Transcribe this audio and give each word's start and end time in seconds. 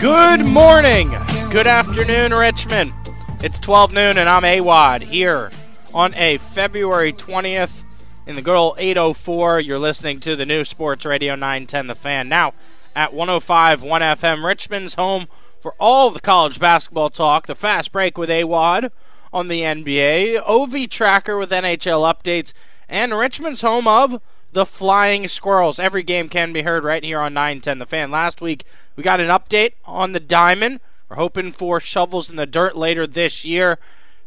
Good 0.00 0.44
morning. 0.44 1.08
Good 1.50 1.66
afternoon, 1.66 2.34
Richmond. 2.34 2.92
It's 3.40 3.58
12 3.58 3.94
noon, 3.94 4.18
and 4.18 4.28
I'm 4.28 4.42
AWadd 4.42 5.04
here 5.04 5.50
on 5.94 6.12
a 6.14 6.36
February 6.36 7.14
20th 7.14 7.84
in 8.26 8.36
the 8.36 8.42
good 8.42 8.56
old 8.56 8.74
804. 8.78 9.60
You're 9.60 9.78
listening 9.78 10.20
to 10.20 10.36
the 10.36 10.44
new 10.44 10.66
Sports 10.66 11.06
Radio 11.06 11.34
910 11.34 11.86
The 11.86 11.94
Fan. 11.94 12.28
Now 12.28 12.52
at 12.94 13.14
105 13.14 13.82
1 13.82 14.02
FM, 14.02 14.44
Richmond's 14.44 14.94
home 14.94 15.26
for 15.58 15.74
all 15.80 16.10
the 16.10 16.20
college 16.20 16.60
basketball 16.60 17.08
talk. 17.08 17.46
The 17.46 17.54
fast 17.54 17.90
break 17.90 18.18
with 18.18 18.28
AWadd 18.28 18.90
on 19.32 19.48
the 19.48 19.62
NBA, 19.62 20.42
OV 20.46 20.90
Tracker 20.90 21.38
with 21.38 21.50
NHL 21.50 22.02
updates, 22.12 22.52
and 22.86 23.16
Richmond's 23.16 23.62
home 23.62 23.88
of 23.88 24.20
the 24.58 24.66
Flying 24.66 25.28
Squirrels. 25.28 25.78
Every 25.78 26.02
game 26.02 26.28
can 26.28 26.52
be 26.52 26.62
heard 26.62 26.82
right 26.82 27.04
here 27.04 27.20
on 27.20 27.32
910 27.32 27.78
The 27.78 27.86
Fan. 27.86 28.10
Last 28.10 28.40
week, 28.40 28.64
we 28.96 29.04
got 29.04 29.20
an 29.20 29.28
update 29.28 29.74
on 29.84 30.10
the 30.10 30.18
Diamond. 30.18 30.80
We're 31.08 31.14
hoping 31.14 31.52
for 31.52 31.78
shovels 31.78 32.28
in 32.28 32.34
the 32.34 32.44
dirt 32.44 32.76
later 32.76 33.06
this 33.06 33.44
year. 33.44 33.78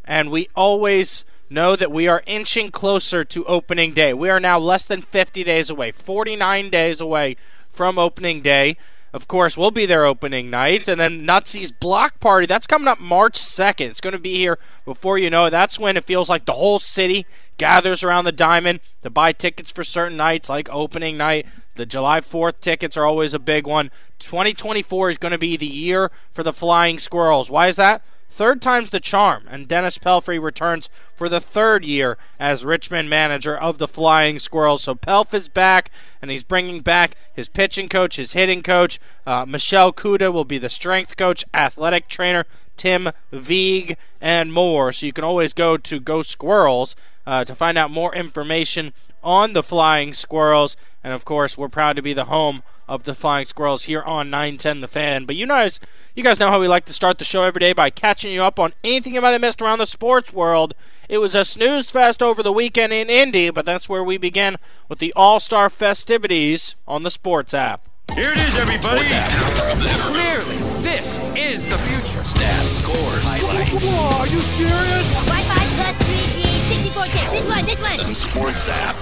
And 0.06 0.32
we 0.32 0.48
always 0.56 1.26
know 1.50 1.76
that 1.76 1.92
we 1.92 2.08
are 2.08 2.24
inching 2.26 2.72
closer 2.72 3.26
to 3.26 3.44
opening 3.44 3.94
day. 3.94 4.14
We 4.14 4.30
are 4.30 4.40
now 4.40 4.58
less 4.58 4.86
than 4.86 5.02
50 5.02 5.44
days 5.44 5.70
away, 5.70 5.92
49 5.92 6.70
days 6.70 7.02
away 7.02 7.36
from 7.70 8.00
opening 8.00 8.40
day. 8.40 8.78
Of 9.14 9.28
course, 9.28 9.58
we'll 9.58 9.72
be 9.72 9.86
there 9.86 10.06
opening 10.06 10.50
night. 10.50 10.88
And 10.88 11.00
then 11.00 11.26
Nutsy's 11.26 11.72
block 11.72 12.20
party, 12.20 12.46
that's 12.46 12.68
coming 12.68 12.88
up 12.88 13.00
March 13.00 13.34
2nd. 13.34 13.90
It's 13.90 14.02
going 14.02 14.14
to 14.14 14.20
be 14.20 14.36
here 14.36 14.58
before 14.86 15.18
you 15.18 15.30
know. 15.30 15.50
That's 15.50 15.78
when 15.78 15.98
it 15.98 16.06
feels 16.06 16.30
like 16.30 16.46
the 16.46 16.54
whole 16.54 16.80
city 16.80 17.26
gathers 17.58 18.04
around 18.04 18.24
the 18.24 18.32
diamond 18.32 18.80
to 19.02 19.10
buy 19.10 19.34
tickets 19.34 19.72
for 19.72 19.84
certain 19.84 20.18
nights, 20.18 20.48
like 20.48 20.70
opening 20.72 21.18
night. 21.18 21.46
The 21.76 21.86
July 21.86 22.22
4th 22.22 22.62
tickets 22.62 22.96
are 22.96 23.06
always 23.06 23.34
a 23.34 23.40
big 23.40 23.68
one. 23.68 23.92
2024 24.20 25.10
is 25.10 25.18
going 25.18 25.34
to 25.34 25.38
be 25.38 25.58
the 25.58 25.66
year 25.66 26.10
for 26.32 26.44
the 26.44 26.54
Flying 26.54 26.98
Squirrels. 26.98 27.52
Why 27.52 27.68
is 27.68 27.76
that? 27.76 28.02
Third 28.32 28.62
time's 28.62 28.92
the 28.92 29.02
charm, 29.02 29.44
and 29.52 29.68
Dennis 29.68 29.98
Pelfrey 29.98 30.42
returns 30.42 30.90
for 31.18 31.28
the 31.28 31.42
third 31.42 31.84
year 31.84 32.18
as 32.40 32.64
Richmond 32.64 33.10
manager 33.10 33.56
of 33.56 33.78
the 33.78 33.90
Flying 33.90 34.40
Squirrels. 34.40 34.84
So 34.84 34.96
Pelf 34.96 35.34
is 35.34 35.50
back, 35.50 35.92
and 36.22 36.32
he's 36.32 36.46
bringing 36.46 36.80
back 36.80 37.18
his 37.34 37.50
pitching 37.50 37.90
coach, 37.90 38.16
his 38.16 38.32
hitting 38.32 38.64
coach. 38.64 39.02
Uh, 39.28 39.46
Michelle 39.46 39.92
Kuda 39.92 40.32
will 40.32 40.46
be 40.46 40.58
the 40.58 40.70
strength 40.70 41.18
coach, 41.18 41.44
athletic 41.54 42.08
trainer, 42.08 42.46
Tim 42.82 43.12
Vieg, 43.32 43.96
and 44.20 44.52
more. 44.52 44.92
So 44.92 45.06
you 45.06 45.14
can 45.14 45.24
always 45.24 45.54
go 45.54 45.78
to 45.78 46.00
Go 46.00 46.24
Squirrels 46.24 46.96
uh, 47.28 47.46
to 47.46 47.54
find 47.54 47.78
out 47.78 47.92
more 47.92 48.16
information 48.16 48.94
on 49.24 49.54
the 49.54 49.62
Flying 49.62 50.16
Squirrels. 50.16 50.76
And 51.04 51.14
of 51.14 51.24
course, 51.24 51.60
we're 51.60 51.70
proud 51.70 51.96
to 51.98 52.02
be 52.02 52.14
the 52.14 52.26
home 52.26 52.64
of 52.88 53.04
the 53.04 53.14
Flying 53.14 53.46
Squirrels 53.46 53.84
here 53.84 54.02
on 54.02 54.32
910 54.32 54.82
The 54.82 54.88
Fan. 54.88 55.26
But 55.26 55.36
you 55.36 55.46
guys, 55.46 55.80
you 56.16 56.24
guys 56.24 56.40
know 56.40 56.50
how 56.50 56.60
we 56.60 56.68
like 56.68 56.86
to 56.86 56.94
start 56.94 57.20
the 57.20 57.24
show 57.24 57.44
every 57.44 57.60
day 57.60 57.72
by 57.72 57.92
catching 57.92 58.34
you 58.34 58.42
up 58.42 58.58
on 58.58 58.74
anything 58.84 59.14
you 59.14 59.22
might 59.22 59.34
have 59.34 59.42
missed 59.42 59.62
around 59.62 59.78
the 59.78 59.86
sports 59.86 60.34
world. 60.34 60.74
It 61.08 61.20
was 61.20 61.36
a 61.36 61.46
snooze 61.46 61.92
fest 61.92 62.24
over 62.24 62.42
the 62.42 62.52
weekend 62.52 62.94
in 62.94 63.12
Indy, 63.12 63.52
but 63.52 63.64
that's 63.64 63.88
where 63.88 64.04
we 64.04 64.18
begin 64.18 64.58
with 64.90 64.98
the 64.98 65.14
All 65.16 65.40
Star 65.40 65.70
festivities 65.70 66.76
on 66.88 67.04
the 67.04 67.12
Sports 67.12 67.54
app. 67.54 67.84
Here 68.16 68.32
it 68.32 68.40
is, 68.40 68.56
everybody. 68.56 69.04
Clearly, 69.06 70.61
this 70.92 71.20
is 71.38 71.66
the 71.68 71.78
future. 71.78 72.22
Stats, 72.22 72.82
scores, 72.84 73.24
highlights. 73.24 73.86
Whoa, 73.86 74.20
are 74.20 74.28
you 74.28 74.42
serious? 74.42 75.14
Wi-Fi 75.14 75.66
plus 75.78 75.96
3G, 76.04 76.40
64K. 76.68 77.32
This 77.32 77.48
one, 77.48 77.66
this 77.66 77.82
one. 77.82 77.98
The 77.98 78.16
Sports 78.16 78.70
app. 78.70 78.96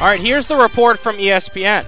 All 0.00 0.08
right, 0.08 0.20
here's 0.20 0.46
the 0.46 0.56
report 0.56 0.98
from 0.98 1.16
ESPN. 1.16 1.84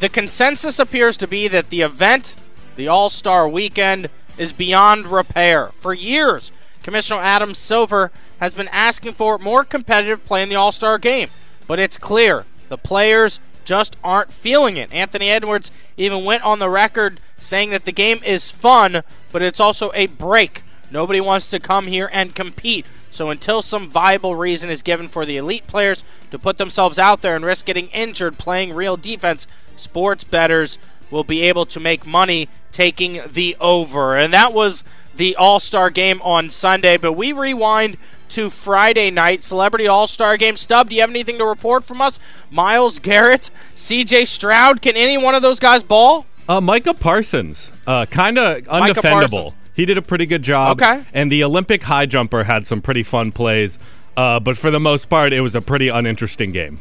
The 0.00 0.08
consensus 0.08 0.78
appears 0.78 1.16
to 1.18 1.26
be 1.26 1.46
that 1.48 1.70
the 1.70 1.82
event, 1.82 2.36
the 2.76 2.88
All 2.88 3.10
Star 3.10 3.46
weekend, 3.48 4.08
is 4.38 4.52
beyond 4.52 5.06
repair. 5.06 5.68
For 5.76 5.92
years, 5.92 6.52
Commissioner 6.82 7.20
Adam 7.20 7.54
Silver 7.54 8.10
has 8.40 8.54
been 8.54 8.68
asking 8.68 9.14
for 9.14 9.38
more 9.38 9.64
competitive 9.64 10.24
play 10.24 10.42
in 10.42 10.48
the 10.48 10.56
All 10.56 10.72
Star 10.72 10.98
game. 10.98 11.28
But 11.66 11.78
it's 11.78 11.98
clear 11.98 12.46
the 12.68 12.78
players 12.78 13.40
just 13.66 13.96
aren't 14.02 14.32
feeling 14.32 14.78
it. 14.78 14.90
Anthony 14.92 15.28
Edwards 15.28 15.70
even 15.98 16.24
went 16.24 16.44
on 16.44 16.58
the 16.58 16.70
record 16.70 17.20
saying 17.38 17.70
that 17.70 17.84
the 17.84 17.92
game 17.92 18.20
is 18.24 18.50
fun, 18.50 19.02
but 19.30 19.42
it's 19.42 19.60
also 19.60 19.90
a 19.94 20.06
break. 20.06 20.62
Nobody 20.90 21.20
wants 21.20 21.50
to 21.50 21.58
come 21.58 21.88
here 21.88 22.08
and 22.12 22.34
compete. 22.34 22.86
So 23.10 23.30
until 23.30 23.62
some 23.62 23.88
viable 23.88 24.36
reason 24.36 24.70
is 24.70 24.82
given 24.82 25.08
for 25.08 25.24
the 25.24 25.36
elite 25.36 25.66
players 25.66 26.04
to 26.30 26.38
put 26.38 26.58
themselves 26.58 26.98
out 26.98 27.22
there 27.22 27.34
and 27.34 27.44
risk 27.44 27.66
getting 27.66 27.88
injured 27.88 28.38
playing 28.38 28.72
real 28.72 28.96
defense, 28.96 29.46
sports 29.76 30.22
bettors 30.22 30.78
will 31.10 31.24
be 31.24 31.42
able 31.42 31.66
to 31.66 31.80
make 31.80 32.06
money 32.06 32.48
taking 32.72 33.22
the 33.26 33.56
over. 33.60 34.16
And 34.16 34.32
that 34.32 34.52
was 34.52 34.84
the 35.14 35.34
All 35.36 35.60
Star 35.60 35.90
game 35.90 36.20
on 36.22 36.50
Sunday. 36.50 36.96
But 36.96 37.14
we 37.14 37.32
rewind 37.32 37.96
to 38.30 38.50
Friday 38.50 39.10
night, 39.10 39.44
Celebrity 39.44 39.86
All 39.86 40.06
Star 40.06 40.36
game. 40.36 40.56
Stub, 40.56 40.88
do 40.88 40.94
you 40.94 41.00
have 41.00 41.10
anything 41.10 41.38
to 41.38 41.44
report 41.44 41.84
from 41.84 42.00
us? 42.00 42.18
Myles 42.50 42.98
Garrett, 42.98 43.50
CJ 43.74 44.26
Stroud, 44.26 44.82
can 44.82 44.96
any 44.96 45.18
one 45.18 45.34
of 45.34 45.42
those 45.42 45.58
guys 45.58 45.82
ball? 45.82 46.26
Uh, 46.48 46.60
Micah 46.60 46.94
Parsons, 46.94 47.70
uh, 47.86 48.06
kind 48.06 48.38
of 48.38 48.62
undefendable. 48.64 49.54
He 49.74 49.84
did 49.84 49.98
a 49.98 50.02
pretty 50.02 50.26
good 50.26 50.42
job. 50.42 50.80
Okay. 50.80 51.04
And 51.12 51.30
the 51.30 51.44
Olympic 51.44 51.82
high 51.82 52.06
jumper 52.06 52.44
had 52.44 52.66
some 52.66 52.80
pretty 52.80 53.02
fun 53.02 53.32
plays, 53.32 53.78
uh, 54.16 54.40
but 54.40 54.56
for 54.56 54.70
the 54.70 54.80
most 54.80 55.08
part, 55.08 55.32
it 55.32 55.40
was 55.40 55.54
a 55.54 55.60
pretty 55.60 55.88
uninteresting 55.88 56.52
game. 56.52 56.80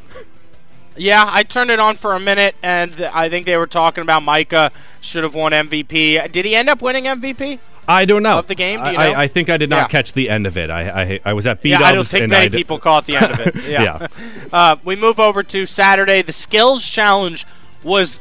Yeah, 0.97 1.25
I 1.27 1.43
turned 1.43 1.71
it 1.71 1.79
on 1.79 1.97
for 1.97 2.13
a 2.13 2.19
minute, 2.19 2.55
and 2.63 3.09
I 3.13 3.27
think 3.27 3.45
they 3.45 3.57
were 3.57 3.67
talking 3.67 4.01
about 4.01 4.23
Micah 4.23 4.71
should 5.01 5.23
have 5.23 5.35
won 5.35 5.51
MVP. 5.51 6.31
Did 6.31 6.45
he 6.45 6.55
end 6.55 6.69
up 6.69 6.81
winning 6.81 7.03
MVP? 7.03 7.59
I 7.87 8.05
don't 8.05 8.23
know 8.23 8.39
Of 8.39 8.47
the 8.47 8.55
game, 8.55 8.83
do 8.83 8.91
you 8.91 8.97
I, 8.97 9.05
know? 9.05 9.13
I, 9.13 9.21
I 9.23 9.27
think 9.27 9.49
I 9.49 9.57
did 9.57 9.69
not 9.69 9.77
Yeah. 9.77 9.87
catch 9.87 10.13
the 10.13 10.29
end 10.29 10.47
of 10.47 10.57
it. 10.57 10.69
I 10.69 10.89
I, 11.03 11.19
I 11.25 11.33
was 11.33 11.45
at 11.45 11.61
B 11.61 11.69
Yeah, 11.69 11.83
I 11.83 11.93
don't 11.93 12.07
think 12.07 12.29
many 12.29 12.49
people 12.49 12.79
caught 12.79 13.05
the 13.05 13.15
end 13.17 13.31
of 13.31 13.39
it. 13.39 13.55
Yeah. 13.65 13.83
Yeah. 13.83 14.07
Uh, 14.53 14.77
we 14.85 14.95
move 14.95 15.19
over 15.19 15.43
to 15.43 15.65
Saturday. 15.65 16.21
The 16.21 16.31
skills 16.31 16.87
challenge 16.87 17.45
was 17.83 18.19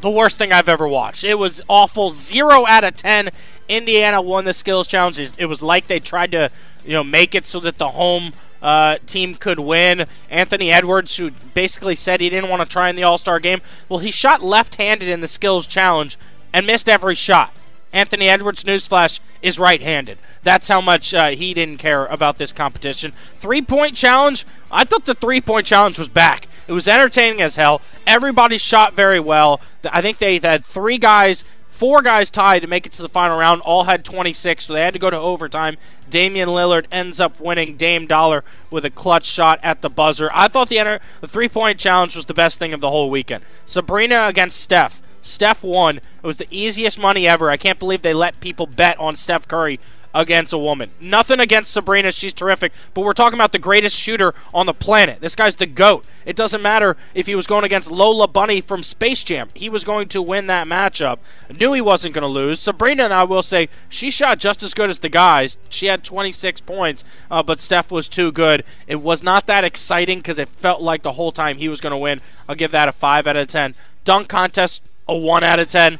the 0.00 0.10
worst 0.10 0.38
thing 0.38 0.52
I've 0.52 0.68
ever 0.68 0.86
watched. 0.88 1.24
It 1.24 1.38
was 1.38 1.60
awful. 1.68 2.10
Zero 2.10 2.66
out 2.66 2.84
of 2.84 2.94
ten. 2.96 3.30
Indiana 3.68 4.20
won 4.22 4.44
the 4.44 4.52
skills 4.54 4.86
challenge. 4.86 5.18
It, 5.18 5.46
was 5.46 5.62
like 5.62 5.86
they 5.86 6.00
tried 6.00 6.30
to, 6.32 6.50
you 6.84 6.92
know, 6.92 7.04
make 7.04 7.34
it 7.34 7.44
so 7.46 7.60
that 7.60 7.78
the 7.78 7.88
home 7.88 8.32
uh, 8.62 8.98
team 9.06 9.34
could 9.34 9.58
win. 9.58 10.06
Anthony 10.30 10.70
Edwards, 10.70 11.16
who 11.16 11.30
basically 11.54 11.94
said 11.94 12.20
he 12.20 12.30
didn't 12.30 12.50
want 12.50 12.62
to 12.62 12.68
try 12.68 12.88
in 12.88 12.96
the 12.96 13.02
All 13.02 13.18
Star 13.18 13.40
game, 13.40 13.60
well, 13.88 14.00
he 14.00 14.10
shot 14.10 14.42
left-handed 14.42 15.08
in 15.08 15.20
the 15.20 15.28
skills 15.28 15.66
challenge 15.66 16.18
and 16.52 16.66
missed 16.66 16.88
every 16.88 17.14
shot. 17.14 17.52
Anthony 17.94 18.28
Edwards, 18.28 18.64
newsflash, 18.64 19.20
is 19.40 19.58
right 19.58 19.80
handed. 19.80 20.18
That's 20.42 20.66
how 20.66 20.80
much 20.80 21.14
uh, 21.14 21.28
he 21.28 21.54
didn't 21.54 21.78
care 21.78 22.06
about 22.06 22.38
this 22.38 22.52
competition. 22.52 23.12
Three 23.36 23.62
point 23.62 23.94
challenge, 23.94 24.44
I 24.70 24.84
thought 24.84 25.06
the 25.06 25.14
three 25.14 25.40
point 25.40 25.64
challenge 25.64 25.98
was 25.98 26.08
back. 26.08 26.48
It 26.66 26.72
was 26.72 26.88
entertaining 26.88 27.40
as 27.40 27.56
hell. 27.56 27.80
Everybody 28.06 28.58
shot 28.58 28.94
very 28.94 29.20
well. 29.20 29.60
I 29.84 30.02
think 30.02 30.18
they 30.18 30.38
had 30.38 30.64
three 30.64 30.98
guys, 30.98 31.44
four 31.68 32.02
guys 32.02 32.30
tied 32.30 32.62
to 32.62 32.68
make 32.68 32.84
it 32.84 32.92
to 32.92 33.02
the 33.02 33.08
final 33.08 33.38
round. 33.38 33.60
All 33.62 33.84
had 33.84 34.04
26, 34.04 34.64
so 34.64 34.72
they 34.72 34.80
had 34.80 34.94
to 34.94 34.98
go 34.98 35.10
to 35.10 35.16
overtime. 35.16 35.76
Damian 36.10 36.48
Lillard 36.48 36.86
ends 36.90 37.20
up 37.20 37.38
winning 37.38 37.76
Dame 37.76 38.06
Dollar 38.06 38.42
with 38.70 38.84
a 38.84 38.90
clutch 38.90 39.24
shot 39.24 39.60
at 39.62 39.82
the 39.82 39.90
buzzer. 39.90 40.30
I 40.34 40.48
thought 40.48 40.68
the, 40.68 40.80
enter- 40.80 41.00
the 41.20 41.28
three 41.28 41.48
point 41.48 41.78
challenge 41.78 42.16
was 42.16 42.26
the 42.26 42.34
best 42.34 42.58
thing 42.58 42.72
of 42.72 42.80
the 42.80 42.90
whole 42.90 43.08
weekend. 43.08 43.44
Sabrina 43.66 44.26
against 44.26 44.60
Steph. 44.60 45.00
Steph 45.24 45.62
won. 45.62 45.96
It 45.96 46.26
was 46.26 46.36
the 46.36 46.46
easiest 46.50 46.98
money 46.98 47.26
ever. 47.26 47.50
I 47.50 47.56
can't 47.56 47.78
believe 47.78 48.02
they 48.02 48.14
let 48.14 48.40
people 48.40 48.66
bet 48.66 48.98
on 49.00 49.16
Steph 49.16 49.48
Curry 49.48 49.80
against 50.14 50.52
a 50.52 50.58
woman. 50.58 50.90
Nothing 51.00 51.40
against 51.40 51.72
Sabrina. 51.72 52.12
She's 52.12 52.32
terrific. 52.32 52.72
But 52.94 53.00
we're 53.02 53.14
talking 53.14 53.38
about 53.38 53.52
the 53.52 53.58
greatest 53.58 53.98
shooter 53.98 54.32
on 54.52 54.66
the 54.66 54.72
planet. 54.74 55.20
This 55.20 55.34
guy's 55.34 55.56
the 55.56 55.66
GOAT. 55.66 56.04
It 56.24 56.36
doesn't 56.36 56.62
matter 56.62 56.96
if 57.14 57.26
he 57.26 57.34
was 57.34 57.48
going 57.48 57.64
against 57.64 57.90
Lola 57.90 58.28
Bunny 58.28 58.60
from 58.60 58.82
Space 58.82 59.24
Jam. 59.24 59.48
He 59.54 59.68
was 59.68 59.82
going 59.82 60.08
to 60.08 60.22
win 60.22 60.46
that 60.46 60.68
matchup. 60.68 61.18
Knew 61.58 61.72
he 61.72 61.80
wasn't 61.80 62.14
going 62.14 62.22
to 62.22 62.28
lose. 62.28 62.60
Sabrina, 62.60 63.04
I 63.04 63.24
will 63.24 63.42
say, 63.42 63.68
she 63.88 64.10
shot 64.10 64.38
just 64.38 64.62
as 64.62 64.74
good 64.74 64.88
as 64.88 65.00
the 65.00 65.08
guys. 65.08 65.58
She 65.68 65.86
had 65.86 66.04
26 66.04 66.60
points, 66.60 67.02
uh, 67.30 67.42
but 67.42 67.60
Steph 67.60 67.90
was 67.90 68.08
too 68.08 68.30
good. 68.30 68.62
It 68.86 68.96
was 68.96 69.22
not 69.22 69.46
that 69.46 69.64
exciting 69.64 70.18
because 70.18 70.38
it 70.38 70.48
felt 70.48 70.80
like 70.80 71.02
the 71.02 71.12
whole 71.12 71.32
time 71.32 71.56
he 71.56 71.68
was 71.68 71.80
going 71.80 71.92
to 71.92 71.96
win. 71.96 72.20
I'll 72.48 72.54
give 72.54 72.70
that 72.70 72.88
a 72.88 72.92
5 72.92 73.26
out 73.26 73.36
of 73.36 73.48
10. 73.48 73.74
Dunk 74.04 74.28
contest, 74.28 74.82
a 75.08 75.16
1 75.16 75.44
out 75.44 75.58
of 75.58 75.68
10. 75.68 75.98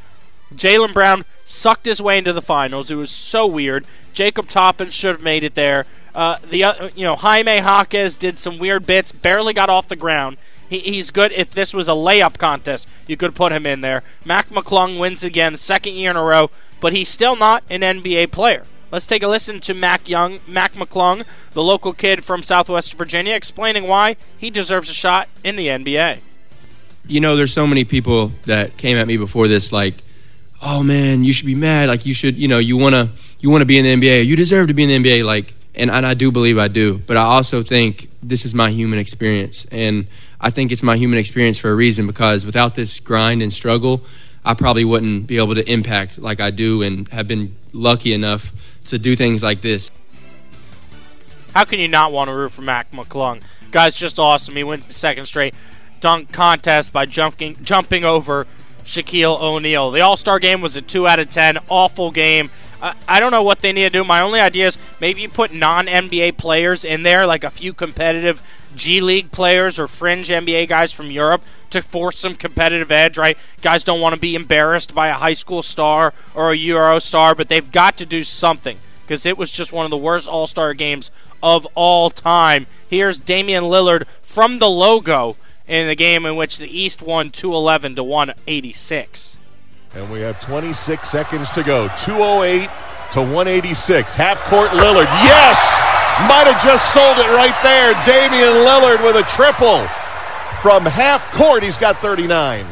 Jaylen 0.53 0.93
Brown 0.93 1.25
sucked 1.45 1.85
his 1.85 2.01
way 2.01 2.17
into 2.17 2.33
the 2.33 2.41
finals. 2.41 2.89
It 2.89 2.95
was 2.95 3.11
so 3.11 3.45
weird. 3.45 3.85
Jacob 4.13 4.47
Toppin 4.47 4.89
should 4.89 5.15
have 5.15 5.23
made 5.23 5.43
it 5.43 5.55
there. 5.55 5.85
Uh, 6.13 6.37
the 6.49 6.63
uh, 6.63 6.89
you 6.95 7.03
know 7.03 7.15
Jaime 7.15 7.57
Jaquez 7.57 8.15
did 8.15 8.37
some 8.37 8.57
weird 8.57 8.85
bits, 8.85 9.11
barely 9.11 9.53
got 9.53 9.69
off 9.69 9.89
the 9.89 9.95
ground. 9.95 10.37
He, 10.69 10.79
he's 10.79 11.11
good. 11.11 11.31
If 11.33 11.51
this 11.51 11.73
was 11.73 11.87
a 11.87 11.91
layup 11.91 12.37
contest, 12.37 12.87
you 13.05 13.17
could 13.17 13.35
put 13.35 13.51
him 13.51 13.65
in 13.65 13.81
there. 13.81 14.01
Mac 14.23 14.49
McClung 14.49 14.97
wins 14.97 15.23
again, 15.23 15.57
second 15.57 15.93
year 15.93 16.11
in 16.11 16.17
a 16.17 16.23
row, 16.23 16.49
but 16.79 16.93
he's 16.93 17.09
still 17.09 17.35
not 17.35 17.63
an 17.69 17.81
NBA 17.81 18.31
player. 18.31 18.65
Let's 18.91 19.05
take 19.05 19.23
a 19.23 19.27
listen 19.27 19.59
to 19.61 19.73
Mac 19.73 20.07
Young, 20.07 20.39
Mac 20.47 20.73
McClung, 20.73 21.25
the 21.51 21.63
local 21.63 21.91
kid 21.91 22.23
from 22.23 22.41
Southwest 22.41 22.93
Virginia, 22.93 23.35
explaining 23.35 23.87
why 23.87 24.15
he 24.37 24.49
deserves 24.49 24.89
a 24.89 24.93
shot 24.93 25.27
in 25.43 25.57
the 25.57 25.67
NBA. 25.67 26.19
You 27.07 27.19
know, 27.19 27.35
there's 27.35 27.53
so 27.53 27.67
many 27.67 27.83
people 27.83 28.31
that 28.45 28.77
came 28.77 28.97
at 28.97 29.07
me 29.07 29.17
before 29.17 29.47
this, 29.47 29.71
like, 29.71 29.95
oh 30.61 30.83
man, 30.83 31.23
you 31.23 31.33
should 31.33 31.45
be 31.45 31.55
mad. 31.55 31.89
Like 31.89 32.05
you 32.05 32.13
should, 32.13 32.35
you 32.35 32.47
know, 32.47 32.57
you 32.57 32.77
wanna 32.77 33.11
you 33.39 33.49
wanna 33.49 33.65
be 33.65 33.77
in 33.77 33.85
the 33.85 34.07
NBA. 34.07 34.25
You 34.25 34.35
deserve 34.35 34.67
to 34.67 34.73
be 34.73 34.83
in 34.83 35.03
the 35.03 35.09
NBA. 35.09 35.23
Like, 35.23 35.53
and, 35.75 35.91
and 35.91 36.05
I 36.05 36.13
do 36.13 36.31
believe 36.31 36.57
I 36.57 36.67
do. 36.67 36.97
But 36.97 37.17
I 37.17 37.23
also 37.23 37.63
think 37.63 38.09
this 38.23 38.45
is 38.45 38.55
my 38.55 38.71
human 38.71 38.99
experience, 38.99 39.65
and 39.71 40.07
I 40.41 40.49
think 40.49 40.71
it's 40.71 40.83
my 40.83 40.97
human 40.97 41.19
experience 41.19 41.59
for 41.59 41.69
a 41.69 41.75
reason 41.75 42.07
because 42.07 42.45
without 42.45 42.75
this 42.75 42.99
grind 42.99 43.41
and 43.41 43.53
struggle, 43.53 44.01
I 44.43 44.53
probably 44.53 44.85
wouldn't 44.85 45.27
be 45.27 45.37
able 45.37 45.55
to 45.55 45.71
impact 45.71 46.17
like 46.17 46.39
I 46.39 46.51
do, 46.51 46.81
and 46.81 47.07
have 47.09 47.27
been 47.27 47.55
lucky 47.73 48.13
enough 48.13 48.51
to 48.85 48.97
do 48.97 49.15
things 49.15 49.43
like 49.43 49.61
this. 49.61 49.91
How 51.53 51.63
can 51.63 51.79
you 51.79 51.87
not 51.87 52.11
want 52.11 52.29
to 52.29 52.35
root 52.35 52.51
for 52.51 52.61
Mac 52.61 52.91
McClung? 52.91 53.41
Guy's 53.71 53.95
just 53.95 54.19
awesome. 54.19 54.55
He 54.55 54.63
wins 54.63 54.87
the 54.87 54.93
second 54.93 55.25
straight 55.25 55.55
dunk 55.99 56.31
contest 56.31 56.93
by 56.93 57.05
jumping 57.05 57.57
jumping 57.63 58.03
over 58.03 58.47
Shaquille 58.83 59.41
O'Neal. 59.41 59.91
The 59.91 60.01
All 60.01 60.17
Star 60.17 60.39
game 60.39 60.61
was 60.61 60.75
a 60.75 60.81
2 60.81 61.07
out 61.07 61.19
of 61.19 61.29
10. 61.29 61.59
Awful 61.69 62.11
game. 62.11 62.49
I 63.07 63.19
don't 63.19 63.31
know 63.31 63.41
what 63.41 63.61
they 63.61 63.71
need 63.71 63.83
to 63.83 63.89
do. 63.89 64.03
My 64.03 64.21
only 64.21 64.39
idea 64.39 64.67
is 64.67 64.77
maybe 65.01 65.21
you 65.21 65.29
put 65.29 65.51
non 65.51 65.87
NBA 65.87 66.37
players 66.37 66.85
in 66.85 67.03
there, 67.03 67.25
like 67.25 67.43
a 67.43 67.49
few 67.49 67.73
competitive 67.73 68.43
G 68.75 69.01
League 69.01 69.31
players 69.31 69.79
or 69.79 69.87
fringe 69.87 70.29
NBA 70.29 70.67
guys 70.67 70.91
from 70.91 71.09
Europe 71.09 71.41
to 71.71 71.81
force 71.81 72.19
some 72.19 72.35
competitive 72.35 72.91
edge, 72.91 73.17
right? 73.17 73.37
Guys 73.61 73.83
don't 73.83 74.01
want 74.01 74.13
to 74.13 74.21
be 74.21 74.35
embarrassed 74.35 74.93
by 74.93 75.07
a 75.07 75.13
high 75.13 75.33
school 75.33 75.63
star 75.63 76.13
or 76.35 76.51
a 76.51 76.55
Euro 76.55 76.99
star, 76.99 77.33
but 77.33 77.49
they've 77.49 77.71
got 77.71 77.97
to 77.97 78.05
do 78.05 78.23
something 78.23 78.77
because 79.01 79.25
it 79.25 79.37
was 79.37 79.49
just 79.51 79.71
one 79.71 79.85
of 79.85 79.91
the 79.91 79.97
worst 79.97 80.27
All 80.27 80.45
Star 80.45 80.73
games 80.73 81.09
of 81.41 81.65
all 81.75 82.09
time. 82.09 82.67
Here's 82.89 83.19
Damian 83.19 83.63
Lillard 83.63 84.05
from 84.21 84.59
the 84.59 84.69
logo 84.69 85.37
in 85.67 85.87
the 85.87 85.95
game 85.95 86.25
in 86.25 86.35
which 86.35 86.57
the 86.57 86.67
East 86.67 87.01
won 87.01 87.31
211 87.31 87.95
to 87.95 88.03
186. 88.03 89.37
And 89.93 90.11
we 90.11 90.21
have 90.21 90.39
26 90.41 91.09
seconds 91.09 91.49
to 91.51 91.63
go. 91.63 91.87
208 91.97 92.69
to 93.11 93.21
186. 93.21 94.15
Half 94.15 94.41
court 94.43 94.69
Lillard. 94.71 95.05
Yes! 95.23 95.79
Might 96.27 96.47
have 96.47 96.61
just 96.63 96.93
sold 96.93 97.17
it 97.17 97.29
right 97.35 97.55
there. 97.63 97.93
Damian 98.05 98.65
Lillard 98.65 99.03
with 99.03 99.15
a 99.15 99.29
triple. 99.29 99.85
From 100.61 100.85
half 100.85 101.31
court, 101.33 101.63
he's 101.63 101.77
got 101.77 101.97
39. 101.97 102.65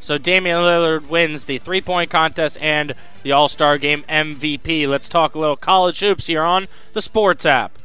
So 0.00 0.16
Damian 0.18 0.56
Lillard 0.56 1.08
wins 1.08 1.44
the 1.44 1.58
three 1.58 1.80
point 1.80 2.10
contest 2.10 2.56
and 2.60 2.94
the 3.22 3.32
All 3.32 3.48
Star 3.48 3.76
Game 3.78 4.04
MVP. 4.08 4.88
Let's 4.88 5.08
talk 5.08 5.34
a 5.34 5.38
little 5.38 5.56
college 5.56 6.00
hoops 6.00 6.26
here 6.26 6.42
on 6.42 6.66
the 6.94 7.02
Sports 7.02 7.44
app. 7.44 7.78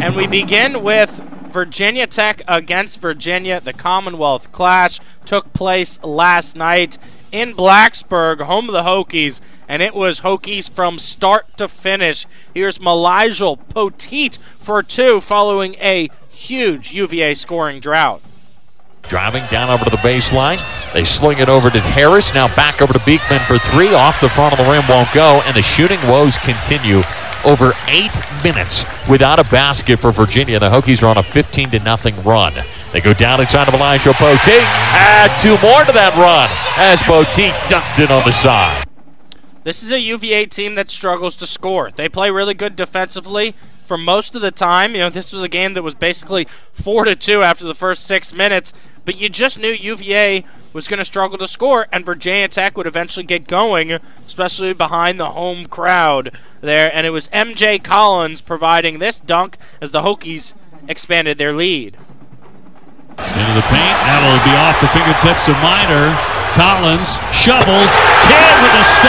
And 0.00 0.14
we 0.14 0.28
begin 0.28 0.84
with 0.84 1.10
Virginia 1.50 2.06
Tech 2.06 2.42
against 2.46 3.00
Virginia. 3.00 3.60
The 3.60 3.72
Commonwealth 3.72 4.52
Clash 4.52 5.00
took 5.26 5.52
place 5.52 6.00
last 6.04 6.56
night 6.56 6.98
in 7.32 7.52
Blacksburg, 7.52 8.40
home 8.42 8.68
of 8.68 8.72
the 8.72 8.84
Hokies, 8.84 9.40
and 9.66 9.82
it 9.82 9.94
was 9.94 10.20
Hokies 10.20 10.70
from 10.70 11.00
start 11.00 11.56
to 11.58 11.66
finish. 11.66 12.26
Here's 12.54 12.78
Malijal 12.78 13.58
Poteat 13.58 14.38
for 14.58 14.84
two 14.84 15.20
following 15.20 15.74
a 15.80 16.10
huge 16.30 16.92
UVA 16.92 17.34
scoring 17.34 17.80
drought. 17.80 18.22
Driving 19.02 19.44
down 19.50 19.68
over 19.68 19.84
to 19.84 19.90
the 19.90 19.96
baseline. 19.96 20.62
They 20.92 21.04
sling 21.04 21.38
it 21.38 21.48
over 21.48 21.70
to 21.70 21.80
Harris. 21.80 22.32
Now 22.34 22.54
back 22.54 22.80
over 22.80 22.92
to 22.92 23.02
Beekman 23.04 23.40
for 23.40 23.58
three. 23.58 23.94
Off 23.94 24.20
the 24.20 24.28
front 24.28 24.52
of 24.52 24.64
the 24.64 24.70
rim 24.70 24.84
won't 24.88 25.12
go. 25.12 25.42
And 25.46 25.56
the 25.56 25.62
shooting 25.62 26.00
woes 26.06 26.36
continue. 26.38 27.02
Over 27.44 27.72
eight 27.86 28.12
minutes 28.42 28.84
without 29.08 29.38
a 29.38 29.44
basket 29.44 29.98
for 29.98 30.10
Virginia. 30.10 30.58
The 30.58 30.68
Hokies 30.68 31.02
are 31.02 31.06
on 31.06 31.18
a 31.18 31.22
15 31.22 31.70
to 31.70 31.78
nothing 31.78 32.20
run. 32.22 32.54
They 32.92 33.00
go 33.00 33.14
down 33.14 33.40
inside 33.40 33.68
of 33.68 33.74
Elijah 33.74 34.10
Poteat. 34.10 34.60
Add 34.60 35.40
two 35.40 35.56
more 35.66 35.84
to 35.84 35.92
that 35.92 36.14
run 36.16 36.48
as 36.76 37.00
Poteat 37.02 37.52
dunked 37.68 38.02
it 38.02 38.10
on 38.10 38.24
the 38.24 38.32
side. 38.32 38.84
This 39.64 39.82
is 39.82 39.92
a 39.92 40.00
UVA 40.00 40.46
team 40.46 40.74
that 40.76 40.88
struggles 40.88 41.36
to 41.36 41.46
score. 41.46 41.90
They 41.90 42.08
play 42.08 42.30
really 42.30 42.54
good 42.54 42.74
defensively 42.74 43.54
for 43.88 43.98
most 43.98 44.34
of 44.34 44.42
the 44.42 44.52
time. 44.52 44.92
You 44.92 45.00
know, 45.00 45.10
this 45.10 45.32
was 45.32 45.42
a 45.42 45.48
game 45.48 45.72
that 45.74 45.82
was 45.82 45.94
basically 45.94 46.46
4 46.72 47.06
to 47.06 47.16
2 47.16 47.42
after 47.42 47.64
the 47.64 47.74
first 47.74 48.06
6 48.06 48.34
minutes, 48.34 48.72
but 49.04 49.18
you 49.20 49.28
just 49.28 49.58
knew 49.58 49.72
UVA 49.72 50.44
was 50.72 50.86
going 50.86 50.98
to 50.98 51.04
struggle 51.04 51.38
to 51.38 51.48
score 51.48 51.86
and 51.90 52.04
Virginia 52.04 52.46
Tech 52.46 52.76
would 52.76 52.86
eventually 52.86 53.24
get 53.24 53.48
going, 53.48 53.90
especially 54.26 54.74
behind 54.74 55.18
the 55.18 55.30
home 55.30 55.66
crowd 55.66 56.30
there, 56.60 56.94
and 56.94 57.06
it 57.06 57.10
was 57.10 57.28
MJ 57.28 57.82
Collins 57.82 58.42
providing 58.42 58.98
this 58.98 59.18
dunk 59.18 59.56
as 59.80 59.90
the 59.90 60.02
Hokies 60.02 60.52
expanded 60.86 61.38
their 61.38 61.54
lead. 61.54 61.96
Into 63.18 63.54
the 63.54 63.66
paint. 63.66 63.98
That'll 64.06 64.38
be 64.46 64.54
off 64.54 64.78
the 64.78 64.86
fingertips 64.94 65.48
of 65.48 65.58
Miner. 65.58 66.14
Collins 66.54 67.18
shovels. 67.34 67.90
Kidd 68.30 68.54
with 68.62 68.74
a 68.78 68.84
stop. 68.84 69.07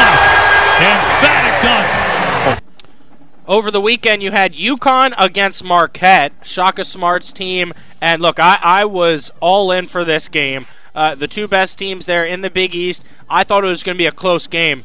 Over 3.49 3.71
the 3.71 3.81
weekend, 3.81 4.21
you 4.21 4.29
had 4.29 4.53
UConn 4.53 5.15
against 5.17 5.63
Marquette, 5.63 6.33
Shaka 6.43 6.83
Smart's 6.83 7.33
team. 7.33 7.73
And 7.99 8.21
look, 8.21 8.39
I, 8.39 8.59
I 8.61 8.85
was 8.85 9.31
all 9.39 9.71
in 9.71 9.87
for 9.87 10.05
this 10.05 10.29
game. 10.29 10.67
Uh, 10.93 11.15
the 11.15 11.27
two 11.27 11.47
best 11.47 11.79
teams 11.79 12.05
there 12.05 12.23
in 12.23 12.41
the 12.41 12.51
Big 12.51 12.75
East. 12.75 13.03
I 13.27 13.43
thought 13.43 13.63
it 13.63 13.67
was 13.67 13.81
going 13.81 13.95
to 13.95 14.01
be 14.03 14.05
a 14.05 14.11
close 14.11 14.45
game. 14.45 14.83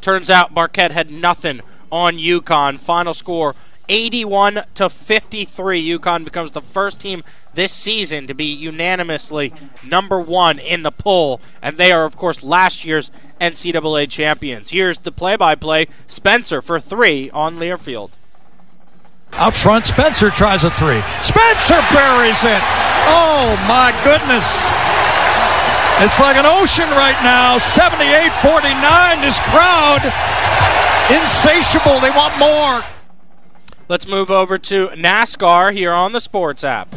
Turns 0.00 0.30
out 0.30 0.54
Marquette 0.54 0.92
had 0.92 1.10
nothing 1.10 1.60
on 1.90 2.16
UConn. 2.16 2.78
Final 2.78 3.14
score 3.14 3.56
81 3.88 4.62
to 4.74 4.88
53. 4.88 5.98
UConn 5.98 6.24
becomes 6.24 6.52
the 6.52 6.60
first 6.60 7.00
team 7.00 7.22
this 7.54 7.72
season 7.72 8.26
to 8.26 8.34
be 8.34 8.46
unanimously 8.46 9.52
number 9.86 10.18
one 10.18 10.58
in 10.58 10.82
the 10.82 10.90
poll, 10.90 11.40
and 11.62 11.76
they 11.76 11.92
are, 11.92 12.04
of 12.04 12.16
course, 12.16 12.42
last 12.42 12.84
year's 12.84 13.10
NCAA 13.40 14.10
champions. 14.10 14.70
Here's 14.70 14.98
the 14.98 15.12
play-by-play: 15.12 15.88
Spencer 16.06 16.60
for 16.60 16.80
three 16.80 17.30
on 17.30 17.56
Learfield. 17.56 18.10
Out 19.34 19.56
front, 19.56 19.84
Spencer 19.86 20.30
tries 20.30 20.62
a 20.62 20.70
three. 20.70 21.02
Spencer 21.22 21.82
buries 21.90 22.44
it. 22.44 22.62
Oh 23.10 23.58
my 23.66 23.90
goodness. 24.04 24.70
It's 26.02 26.18
like 26.18 26.36
an 26.36 26.46
ocean 26.46 26.88
right 26.90 27.18
now. 27.22 27.58
78 27.58 28.32
49. 28.42 29.20
This 29.20 29.38
crowd, 29.50 30.02
insatiable. 31.10 32.00
They 32.00 32.10
want 32.10 32.38
more. 32.38 32.82
Let's 33.86 34.08
move 34.08 34.30
over 34.30 34.56
to 34.56 34.88
NASCAR 34.88 35.74
here 35.74 35.92
on 35.92 36.12
the 36.12 36.20
Sports 36.20 36.64
app. 36.64 36.94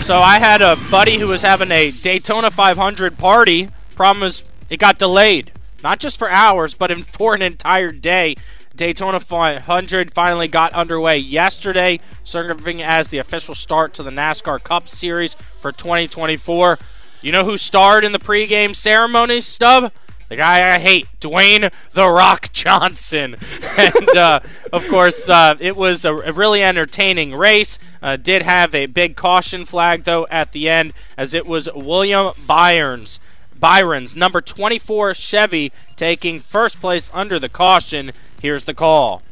So 0.00 0.18
I 0.18 0.40
had 0.40 0.62
a 0.62 0.76
buddy 0.90 1.18
who 1.18 1.28
was 1.28 1.42
having 1.42 1.70
a 1.70 1.92
Daytona 1.92 2.50
500 2.50 3.16
party. 3.16 3.68
Problem 3.94 4.24
is, 4.24 4.42
it 4.68 4.80
got 4.80 4.98
delayed. 4.98 5.52
Not 5.84 6.00
just 6.00 6.18
for 6.18 6.28
hours, 6.28 6.74
but 6.74 6.90
in, 6.90 7.02
for 7.04 7.36
an 7.36 7.42
entire 7.42 7.92
day. 7.92 8.34
Daytona 8.74 9.20
500 9.20 10.12
finally 10.12 10.48
got 10.48 10.72
underway 10.72 11.18
yesterday, 11.18 12.00
serving 12.24 12.82
as 12.82 13.10
the 13.10 13.18
official 13.18 13.54
start 13.54 13.94
to 13.94 14.02
the 14.02 14.10
NASCAR 14.10 14.60
Cup 14.60 14.88
Series 14.88 15.36
for 15.60 15.70
2024. 15.70 16.80
You 17.22 17.30
know 17.30 17.44
who 17.44 17.56
starred 17.56 18.04
in 18.04 18.10
the 18.10 18.18
pregame 18.18 18.74
ceremony, 18.74 19.40
Stub? 19.40 19.92
The 20.30 20.36
guy 20.36 20.76
I 20.76 20.78
hate, 20.78 21.08
Dwayne 21.20 21.72
The 21.92 22.08
Rock 22.08 22.52
Johnson. 22.52 23.34
and, 23.76 24.16
uh, 24.16 24.38
of 24.72 24.86
course, 24.86 25.28
uh, 25.28 25.56
it 25.58 25.76
was 25.76 26.04
a, 26.04 26.14
really 26.14 26.62
entertaining 26.62 27.34
race. 27.34 27.80
Uh, 28.00 28.16
did 28.16 28.42
have 28.42 28.72
a 28.72 28.86
big 28.86 29.16
caution 29.16 29.64
flag, 29.64 30.04
though, 30.04 30.28
at 30.30 30.52
the 30.52 30.68
end, 30.68 30.92
as 31.18 31.34
it 31.34 31.46
was 31.46 31.68
William 31.74 32.32
Byron's, 32.46 33.18
Byron's 33.58 34.14
number 34.14 34.40
24 34.40 35.14
Chevy 35.14 35.72
taking 35.96 36.38
first 36.38 36.80
place 36.80 37.10
under 37.12 37.40
the 37.40 37.48
caution. 37.48 38.12
Here's 38.40 38.64
the 38.64 38.74
call. 38.74 39.22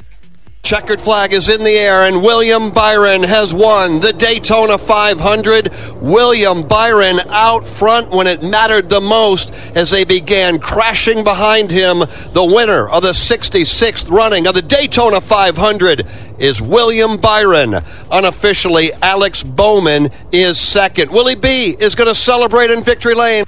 Checkered 0.62 1.00
flag 1.00 1.32
is 1.32 1.48
in 1.48 1.64
the 1.64 1.70
air, 1.70 2.02
and 2.02 2.22
William 2.22 2.70
Byron 2.70 3.22
has 3.22 3.54
won 3.54 4.00
the 4.00 4.12
Daytona 4.12 4.76
500. 4.76 5.72
William 6.02 6.66
Byron 6.66 7.20
out 7.30 7.66
front 7.66 8.10
when 8.10 8.26
it 8.26 8.42
mattered 8.42 8.90
the 8.90 9.00
most 9.00 9.50
as 9.74 9.90
they 9.90 10.04
began 10.04 10.58
crashing 10.58 11.24
behind 11.24 11.70
him. 11.70 12.00
The 12.32 12.44
winner 12.44 12.86
of 12.88 13.02
the 13.02 13.12
66th 13.12 14.10
running 14.10 14.46
of 14.46 14.54
the 14.54 14.60
Daytona 14.60 15.22
500 15.22 16.06
is 16.38 16.60
William 16.60 17.16
Byron. 17.16 17.76
Unofficially, 18.10 18.92
Alex 19.00 19.42
Bowman 19.42 20.10
is 20.32 20.58
second. 20.58 21.10
Willie 21.10 21.34
B 21.34 21.76
is 21.80 21.94
going 21.94 22.08
to 22.08 22.14
celebrate 22.14 22.70
in 22.70 22.82
victory 22.82 23.14
lane. 23.14 23.46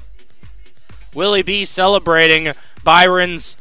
Willie 1.15 1.43
B 1.43 1.67
celebrating 1.67 2.55
Byron's 2.83 3.59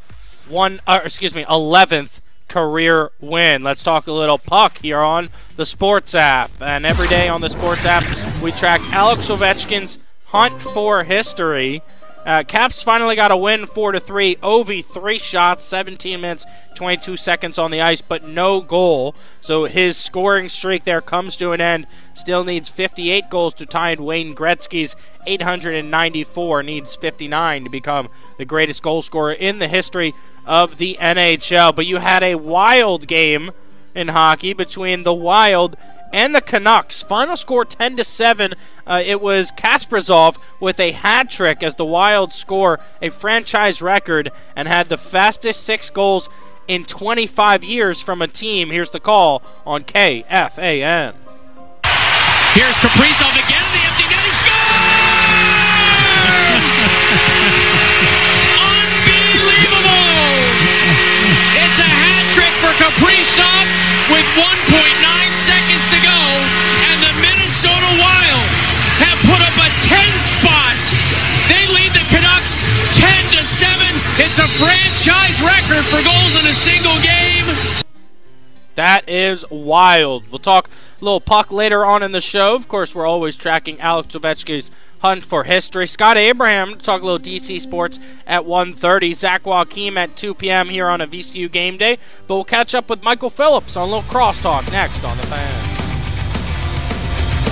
one, 0.48 0.80
uh, 0.88 1.02
excuse 1.04 1.36
me, 1.36 1.44
11th 1.44 2.22
career 2.50 3.12
win. 3.20 3.64
Let's 3.64 3.84
talk 3.84 4.08
a 4.08 4.12
little 4.12 4.38
puck 4.38 4.80
here 4.80 5.00
on 5.00 5.30
the 5.56 5.66
Sports 5.66 6.16
app. 6.16 6.52
And 6.60 6.86
every 6.86 7.08
day 7.08 7.30
on 7.30 7.42
the 7.42 7.50
Sports 7.50 7.86
app, 7.86 8.04
we 8.42 8.52
track 8.52 8.82
Alex 8.92 9.28
Ovechkin's 9.28 10.00
hunt 10.26 10.60
for 10.60 11.04
history. 11.04 11.82
Uh, 12.26 12.44
Caps 12.44 12.84
finally 12.84 13.16
got 13.16 13.32
a 13.32 13.38
win, 13.38 13.66
four 13.66 13.92
to 13.92 14.00
three. 14.00 14.36
Ovi 14.38 14.84
three 14.84 15.18
shots, 15.18 15.64
17 15.64 16.20
minutes, 16.20 16.46
22 16.76 17.16
seconds 17.18 17.58
on 17.58 17.72
the 17.72 17.82
ice, 17.82 18.02
but 18.02 18.24
no 18.24 18.62
goal. 18.62 19.16
So 19.42 19.66
his 19.66 19.98
scoring 19.98 20.50
streak 20.50 20.84
there 20.84 21.02
comes 21.02 21.38
to 21.38 21.54
an 21.54 21.62
end. 21.62 21.88
Still 22.14 22.44
needs 22.44 22.68
58 22.70 23.30
goals 23.30 23.54
to 23.56 23.66
tie 23.66 23.96
Wayne 23.96 24.36
Gretzky's 24.36 24.96
894. 25.26 26.64
Needs 26.64 26.96
59 26.96 27.64
to 27.64 27.70
become 27.70 28.10
the 28.38 28.46
greatest 28.46 28.84
goal 28.84 29.02
scorer 29.02 29.34
in 29.34 29.60
the 29.60 29.68
history 29.68 30.14
of 30.50 30.78
the 30.78 30.98
NHL. 31.00 31.74
But 31.74 31.86
you 31.86 31.98
had 31.98 32.24
a 32.24 32.36
wild 32.36 33.08
game 33.08 33.52
in 33.94 34.10
hockey 34.10 34.54
between 34.54 35.04
the 35.04 35.14
Wild 35.14 35.78
and 36.12 36.34
the 36.34 36.42
Canucks. 36.42 37.04
Final 37.04 37.38
score 37.38 37.64
10 37.64 37.98
to 37.98 38.04
7. 38.04 38.56
Uh, 38.86 39.04
it 39.06 39.22
was 39.22 39.52
Kaprizov 39.52 40.38
with 40.60 40.80
a 40.80 40.92
hat 40.92 41.30
trick 41.30 41.62
as 41.62 41.76
the 41.76 41.86
Wild 41.86 42.34
score 42.34 42.80
a 43.00 43.10
franchise 43.10 43.82
record 43.82 44.32
and 44.56 44.68
had 44.68 44.88
the 44.88 44.98
fastest 44.98 45.64
six 45.64 45.92
goals 45.92 46.30
in 46.68 46.84
25 46.84 47.64
years 47.64 48.02
from 48.02 48.22
a 48.22 48.28
team. 48.28 48.72
Here's 48.72 48.90
the 48.90 49.00
call 49.00 49.44
on 49.68 49.84
KFAN. 49.84 51.14
Here's 52.54 52.80
Kaprizov 52.80 53.34
again 53.46 53.99
record 75.80 75.98
for 75.98 76.04
goals 76.04 76.40
in 76.40 76.48
a 76.48 76.54
single 76.54 76.96
game. 77.02 77.84
That 78.76 79.10
is 79.10 79.46
wild. 79.50 80.30
We'll 80.30 80.40
talk 80.40 80.70
a 80.70 81.04
little 81.04 81.20
puck 81.20 81.52
later 81.52 81.86
on 81.86 82.02
in 82.02 82.12
the 82.12 82.22
show. 82.22 82.56
Of 82.56 82.68
course, 82.68 82.96
we're 82.96 83.06
always 83.06 83.36
tracking 83.36 83.80
Alex 83.82 84.16
Ovechkin's 84.16 84.72
hunt 85.00 85.24
for 85.24 85.44
history. 85.44 85.88
Scott 85.88 86.18
Abraham 86.18 86.76
talk 86.76 87.02
a 87.02 87.06
little 87.06 87.20
DC 87.20 87.60
sports 87.62 88.00
at 88.26 88.44
1.30. 88.44 89.16
Zach 89.16 89.46
Joachim 89.46 89.98
at 89.98 90.16
2 90.16 90.34
p.m. 90.34 90.70
here 90.70 90.88
on 90.88 91.02
a 91.02 91.08
VCU 91.08 91.52
game 91.52 91.78
day. 91.78 91.98
But 92.28 92.36
we'll 92.36 92.44
catch 92.46 92.74
up 92.74 92.90
with 92.90 93.04
Michael 93.04 93.30
Phillips 93.30 93.76
on 93.76 93.90
a 93.90 93.92
little 93.92 94.10
crosstalk 94.10 94.72
next 94.72 95.04
on 95.04 95.18
the 95.18 95.28
fan. 95.28 95.66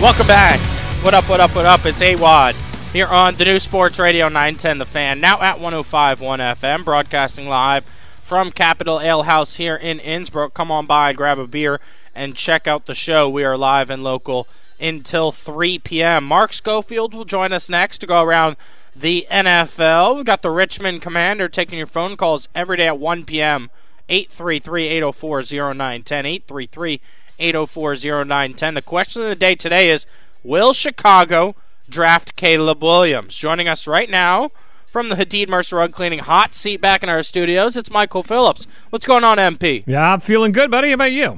Welcome 0.02 0.28
back. 0.28 0.60
What 1.04 1.14
up, 1.14 1.30
what 1.30 1.40
up, 1.40 1.56
what 1.56 1.66
up? 1.66 1.86
It's 1.86 2.02
AWadd 2.02 2.56
here 2.94 3.08
on 3.08 3.36
the 3.36 3.46
new 3.46 3.60
Sports 3.60 4.00
Radio 4.00 4.28
910 4.28 4.78
The 4.78 4.86
Fan, 4.86 5.20
now 5.20 5.42
at 5.42 5.58
105.1 5.58 6.18
FM, 6.56 6.86
broadcasting 6.86 7.48
live 7.48 7.86
from 8.28 8.52
Capital 8.52 9.00
Ale 9.00 9.24
House 9.24 9.56
here 9.56 9.78
in 9.78 10.00
Innsbrook. 10.00 10.54
Come 10.54 10.70
on 10.70 10.86
by, 10.86 11.14
grab 11.14 11.40
a 11.40 11.48
beer, 11.48 11.80
and 12.14 12.36
check 12.36 12.68
out 12.68 12.86
the 12.86 12.94
show. 12.94 13.30
We 13.30 13.46
are 13.46 13.56
live 13.56 13.90
and 13.90 14.04
local 14.04 14.50
until 14.82 15.32
3 15.32 15.80
p.m. 15.80 16.26
Mark 16.26 16.52
Schofield 16.52 17.14
will 17.14 17.24
join 17.24 17.54
us 17.54 17.70
next 17.70 18.00
to 18.00 18.06
go 18.06 18.22
around 18.22 18.58
the 18.94 19.26
NFL. 19.32 20.18
We've 20.18 20.26
got 20.26 20.42
the 20.42 20.52
Richmond 20.52 21.02
Commander 21.02 21.48
taking 21.48 21.78
your 21.78 21.88
phone 21.88 22.18
calls 22.18 22.50
every 22.54 22.76
day 22.76 22.88
at 22.88 23.00
1 23.00 23.24
p.m. 23.24 23.70
833-804-0910, 24.10 27.00
833-804-0910. 27.40 28.74
The 28.74 28.82
question 28.82 29.22
of 29.22 29.30
the 29.30 29.36
day 29.36 29.56
today 29.56 29.90
is, 29.90 30.06
will 30.44 30.74
Chicago 30.74 31.56
draft 31.88 32.36
Caleb 32.36 32.84
Williams? 32.84 33.38
Joining 33.38 33.70
us 33.70 33.88
right 33.88 34.10
now 34.10 34.52
from 34.98 35.10
the 35.10 35.16
Hadid 35.16 35.48
Mercer 35.48 35.76
Rug 35.76 35.92
Cleaning 35.92 36.18
hot 36.18 36.56
seat 36.56 36.82
back 36.82 37.04
in 37.04 37.10
our 37.10 37.22
studios, 37.22 37.78
it's 37.78 37.92
Michael 37.92 38.24
Phillips. 38.24 38.66
What's 38.90 39.06
going 39.06 39.24
on, 39.24 39.38
MP? 39.38 39.84
Yeah, 39.86 40.14
I'm 40.14 40.20
feeling 40.20 40.52
good, 40.52 40.72
buddy. 40.72 40.88
How 40.88 40.96
about 40.96 41.12
you? 41.12 41.38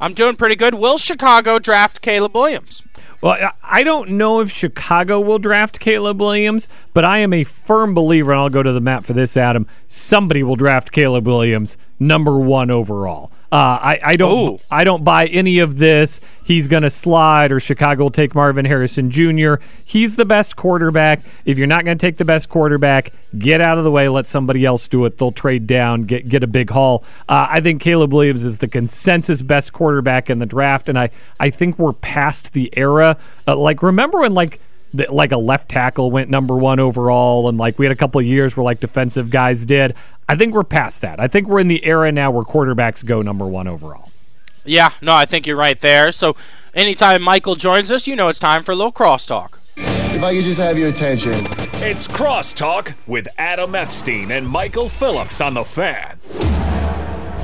I'm 0.00 0.12
doing 0.12 0.34
pretty 0.34 0.56
good. 0.56 0.74
Will 0.74 0.98
Chicago 0.98 1.60
draft 1.60 2.02
Caleb 2.02 2.34
Williams? 2.34 2.82
Well, 3.20 3.34
I- 3.34 3.52
I 3.62 3.82
don't 3.84 4.10
know 4.10 4.40
if 4.40 4.50
Chicago 4.50 5.20
will 5.20 5.38
draft 5.38 5.78
Caleb 5.78 6.20
Williams, 6.20 6.66
but 6.92 7.04
I 7.04 7.18
am 7.20 7.32
a 7.32 7.44
firm 7.44 7.94
believer, 7.94 8.32
and 8.32 8.40
I'll 8.40 8.48
go 8.50 8.64
to 8.64 8.72
the 8.72 8.80
map 8.80 9.04
for 9.04 9.12
this, 9.12 9.36
Adam. 9.36 9.68
Somebody 9.86 10.42
will 10.42 10.56
draft 10.56 10.90
Caleb 10.90 11.28
Williams 11.28 11.76
number 12.00 12.40
one 12.40 12.72
overall. 12.72 13.30
Uh, 13.52 13.56
I, 13.82 14.00
I 14.02 14.16
don't 14.16 14.54
Ooh. 14.54 14.58
I 14.70 14.84
don't 14.84 15.02
buy 15.02 15.26
any 15.26 15.58
of 15.58 15.76
this. 15.76 16.20
He's 16.44 16.68
going 16.68 16.84
to 16.84 16.90
slide, 16.90 17.50
or 17.50 17.58
Chicago 17.58 18.04
will 18.04 18.10
take 18.10 18.34
Marvin 18.34 18.64
Harrison 18.64 19.10
Jr. 19.10 19.54
He's 19.84 20.14
the 20.14 20.24
best 20.24 20.54
quarterback. 20.54 21.20
If 21.44 21.58
you're 21.58 21.66
not 21.66 21.84
going 21.84 21.98
to 21.98 22.06
take 22.06 22.16
the 22.16 22.24
best 22.24 22.48
quarterback, 22.48 23.12
get 23.36 23.60
out 23.60 23.76
of 23.76 23.84
the 23.84 23.90
way. 23.90 24.08
Let 24.08 24.28
somebody 24.28 24.64
else 24.64 24.86
do 24.86 25.04
it. 25.04 25.18
They'll 25.18 25.32
trade 25.32 25.66
down, 25.66 26.04
get 26.04 26.28
get 26.28 26.44
a 26.44 26.46
big 26.46 26.70
haul. 26.70 27.02
Uh, 27.28 27.46
I 27.50 27.60
think 27.60 27.82
Caleb 27.82 28.12
Williams 28.12 28.44
is 28.44 28.58
the 28.58 28.68
consensus 28.68 29.42
best 29.42 29.72
quarterback 29.72 30.30
in 30.30 30.38
the 30.38 30.46
draft, 30.46 30.88
and 30.88 30.98
I 30.98 31.10
I 31.40 31.50
think 31.50 31.76
we're 31.76 31.92
past 31.92 32.52
the 32.52 32.72
era. 32.76 33.16
Uh, 33.48 33.56
like 33.56 33.82
remember 33.82 34.20
when 34.20 34.34
like 34.34 34.60
like 34.92 35.32
a 35.32 35.36
left 35.36 35.68
tackle 35.68 36.10
went 36.10 36.30
number 36.30 36.56
one 36.56 36.80
overall, 36.80 37.48
and 37.48 37.58
like 37.58 37.78
we 37.78 37.86
had 37.86 37.92
a 37.92 37.96
couple 37.96 38.20
of 38.20 38.26
years 38.26 38.56
where 38.56 38.64
like 38.64 38.80
defensive 38.80 39.30
guys 39.30 39.64
did. 39.64 39.94
I 40.30 40.36
think 40.36 40.54
we're 40.54 40.62
past 40.62 41.00
that. 41.00 41.18
I 41.18 41.26
think 41.26 41.48
we're 41.48 41.58
in 41.58 41.66
the 41.66 41.84
era 41.84 42.12
now 42.12 42.30
where 42.30 42.44
quarterbacks 42.44 43.04
go 43.04 43.20
number 43.20 43.48
one 43.48 43.66
overall. 43.66 44.12
Yeah, 44.64 44.92
no, 45.02 45.12
I 45.12 45.26
think 45.26 45.44
you're 45.44 45.56
right 45.56 45.80
there. 45.80 46.12
So 46.12 46.36
anytime 46.72 47.20
Michael 47.20 47.56
joins 47.56 47.90
us, 47.90 48.06
you 48.06 48.14
know 48.14 48.28
it's 48.28 48.38
time 48.38 48.62
for 48.62 48.70
a 48.70 48.76
little 48.76 48.92
crosstalk. 48.92 49.58
If 49.76 50.22
I 50.22 50.32
could 50.32 50.44
just 50.44 50.60
have 50.60 50.78
your 50.78 50.88
attention. 50.88 51.34
It's 51.82 52.06
Crosstalk 52.06 52.94
with 53.08 53.26
Adam 53.38 53.74
Epstein 53.74 54.30
and 54.30 54.46
Michael 54.46 54.88
Phillips 54.88 55.40
on 55.40 55.54
the 55.54 55.64
fan. 55.64 56.20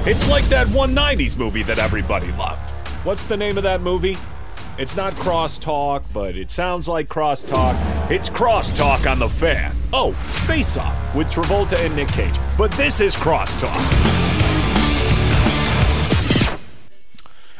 It's 0.06 0.28
like 0.28 0.44
that 0.44 0.68
190s 0.68 1.36
movie 1.36 1.64
that 1.64 1.80
everybody 1.80 2.30
loved. 2.34 2.70
What's 3.02 3.26
the 3.26 3.36
name 3.36 3.56
of 3.56 3.64
that 3.64 3.80
movie? 3.80 4.16
It's 4.78 4.94
not 4.94 5.14
Crosstalk, 5.14 6.04
but 6.12 6.36
it 6.36 6.50
sounds 6.50 6.86
like 6.86 7.08
Crosstalk. 7.08 8.10
It's 8.10 8.28
Crosstalk 8.28 9.10
on 9.10 9.18
the 9.18 9.28
fan. 9.28 9.74
Oh, 9.90 10.12
Face 10.12 10.76
Off 10.76 11.14
with 11.14 11.28
Travolta 11.28 11.78
and 11.78 11.96
Nick 11.96 12.08
Cage. 12.08 12.34
But 12.58 12.70
this 12.72 13.00
is 13.00 13.16
Crosstalk. 13.16 13.74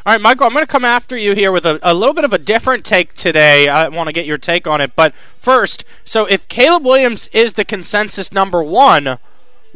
All 0.05 0.13
right, 0.13 0.21
Michael, 0.21 0.45
I'm 0.45 0.53
going 0.53 0.63
to 0.63 0.71
come 0.71 0.85
after 0.85 1.17
you 1.17 1.33
here 1.33 1.51
with 1.51 1.65
a, 1.65 1.79
a 1.81 1.95
little 1.95 2.13
bit 2.13 2.23
of 2.23 2.33
a 2.33 2.37
different 2.37 2.85
take 2.85 3.15
today. 3.15 3.67
I 3.67 3.87
want 3.87 4.07
to 4.07 4.13
get 4.13 4.27
your 4.27 4.37
take 4.37 4.67
on 4.67 4.79
it. 4.79 4.95
But 4.95 5.15
first, 5.15 5.85
so 6.05 6.25
if 6.27 6.47
Caleb 6.47 6.85
Williams 6.85 7.29
is 7.33 7.53
the 7.53 7.65
consensus 7.65 8.31
number 8.31 8.61
one, 8.61 9.17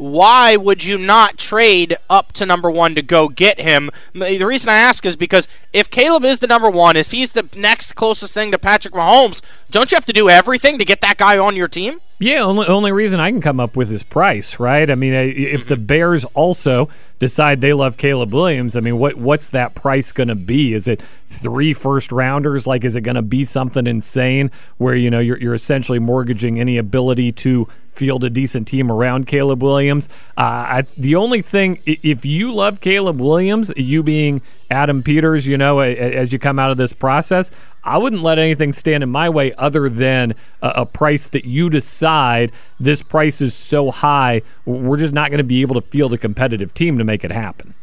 why 0.01 0.55
would 0.55 0.83
you 0.83 0.97
not 0.97 1.37
trade 1.37 1.95
up 2.09 2.31
to 2.33 2.43
number 2.43 2.71
one 2.71 2.95
to 2.95 3.03
go 3.03 3.27
get 3.27 3.59
him? 3.59 3.91
The 4.13 4.43
reason 4.43 4.69
I 4.69 4.77
ask 4.77 5.05
is 5.05 5.15
because 5.15 5.47
if 5.73 5.91
Caleb 5.91 6.25
is 6.25 6.39
the 6.39 6.47
number 6.47 6.71
one, 6.71 6.95
if 6.95 7.11
he's 7.11 7.29
the 7.29 7.47
next 7.55 7.93
closest 7.93 8.33
thing 8.33 8.49
to 8.49 8.57
Patrick 8.57 8.95
Mahomes, 8.95 9.43
don't 9.69 9.91
you 9.91 9.95
have 9.95 10.07
to 10.07 10.13
do 10.13 10.27
everything 10.27 10.79
to 10.79 10.85
get 10.85 11.01
that 11.01 11.17
guy 11.17 11.37
on 11.37 11.55
your 11.55 11.67
team? 11.67 12.01
Yeah, 12.17 12.41
only 12.41 12.67
only 12.67 12.91
reason 12.91 13.19
I 13.19 13.31
can 13.31 13.41
come 13.41 13.59
up 13.59 13.75
with 13.75 13.91
is 13.91 14.03
price, 14.03 14.59
right? 14.59 14.89
I 14.89 14.95
mean, 14.95 15.13
if 15.13 15.67
the 15.67 15.73
mm-hmm. 15.73 15.85
Bears 15.85 16.23
also 16.33 16.89
decide 17.17 17.61
they 17.61 17.73
love 17.73 17.97
Caleb 17.97 18.31
Williams, 18.31 18.75
I 18.75 18.79
mean, 18.79 18.99
what 18.99 19.15
what's 19.15 19.49
that 19.49 19.73
price 19.73 20.11
going 20.11 20.27
to 20.27 20.35
be? 20.35 20.75
Is 20.75 20.87
it 20.87 21.01
three 21.27 21.73
first 21.73 22.11
rounders? 22.11 22.67
Like, 22.67 22.85
is 22.85 22.95
it 22.95 23.01
going 23.01 23.15
to 23.15 23.23
be 23.23 23.43
something 23.43 23.87
insane 23.87 24.51
where 24.77 24.93
you 24.93 25.09
know 25.09 25.19
you're 25.19 25.37
you're 25.37 25.55
essentially 25.55 25.97
mortgaging 25.97 26.59
any 26.59 26.77
ability 26.77 27.31
to 27.31 27.67
field 28.01 28.23
a 28.23 28.31
decent 28.31 28.67
team 28.67 28.91
around 28.91 29.27
Caleb 29.27 29.61
Williams? 29.61 30.09
Uh, 30.35 30.41
I, 30.81 30.83
the 30.97 31.13
only 31.13 31.43
thing, 31.43 31.79
if 31.85 32.25
you 32.25 32.51
love 32.51 32.81
Caleb 32.81 33.21
Williams, 33.21 33.71
you 33.77 34.01
being 34.01 34.41
Adam 34.71 35.03
Peters, 35.03 35.45
you 35.45 35.55
know, 35.55 35.81
a- 35.81 35.91
a- 35.93 36.15
as 36.15 36.33
you 36.33 36.39
come 36.39 36.57
out 36.57 36.71
of 36.71 36.77
this 36.77 36.93
process, 36.93 37.51
I 37.83 37.99
wouldn't 37.99 38.23
let 38.23 38.39
anything 38.39 38.73
stand 38.73 39.03
in 39.03 39.09
my 39.11 39.29
way 39.29 39.53
other 39.53 39.87
than 39.87 40.33
a, 40.63 40.69
a 40.77 40.85
price 40.87 41.27
that 41.27 41.45
you 41.45 41.69
decide 41.69 42.51
this 42.79 43.03
price 43.03 43.39
is 43.39 43.53
so 43.53 43.91
high, 43.91 44.41
we're 44.65 44.97
just 44.97 45.13
not 45.13 45.29
going 45.29 45.37
to 45.37 45.43
be 45.43 45.61
able 45.61 45.75
to 45.79 45.87
field 45.87 46.11
a 46.13 46.17
competitive 46.17 46.73
team 46.73 46.97
to 46.97 47.03
make 47.03 47.23
it 47.23 47.31
happen. 47.31 47.75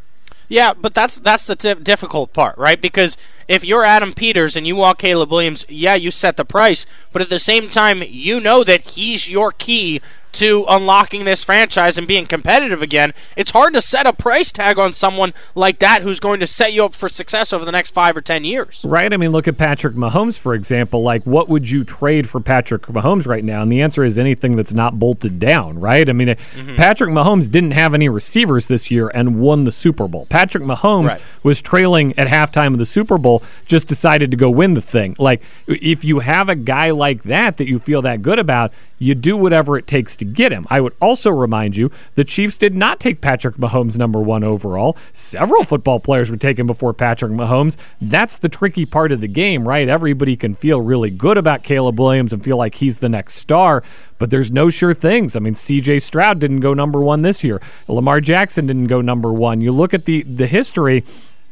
Yeah, 0.49 0.73
but 0.73 0.95
that's 0.95 1.19
that's 1.19 1.43
the 1.45 1.55
di- 1.55 1.75
difficult 1.75 2.33
part, 2.33 2.57
right? 2.57 2.81
Because 2.81 3.15
if 3.47 3.63
you're 3.63 3.85
Adam 3.85 4.13
Peters 4.13 4.55
and 4.55 4.65
you 4.65 4.75
want 4.75 4.97
Caleb 4.97 5.31
Williams, 5.31 5.63
yeah, 5.69 5.93
you 5.93 6.09
set 6.09 6.37
the 6.37 6.43
price, 6.43 6.87
but 7.11 7.21
at 7.21 7.29
the 7.29 7.37
same 7.37 7.69
time, 7.69 8.01
you 8.05 8.39
know 8.39 8.63
that 8.63 8.81
he's 8.81 9.29
your 9.29 9.51
key 9.51 10.01
to 10.33 10.65
unlocking 10.69 11.25
this 11.25 11.43
franchise 11.43 11.97
and 11.97 12.07
being 12.07 12.25
competitive 12.25 12.81
again. 12.81 13.13
It's 13.35 13.51
hard 13.51 13.73
to 13.73 13.81
set 13.81 14.05
a 14.05 14.13
price 14.13 14.51
tag 14.51 14.77
on 14.77 14.93
someone 14.93 15.33
like 15.55 15.79
that 15.79 16.01
who's 16.01 16.19
going 16.19 16.39
to 16.39 16.47
set 16.47 16.73
you 16.73 16.85
up 16.85 16.93
for 16.93 17.09
success 17.09 17.51
over 17.51 17.65
the 17.65 17.71
next 17.71 17.91
5 17.93 18.17
or 18.17 18.21
10 18.21 18.43
years. 18.43 18.85
Right? 18.87 19.11
I 19.11 19.17
mean, 19.17 19.31
look 19.31 19.47
at 19.47 19.57
Patrick 19.57 19.95
Mahomes, 19.95 20.37
for 20.37 20.53
example. 20.53 21.01
Like, 21.01 21.23
what 21.23 21.49
would 21.49 21.69
you 21.69 21.83
trade 21.83 22.29
for 22.29 22.39
Patrick 22.39 22.83
Mahomes 22.83 23.27
right 23.27 23.43
now? 23.43 23.61
And 23.61 23.71
the 23.71 23.81
answer 23.81 24.03
is 24.03 24.19
anything 24.19 24.55
that's 24.55 24.73
not 24.73 24.99
bolted 24.99 25.39
down, 25.39 25.79
right? 25.79 26.07
I 26.07 26.13
mean, 26.13 26.29
mm-hmm. 26.29 26.75
Patrick 26.75 27.09
Mahomes 27.09 27.51
didn't 27.51 27.71
have 27.71 27.93
any 27.93 28.09
receivers 28.09 28.67
this 28.67 28.91
year 28.91 29.09
and 29.09 29.39
won 29.39 29.63
the 29.63 29.71
Super 29.71 30.07
Bowl. 30.07 30.27
Patrick 30.29 30.63
Mahomes 30.63 30.99
Right. 31.09 31.21
was 31.43 31.61
trailing 31.61 32.17
at 32.17 32.27
halftime 32.27 32.73
of 32.73 32.77
the 32.77 32.85
Super 32.85 33.17
Bowl, 33.17 33.41
just 33.65 33.87
decided 33.87 34.31
to 34.31 34.37
go 34.37 34.49
win 34.49 34.73
the 34.73 34.81
thing. 34.81 35.15
Like, 35.17 35.41
if 35.67 36.03
you 36.03 36.19
have 36.19 36.49
a 36.49 36.55
guy 36.55 36.91
like 36.91 37.23
that 37.23 37.57
that 37.57 37.67
you 37.67 37.79
feel 37.79 38.01
that 38.03 38.21
good 38.21 38.39
about, 38.39 38.71
you 38.99 39.15
do 39.15 39.35
whatever 39.35 39.77
it 39.77 39.87
takes 39.87 40.15
to 40.17 40.25
get 40.25 40.51
him. 40.51 40.67
I 40.69 40.81
would 40.81 40.93
also 41.01 41.31
remind 41.31 41.75
you 41.75 41.89
the 42.15 42.23
Chiefs 42.23 42.57
did 42.57 42.75
not 42.75 42.99
take 42.99 43.21
Patrick 43.21 43.55
Mahomes 43.55 43.97
number 43.97 44.19
one 44.19 44.43
overall. 44.43 44.97
Several 45.13 45.63
football 45.63 45.99
players 45.99 46.29
were 46.29 46.37
taken 46.37 46.67
before 46.67 46.93
Patrick 46.93 47.31
Mahomes. 47.31 47.77
That's 48.01 48.37
the 48.37 48.49
tricky 48.49 48.85
part 48.85 49.11
of 49.11 49.21
the 49.21 49.27
game, 49.27 49.67
right? 49.67 49.87
Everybody 49.87 50.35
can 50.35 50.55
feel 50.55 50.81
really 50.81 51.09
good 51.09 51.37
about 51.37 51.63
Caleb 51.63 51.99
Williams 51.99 52.33
and 52.33 52.43
feel 52.43 52.57
like 52.57 52.75
he's 52.75 52.99
the 52.99 53.09
next 53.09 53.35
star, 53.35 53.83
but 54.19 54.29
there's 54.29 54.51
no 54.51 54.69
sure 54.69 54.93
things. 54.93 55.35
I 55.35 55.39
mean, 55.39 55.55
CJ 55.55 56.01
Stroud 56.01 56.39
didn't 56.39 56.59
go 56.59 56.73
number 56.73 56.99
one 56.99 57.21
this 57.21 57.43
year. 57.43 57.61
Lamar 57.87 58.21
Jackson 58.21 58.67
didn't 58.67 58.87
go 58.87 59.01
number 59.01 59.31
one. 59.31 59.61
You 59.61 59.71
look 59.71 59.93
at 59.93 60.05
the 60.05 60.23
the 60.23 60.47
history 60.47 61.03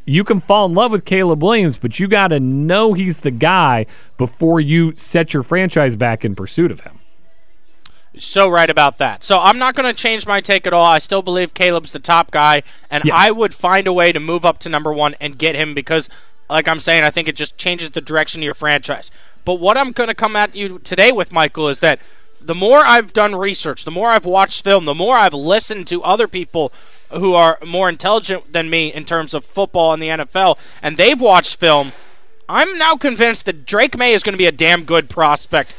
you 0.08 0.24
can 0.24 0.40
fall 0.40 0.66
in 0.66 0.74
love 0.74 0.92
with 0.92 1.04
Caleb 1.04 1.44
Williams, 1.44 1.78
but 1.78 2.00
you 2.00 2.08
got 2.08 2.30
to 2.30 2.40
know 2.40 2.94
he's 2.94 3.20
the 3.20 3.32
guy 3.32 3.86
before 4.18 4.62
you 4.62 4.96
set 4.96 5.34
your 5.34 5.44
franchise 5.44 5.98
back 5.98 6.24
in 6.24 6.34
pursuit 6.34 6.72
of 6.72 6.82
him. 6.82 6.98
So 8.22 8.48
right 8.50 8.70
about 8.70 8.98
that. 8.98 9.24
So 9.24 9.40
I'm 9.40 9.60
not 9.60 9.76
going 9.76 9.94
to 9.94 10.00
change 10.00 10.26
my 10.26 10.42
take 10.42 10.68
at 10.68 10.74
all. 10.74 10.86
I 10.86 11.00
still 11.00 11.22
believe 11.22 11.54
Caleb's 11.54 11.92
the 11.92 12.00
top 12.00 12.32
guy, 12.32 12.64
and 12.90 13.06
Yes. 13.06 13.16
I 13.18 13.32
would 13.32 13.54
find 13.54 13.88
a 13.88 13.94
way 13.94 14.12
to 14.12 14.20
move 14.20 14.46
up 14.46 14.58
to 14.60 14.70
number 14.70 14.92
one 14.94 15.16
and 15.22 15.38
get 15.38 15.56
him 15.56 15.74
because, 15.74 16.10
like 16.50 16.68
I'm 16.68 16.80
saying, 16.80 17.04
I 17.04 17.10
think 17.12 17.28
it 17.28 17.36
just 17.36 17.58
changes 17.58 17.92
the 17.92 18.02
direction 18.02 18.42
of 18.42 18.46
your 18.46 18.54
franchise. 18.54 19.12
But 19.46 19.56
what 19.56 19.78
I'm 19.78 19.92
going 19.92 20.10
to 20.10 20.16
come 20.16 20.36
at 20.36 20.56
you 20.56 20.80
today 20.80 21.12
with, 21.12 21.32
Michael, 21.32 21.70
is 21.70 21.80
that 21.80 22.00
the 22.42 22.56
more 22.56 22.80
I've 22.80 23.14
done 23.14 23.36
research, 23.36 23.84
the 23.84 23.92
more 23.92 24.10
I've 24.12 24.26
watched 24.26 24.64
film, 24.64 24.86
the 24.86 24.94
more 24.94 25.18
I've 25.18 25.34
listened 25.34 25.88
to 25.88 26.04
other 26.04 26.28
people 26.28 26.72
who 27.12 27.34
are 27.34 27.58
more 27.66 27.90
intelligent 27.90 28.54
than 28.54 28.70
me 28.70 28.94
in 28.94 29.06
terms 29.06 29.34
of 29.34 29.44
football 29.44 29.94
and 29.94 30.02
the 30.02 30.10
NFL, 30.10 30.58
and 30.82 30.98
they've 30.98 31.20
watched 31.20 31.60
film. 31.60 31.92
I'm 32.50 32.78
now 32.78 32.96
convinced 32.96 33.46
that 33.46 33.66
Drake 33.66 33.98
Maye 33.98 34.14
is 34.14 34.24
going 34.24 34.34
to 34.34 34.38
be 34.38 34.46
a 34.46 34.52
damn 34.52 34.84
good 34.84 35.10
prospect, 35.10 35.76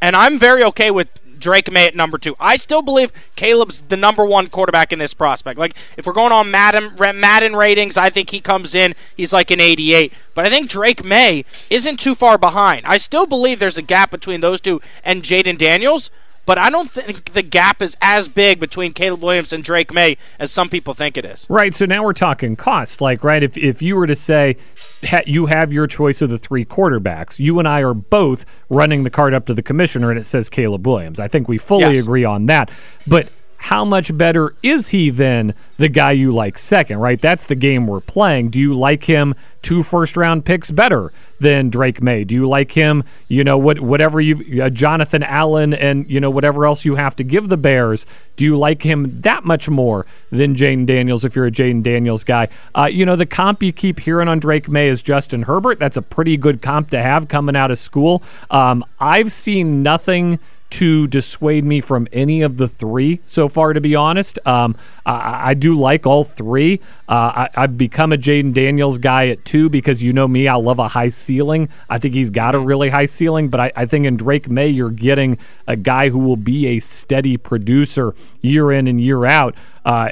and 0.00 0.14
I'm 0.16 0.38
very 0.38 0.62
okay 0.64 0.90
with 0.90 1.08
Drake 1.42 1.70
Maye 1.70 1.88
at 1.88 1.94
number 1.94 2.16
two. 2.16 2.34
I 2.40 2.56
still 2.56 2.82
believe 2.82 3.12
Caleb's 3.36 3.82
the 3.82 3.96
number 3.96 4.24
one 4.24 4.48
quarterback 4.48 4.92
in 4.92 4.98
this 4.98 5.12
prospect. 5.12 5.58
Like 5.58 5.74
if 5.96 6.06
we're 6.06 6.12
going 6.12 6.32
on 6.32 6.50
Madden 6.50 6.94
Madden 6.98 7.54
ratings, 7.54 7.96
I 7.96 8.08
think 8.08 8.30
he 8.30 8.40
comes 8.40 8.74
in. 8.74 8.94
He's 9.16 9.32
like 9.32 9.50
an 9.50 9.60
88, 9.60 10.12
but 10.34 10.46
I 10.46 10.50
think 10.50 10.70
Drake 10.70 11.04
Maye 11.04 11.44
isn't 11.68 12.00
too 12.00 12.14
far 12.14 12.38
behind. 12.38 12.86
I 12.86 12.96
still 12.96 13.26
believe 13.26 13.58
there's 13.58 13.78
a 13.78 13.82
gap 13.82 14.10
between 14.10 14.40
those 14.40 14.60
two 14.60 14.80
and 15.04 15.22
Jayden 15.22 15.58
Daniels. 15.58 16.10
But 16.44 16.58
I 16.58 16.70
don't 16.70 16.90
think 16.90 17.32
the 17.32 17.42
gap 17.42 17.80
is 17.80 17.96
as 18.02 18.26
big 18.26 18.58
between 18.58 18.92
Caleb 18.92 19.22
Williams 19.22 19.52
and 19.52 19.62
Drake 19.62 19.94
Maye 19.94 20.16
as 20.40 20.50
some 20.50 20.68
people 20.68 20.92
think 20.92 21.16
it 21.16 21.24
is. 21.24 21.46
Right. 21.48 21.72
So 21.72 21.84
now 21.86 22.02
we're 22.02 22.12
talking 22.14 22.56
cost. 22.56 23.00
Like, 23.00 23.22
right, 23.22 23.42
if, 23.42 23.56
if 23.56 23.80
you 23.80 23.94
were 23.94 24.08
to 24.08 24.16
say 24.16 24.56
ha- 25.04 25.22
you 25.24 25.46
have 25.46 25.72
your 25.72 25.86
choice 25.86 26.20
of 26.20 26.30
the 26.30 26.38
three 26.38 26.64
quarterbacks, 26.64 27.38
you 27.38 27.58
and 27.60 27.68
I 27.68 27.82
are 27.82 27.94
both 27.94 28.44
running 28.68 29.04
the 29.04 29.10
card 29.10 29.34
up 29.34 29.46
to 29.46 29.54
the 29.54 29.62
commissioner 29.62 30.10
and 30.10 30.18
it 30.18 30.24
says 30.26 30.48
Caleb 30.48 30.84
Williams. 30.86 31.20
I 31.20 31.28
think 31.28 31.46
we 31.48 31.58
fully 31.58 31.94
Yes. 31.94 32.02
agree 32.02 32.24
on 32.24 32.46
that. 32.46 32.70
But 33.06 33.28
how 33.62 33.84
much 33.84 34.16
better 34.18 34.52
is 34.64 34.88
he 34.88 35.08
than 35.08 35.54
the 35.78 35.88
guy 35.88 36.10
you 36.10 36.32
like 36.32 36.58
second, 36.58 36.98
right? 36.98 37.20
That's 37.20 37.44
the 37.44 37.54
game 37.54 37.86
we're 37.86 38.00
playing. 38.00 38.50
Do 38.50 38.58
you 38.58 38.74
like 38.74 39.04
him 39.04 39.36
two 39.62 39.84
first 39.84 40.16
round 40.16 40.44
picks 40.44 40.72
better 40.72 41.12
than 41.38 41.70
Drake 41.70 42.02
Maye? 42.02 42.24
Do 42.24 42.34
you 42.34 42.48
like 42.48 42.72
him, 42.72 43.04
you 43.28 43.44
know, 43.44 43.56
what 43.56 43.78
whatever 43.78 44.20
you 44.20 44.64
uh, 44.64 44.68
Jonathan 44.68 45.22
Allen 45.22 45.74
and 45.74 46.10
you 46.10 46.18
know 46.18 46.28
whatever 46.28 46.66
else 46.66 46.84
you 46.84 46.96
have 46.96 47.14
to 47.14 47.22
give 47.22 47.48
the 47.48 47.56
Bears? 47.56 48.04
Do 48.34 48.44
you 48.44 48.58
like 48.58 48.82
him 48.82 49.20
that 49.20 49.44
much 49.44 49.68
more 49.68 50.06
than 50.30 50.56
Jayden 50.56 50.84
Daniels 50.84 51.24
if 51.24 51.36
you're 51.36 51.46
a 51.46 51.52
Jayden 51.52 51.84
Daniels 51.84 52.24
guy? 52.24 52.48
Uh, 52.74 52.88
you 52.90 53.06
know, 53.06 53.14
the 53.14 53.26
comp 53.26 53.62
you 53.62 53.72
keep 53.72 54.00
hearing 54.00 54.26
on 54.26 54.40
Drake 54.40 54.68
Maye 54.68 54.88
is 54.88 55.04
Justin 55.04 55.42
Herbert. 55.42 55.78
That's 55.78 55.96
a 55.96 56.02
pretty 56.02 56.36
good 56.36 56.62
comp 56.62 56.90
to 56.90 57.00
have 57.00 57.28
coming 57.28 57.54
out 57.54 57.70
of 57.70 57.78
school. 57.78 58.24
Um, 58.50 58.84
I've 58.98 59.30
seen 59.30 59.84
nothing 59.84 60.40
to 60.72 61.06
dissuade 61.06 61.64
me 61.64 61.82
from 61.82 62.08
any 62.12 62.40
of 62.40 62.56
the 62.56 62.66
three 62.66 63.20
so 63.26 63.46
far, 63.46 63.74
to 63.74 63.80
be 63.80 63.94
honest. 63.94 64.38
Um, 64.46 64.74
I, 65.04 65.50
I 65.50 65.54
do 65.54 65.74
like 65.74 66.06
all 66.06 66.24
three. 66.24 66.80
Uh, 67.06 67.12
I, 67.46 67.48
I've 67.54 67.76
become 67.76 68.10
a 68.10 68.16
Jayden 68.16 68.54
Daniels 68.54 68.96
guy 68.96 69.28
at 69.28 69.44
two 69.44 69.68
because 69.68 70.02
you 70.02 70.14
know 70.14 70.26
me, 70.26 70.48
I 70.48 70.54
love 70.54 70.78
a 70.78 70.88
high 70.88 71.10
ceiling. 71.10 71.68
I 71.90 71.98
think 71.98 72.14
he's 72.14 72.30
got 72.30 72.54
a 72.54 72.58
really 72.58 72.88
high 72.88 73.04
ceiling, 73.04 73.48
but 73.48 73.60
I, 73.60 73.72
I 73.76 73.84
think 73.84 74.06
in 74.06 74.16
Drake 74.16 74.48
Maye, 74.48 74.68
you're 74.68 74.90
getting 74.90 75.36
a 75.66 75.76
guy 75.76 76.08
who 76.08 76.18
will 76.18 76.36
be 76.36 76.68
a 76.68 76.78
steady 76.78 77.36
producer 77.36 78.14
year 78.40 78.72
in 78.72 78.86
and 78.88 78.98
year 78.98 79.26
out. 79.26 79.54
Uh, 79.84 80.08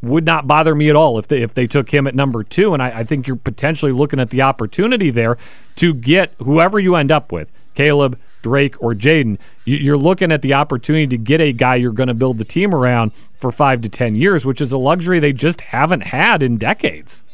would 0.00 0.24
not 0.24 0.46
bother 0.46 0.74
me 0.76 0.90
at 0.90 0.96
all 0.96 1.18
if 1.18 1.26
they 1.26 1.42
if 1.42 1.54
they 1.54 1.66
took 1.66 1.92
him 1.92 2.06
at 2.06 2.14
number 2.14 2.44
two, 2.44 2.72
and 2.72 2.82
I, 2.82 3.00
I 3.00 3.04
think 3.04 3.26
you're 3.26 3.36
potentially 3.36 3.92
looking 3.92 4.20
at 4.20 4.30
the 4.30 4.42
opportunity 4.42 5.10
there 5.10 5.38
to 5.76 5.94
get 5.94 6.32
whoever 6.38 6.78
you 6.78 6.94
end 6.94 7.10
up 7.10 7.32
with, 7.32 7.48
Caleb, 7.74 8.18
Drake, 8.42 8.74
or 8.82 8.92
Jayden. 8.94 9.38
you- 9.64 9.76
You're 9.78 9.96
looking 9.96 10.30
at 10.32 10.42
the 10.42 10.54
opportunity 10.54 11.06
to 11.06 11.16
get 11.16 11.40
a 11.40 11.52
guy 11.52 11.76
you're 11.76 11.92
going 11.92 12.08
to 12.08 12.14
build 12.14 12.38
the 12.38 12.44
team 12.44 12.74
around 12.74 13.12
for 13.34 13.50
five 13.52 13.80
to 13.82 13.88
ten 13.88 14.14
years, 14.14 14.44
which 14.44 14.60
is 14.60 14.72
a 14.72 14.78
luxury 14.78 15.18
they 15.20 15.32
just 15.32 15.60
haven't 15.60 16.02
had 16.08 16.42
in 16.42 16.58
decades. 16.58 17.24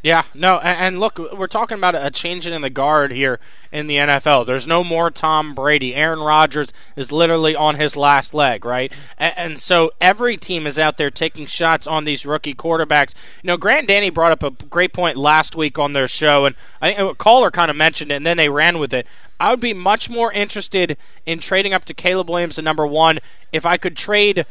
Yeah, 0.00 0.22
no, 0.32 0.58
and 0.58 1.00
look, 1.00 1.18
we're 1.18 1.48
talking 1.48 1.76
about 1.76 1.96
a 1.96 2.10
changing 2.10 2.54
in 2.54 2.62
the 2.62 2.70
guard 2.70 3.10
here 3.10 3.40
in 3.72 3.88
the 3.88 3.96
NFL. 3.96 4.46
There's 4.46 4.66
no 4.66 4.84
more 4.84 5.10
Tom 5.10 5.56
Brady. 5.56 5.92
Aaron 5.92 6.20
Rodgers 6.20 6.72
is 6.94 7.10
literally 7.10 7.56
on 7.56 7.74
his 7.74 7.96
last 7.96 8.32
leg, 8.32 8.64
right? 8.64 8.92
And 9.18 9.58
so 9.58 9.90
every 10.00 10.36
team 10.36 10.68
is 10.68 10.78
out 10.78 10.98
there 10.98 11.10
taking 11.10 11.46
shots 11.46 11.88
on 11.88 12.04
these 12.04 12.24
rookie 12.24 12.54
quarterbacks. 12.54 13.14
You 13.42 13.48
know, 13.48 13.56
Grant 13.56 13.88
Danny 13.88 14.08
brought 14.08 14.30
up 14.30 14.42
a 14.44 14.50
great 14.66 14.92
point 14.92 15.16
last 15.16 15.56
week 15.56 15.80
on 15.80 15.94
their 15.94 16.08
show, 16.08 16.44
and 16.44 16.54
I 16.80 16.92
think 16.92 17.10
a 17.10 17.14
caller 17.16 17.50
kind 17.50 17.70
of 17.70 17.76
mentioned 17.76 18.12
it, 18.12 18.16
and 18.16 18.26
then 18.26 18.36
they 18.36 18.48
ran 18.48 18.78
with 18.78 18.94
it. 18.94 19.04
I 19.40 19.50
would 19.50 19.60
be 19.60 19.74
much 19.74 20.08
more 20.08 20.32
interested 20.32 20.96
in 21.26 21.40
trading 21.40 21.74
up 21.74 21.84
to 21.86 21.94
Caleb 21.94 22.30
Williams 22.30 22.58
at 22.58 22.64
number 22.64 22.86
one 22.86 23.18
if 23.52 23.66
I 23.66 23.76
could 23.76 23.96
trade 23.96 24.46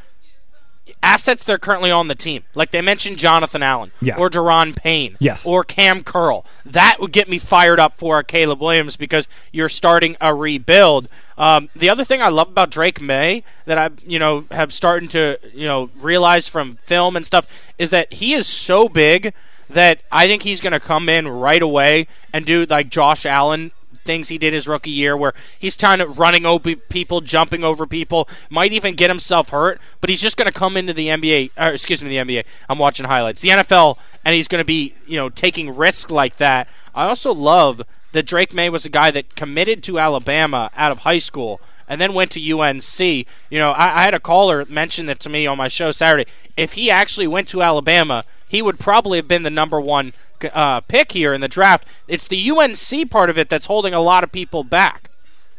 assets 1.03 1.43
that 1.43 1.53
are 1.53 1.57
currently 1.59 1.91
on 1.91 2.07
the 2.07 2.15
team. 2.15 2.43
Like 2.55 2.71
they 2.71 2.81
mentioned 2.81 3.17
Jonathan 3.17 3.63
Allen 3.63 3.91
Yes. 4.01 4.17
or 4.19 4.29
Daron 4.29 4.75
Payne 4.75 5.15
Yes. 5.19 5.45
or 5.45 5.63
Cam 5.63 6.03
Curl. 6.03 6.45
That 6.65 6.97
would 6.99 7.11
get 7.11 7.29
me 7.29 7.37
fired 7.39 7.79
up 7.79 7.97
for 7.97 8.21
Caleb 8.23 8.61
Williams 8.61 8.97
because 8.97 9.27
you're 9.51 9.69
starting 9.69 10.17
a 10.21 10.33
rebuild. 10.33 11.07
Um, 11.37 11.69
the 11.75 11.89
other 11.89 12.03
thing 12.03 12.21
I 12.21 12.29
love 12.29 12.49
about 12.49 12.69
Drake 12.71 12.99
Maye 13.01 13.43
that 13.65 13.77
I 13.77 13.89
you 14.05 14.19
know 14.19 14.45
have 14.51 14.73
starting 14.73 15.07
to 15.09 15.37
you 15.53 15.67
know 15.67 15.89
realize 15.99 16.47
from 16.47 16.77
film 16.83 17.15
and 17.15 17.25
stuff 17.25 17.45
is 17.77 17.89
that 17.91 18.11
he 18.13 18.33
is 18.33 18.47
so 18.47 18.89
big 18.89 19.33
that 19.69 19.99
I 20.11 20.27
think 20.27 20.43
he's 20.43 20.61
going 20.61 20.71
to 20.73 20.79
come 20.79 21.09
in 21.09 21.27
right 21.27 21.61
away 21.61 22.07
and 22.33 22.45
do 22.45 22.65
like 22.65 22.89
Josh 22.89 23.25
Allen 23.25 23.71
things 24.07 24.29
he 24.29 24.39
did 24.39 24.53
his 24.53 24.67
rookie 24.67 24.89
year 24.89 25.15
where 25.15 25.33
he's 25.59 25.77
trying 25.77 25.99
to 25.99 26.07
running 26.07 26.45
over 26.45 26.75
people, 26.75 27.21
jumping 27.21 27.63
over 27.63 27.85
people, 27.85 28.27
might 28.49 28.73
even 28.73 28.95
get 28.95 29.11
himself 29.11 29.49
hurt, 29.49 29.79
but 30.01 30.09
he's 30.09 30.21
just 30.21 30.37
going 30.37 30.51
to 30.51 30.57
come 30.57 30.75
into 30.75 30.93
the 30.93 31.07
NBA, 31.09 31.51
or 31.55 31.73
excuse 31.73 32.03
me, 32.03 32.09
the 32.09 32.17
NBA. 32.17 32.45
I'm 32.67 32.79
watching 32.79 33.05
highlights. 33.05 33.41
The 33.41 33.49
NFL, 33.49 33.97
and 34.25 34.33
he's 34.33 34.47
going 34.47 34.61
to 34.61 34.65
be, 34.65 34.95
you 35.05 35.17
know, 35.17 35.29
taking 35.29 35.75
risks 35.75 36.09
like 36.09 36.37
that. 36.37 36.67
I 36.95 37.05
also 37.05 37.31
love 37.31 37.83
that 38.13 38.25
Drake 38.25 38.53
Maye 38.53 38.69
was 38.69 38.85
a 38.85 38.89
guy 38.89 39.11
that 39.11 39.35
committed 39.35 39.83
to 39.83 39.99
Alabama 39.99 40.71
out 40.75 40.91
of 40.91 40.99
high 40.99 41.19
school 41.19 41.61
and 41.87 42.01
then 42.01 42.13
went 42.13 42.31
to 42.31 42.59
UNC. 42.59 42.99
You 42.99 43.59
know, 43.59 43.71
I, 43.71 43.99
I 43.99 44.03
had 44.03 44.13
a 44.13 44.19
caller 44.19 44.65
mention 44.69 45.05
that 45.05 45.19
to 45.21 45.29
me 45.29 45.47
on 45.47 45.57
my 45.57 45.67
show 45.67 45.91
Saturday. 45.91 46.29
If 46.55 46.73
he 46.73 46.91
actually 46.91 47.27
went 47.27 47.47
to 47.49 47.61
Alabama, 47.61 48.25
he 48.47 48.61
would 48.61 48.79
probably 48.79 49.17
have 49.17 49.27
been 49.27 49.43
the 49.43 49.49
number 49.49 49.79
one 49.79 50.13
uh, 50.53 50.81
pick 50.81 51.11
here 51.11 51.33
in 51.33 51.41
the 51.41 51.47
draft. 51.47 51.85
It's 52.07 52.27
the 52.27 52.49
UNC 52.51 53.09
part 53.09 53.29
of 53.29 53.37
it 53.37 53.49
that's 53.49 53.65
holding 53.67 53.93
a 53.93 54.01
lot 54.01 54.23
of 54.23 54.31
people 54.31 54.63
back. 54.63 55.09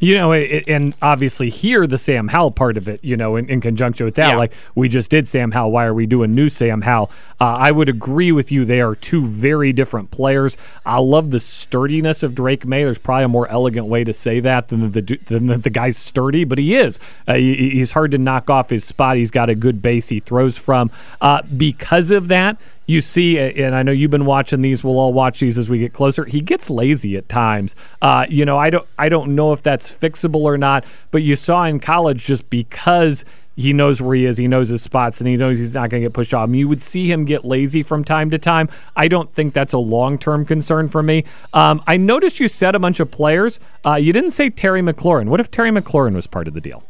You 0.01 0.13
know, 0.15 0.31
it, 0.31 0.63
and 0.69 0.95
obviously 1.01 1.49
here 1.49 1.85
the 1.85 1.97
Sam 1.97 2.29
Howell 2.29 2.51
part 2.51 2.77
of 2.77 2.87
it, 2.87 3.03
you 3.03 3.17
know, 3.17 3.35
in, 3.35 3.49
in 3.49 3.59
conjunction 3.59 4.05
with 4.05 4.15
that, 4.15 4.29
Yeah. 4.29 4.37
like 4.37 4.53
we 4.73 4.87
just 4.87 5.11
did 5.11 5.27
Sam 5.27 5.51
Howell. 5.51 5.71
Why 5.71 5.83
are 5.83 5.93
we 5.93 6.05
doing 6.05 6.33
new 6.33 6.47
Sam 6.47 6.79
Howell? 6.83 7.11
Uh, 7.41 7.43
I 7.59 7.71
would 7.71 7.89
agree 7.89 8.31
with 8.31 8.49
you. 8.49 8.63
They 8.63 8.79
are 8.79 8.95
two 8.95 9.25
very 9.25 9.73
different 9.73 10.09
players. 10.09 10.55
I 10.85 10.99
love 10.99 11.31
the 11.31 11.41
sturdiness 11.41 12.23
of 12.23 12.33
Drake 12.33 12.65
Maye. 12.65 12.85
There's 12.85 12.97
probably 12.97 13.25
a 13.25 13.27
more 13.27 13.49
elegant 13.49 13.87
way 13.87 14.05
to 14.05 14.13
say 14.13 14.39
that 14.39 14.69
than 14.69 14.89
the 14.93 15.19
than 15.25 15.47
that 15.47 15.63
the 15.63 15.69
guy's 15.69 15.97
sturdy, 15.97 16.45
but 16.45 16.59
he 16.59 16.75
is. 16.77 16.97
Uh, 17.27 17.35
he, 17.35 17.71
he's 17.71 17.91
hard 17.91 18.11
to 18.11 18.17
knock 18.17 18.49
off 18.49 18.69
his 18.69 18.85
spot. 18.85 19.17
He's 19.17 19.31
got 19.31 19.49
a 19.49 19.55
good 19.55 19.81
base 19.81 20.07
he 20.07 20.21
throws 20.21 20.55
from. 20.57 20.91
Uh, 21.19 21.41
because 21.57 22.09
of 22.09 22.29
that, 22.29 22.55
you 22.89 23.01
see, 23.01 23.37
and 23.37 23.75
I 23.75 23.83
know 23.83 23.91
you've 23.91 24.09
been 24.09 24.25
watching 24.25 24.61
these. 24.63 24.83
We'll 24.83 24.97
all 24.97 25.13
watch 25.13 25.41
these 25.41 25.59
as 25.59 25.69
we 25.69 25.77
get 25.77 25.93
closer. 25.93 26.25
He 26.25 26.41
gets 26.41 26.71
lazy 26.71 27.17
at 27.17 27.29
times. 27.29 27.75
Uh, 28.01 28.25
you 28.27 28.45
know, 28.45 28.57
I 28.57 28.71
don't, 28.71 28.87
I 28.97 29.09
don't 29.09 29.35
know 29.35 29.53
if 29.53 29.61
that's 29.61 29.91
fixable 29.91 30.41
or 30.41 30.57
not. 30.57 30.85
But 31.11 31.21
you 31.21 31.35
saw 31.35 31.65
in 31.65 31.79
college, 31.79 32.25
just 32.25 32.49
because 32.49 33.25
he 33.55 33.73
knows 33.73 34.01
where 34.01 34.15
he 34.15 34.25
is, 34.25 34.37
he 34.37 34.47
knows 34.47 34.69
his 34.69 34.81
spots, 34.81 35.21
and 35.21 35.27
he 35.27 35.35
knows 35.35 35.59
he's 35.59 35.75
not 35.75 35.91
going 35.91 36.01
to 36.01 36.09
get 36.09 36.13
pushed 36.15 36.33
off. 36.33 36.45
I 36.45 36.45
mean, 36.47 36.61
you 36.61 36.67
would 36.67 36.81
see 36.81 37.11
him 37.11 37.25
get 37.25 37.45
lazy 37.45 37.83
from 37.83 38.03
time 38.03 38.31
to 38.31 38.39
time. 38.39 38.69
I 38.95 39.07
don't 39.07 39.31
think 39.31 39.53
that's 39.53 39.73
a 39.73 39.77
long-term 39.77 40.47
concern 40.47 40.87
for 40.87 41.03
me. 41.03 41.25
Um, 41.53 41.83
I 41.85 41.95
noticed 41.95 42.39
you 42.39 42.47
said 42.47 42.73
a 42.73 42.79
bunch 42.79 42.99
of 42.99 43.11
players. 43.11 43.59
Uh, 43.85 43.97
you 43.97 44.11
didn't 44.13 44.31
say 44.31 44.49
Terry 44.49 44.81
McLaurin. 44.81 45.27
What 45.27 45.39
if 45.39 45.51
Terry 45.51 45.69
McLaurin 45.69 46.15
was 46.15 46.25
part 46.25 46.47
of 46.47 46.55
the 46.55 46.61
deal? 46.61 46.88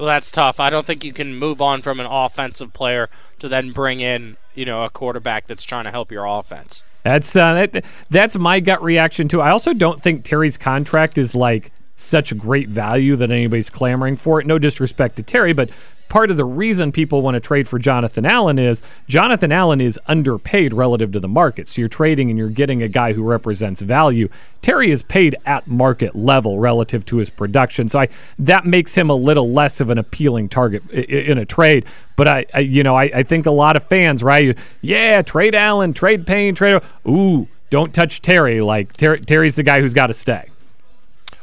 Well, 0.00 0.06
that's 0.06 0.30
tough. 0.30 0.60
I 0.60 0.70
don't 0.70 0.86
think 0.86 1.04
you 1.04 1.12
can 1.12 1.36
move 1.36 1.60
on 1.60 1.82
from 1.82 2.00
an 2.00 2.06
offensive 2.06 2.72
player 2.72 3.10
to 3.38 3.48
then 3.48 3.70
bring 3.70 4.00
in, 4.00 4.38
you 4.54 4.64
know, 4.64 4.82
a 4.82 4.88
quarterback 4.88 5.46
that's 5.46 5.62
trying 5.62 5.84
to 5.84 5.90
help 5.90 6.10
your 6.10 6.24
offense. 6.24 6.82
That's 7.02 7.36
uh, 7.36 7.52
that, 7.52 7.84
that's 8.08 8.38
my 8.38 8.60
gut 8.60 8.82
reaction 8.82 9.28
too. 9.28 9.42
I 9.42 9.50
also 9.50 9.74
don't 9.74 10.02
think 10.02 10.24
Terry's 10.24 10.56
contract 10.56 11.18
is 11.18 11.34
like 11.34 11.70
such 11.96 12.34
great 12.38 12.70
value 12.70 13.14
that 13.16 13.30
anybody's 13.30 13.68
clamoring 13.68 14.16
for 14.16 14.40
it. 14.40 14.46
No 14.46 14.58
disrespect 14.58 15.16
to 15.16 15.22
Terry, 15.22 15.52
but 15.52 15.68
part 16.10 16.30
of 16.30 16.36
the 16.36 16.44
reason 16.44 16.92
people 16.92 17.22
want 17.22 17.36
to 17.36 17.40
trade 17.40 17.66
for 17.66 17.78
Jonathan 17.78 18.26
Allen 18.26 18.58
is 18.58 18.82
Jonathan 19.08 19.50
Allen 19.50 19.80
is 19.80 19.98
underpaid 20.06 20.74
relative 20.74 21.12
to 21.12 21.20
the 21.20 21.28
market. 21.28 21.68
So 21.68 21.80
you're 21.80 21.88
trading 21.88 22.28
and 22.28 22.38
you're 22.38 22.50
getting 22.50 22.82
a 22.82 22.88
guy 22.88 23.14
who 23.14 23.22
represents 23.22 23.80
value. 23.80 24.28
Terry 24.60 24.90
is 24.90 25.02
paid 25.02 25.36
at 25.46 25.66
market 25.66 26.14
level 26.14 26.58
relative 26.58 27.06
to 27.06 27.16
his 27.16 27.30
production. 27.30 27.88
So 27.88 28.00
I 28.00 28.08
that 28.40 28.66
makes 28.66 28.94
him 28.94 29.08
a 29.08 29.14
little 29.14 29.50
less 29.50 29.80
of 29.80 29.88
an 29.88 29.96
appealing 29.96 30.50
target 30.50 30.90
in 30.90 31.38
a 31.38 31.46
trade. 31.46 31.86
But 32.16 32.28
I, 32.28 32.46
I 32.52 32.58
you 32.60 32.82
know, 32.82 32.96
I, 32.96 33.10
I 33.14 33.22
think 33.22 33.46
a 33.46 33.50
lot 33.50 33.76
of 33.76 33.84
fans, 33.84 34.22
right? 34.22 34.58
Yeah, 34.82 35.22
trade 35.22 35.54
Allen, 35.54 35.94
trade 35.94 36.26
Payne, 36.26 36.54
trade. 36.54 36.82
Ooh, 37.08 37.48
don't 37.70 37.94
touch 37.94 38.20
Terry. 38.20 38.60
Like 38.60 38.96
Ter- 38.96 39.16
Terry's 39.16 39.56
the 39.56 39.62
guy 39.62 39.80
who's 39.80 39.94
got 39.94 40.08
to 40.08 40.14
stay. 40.14 40.50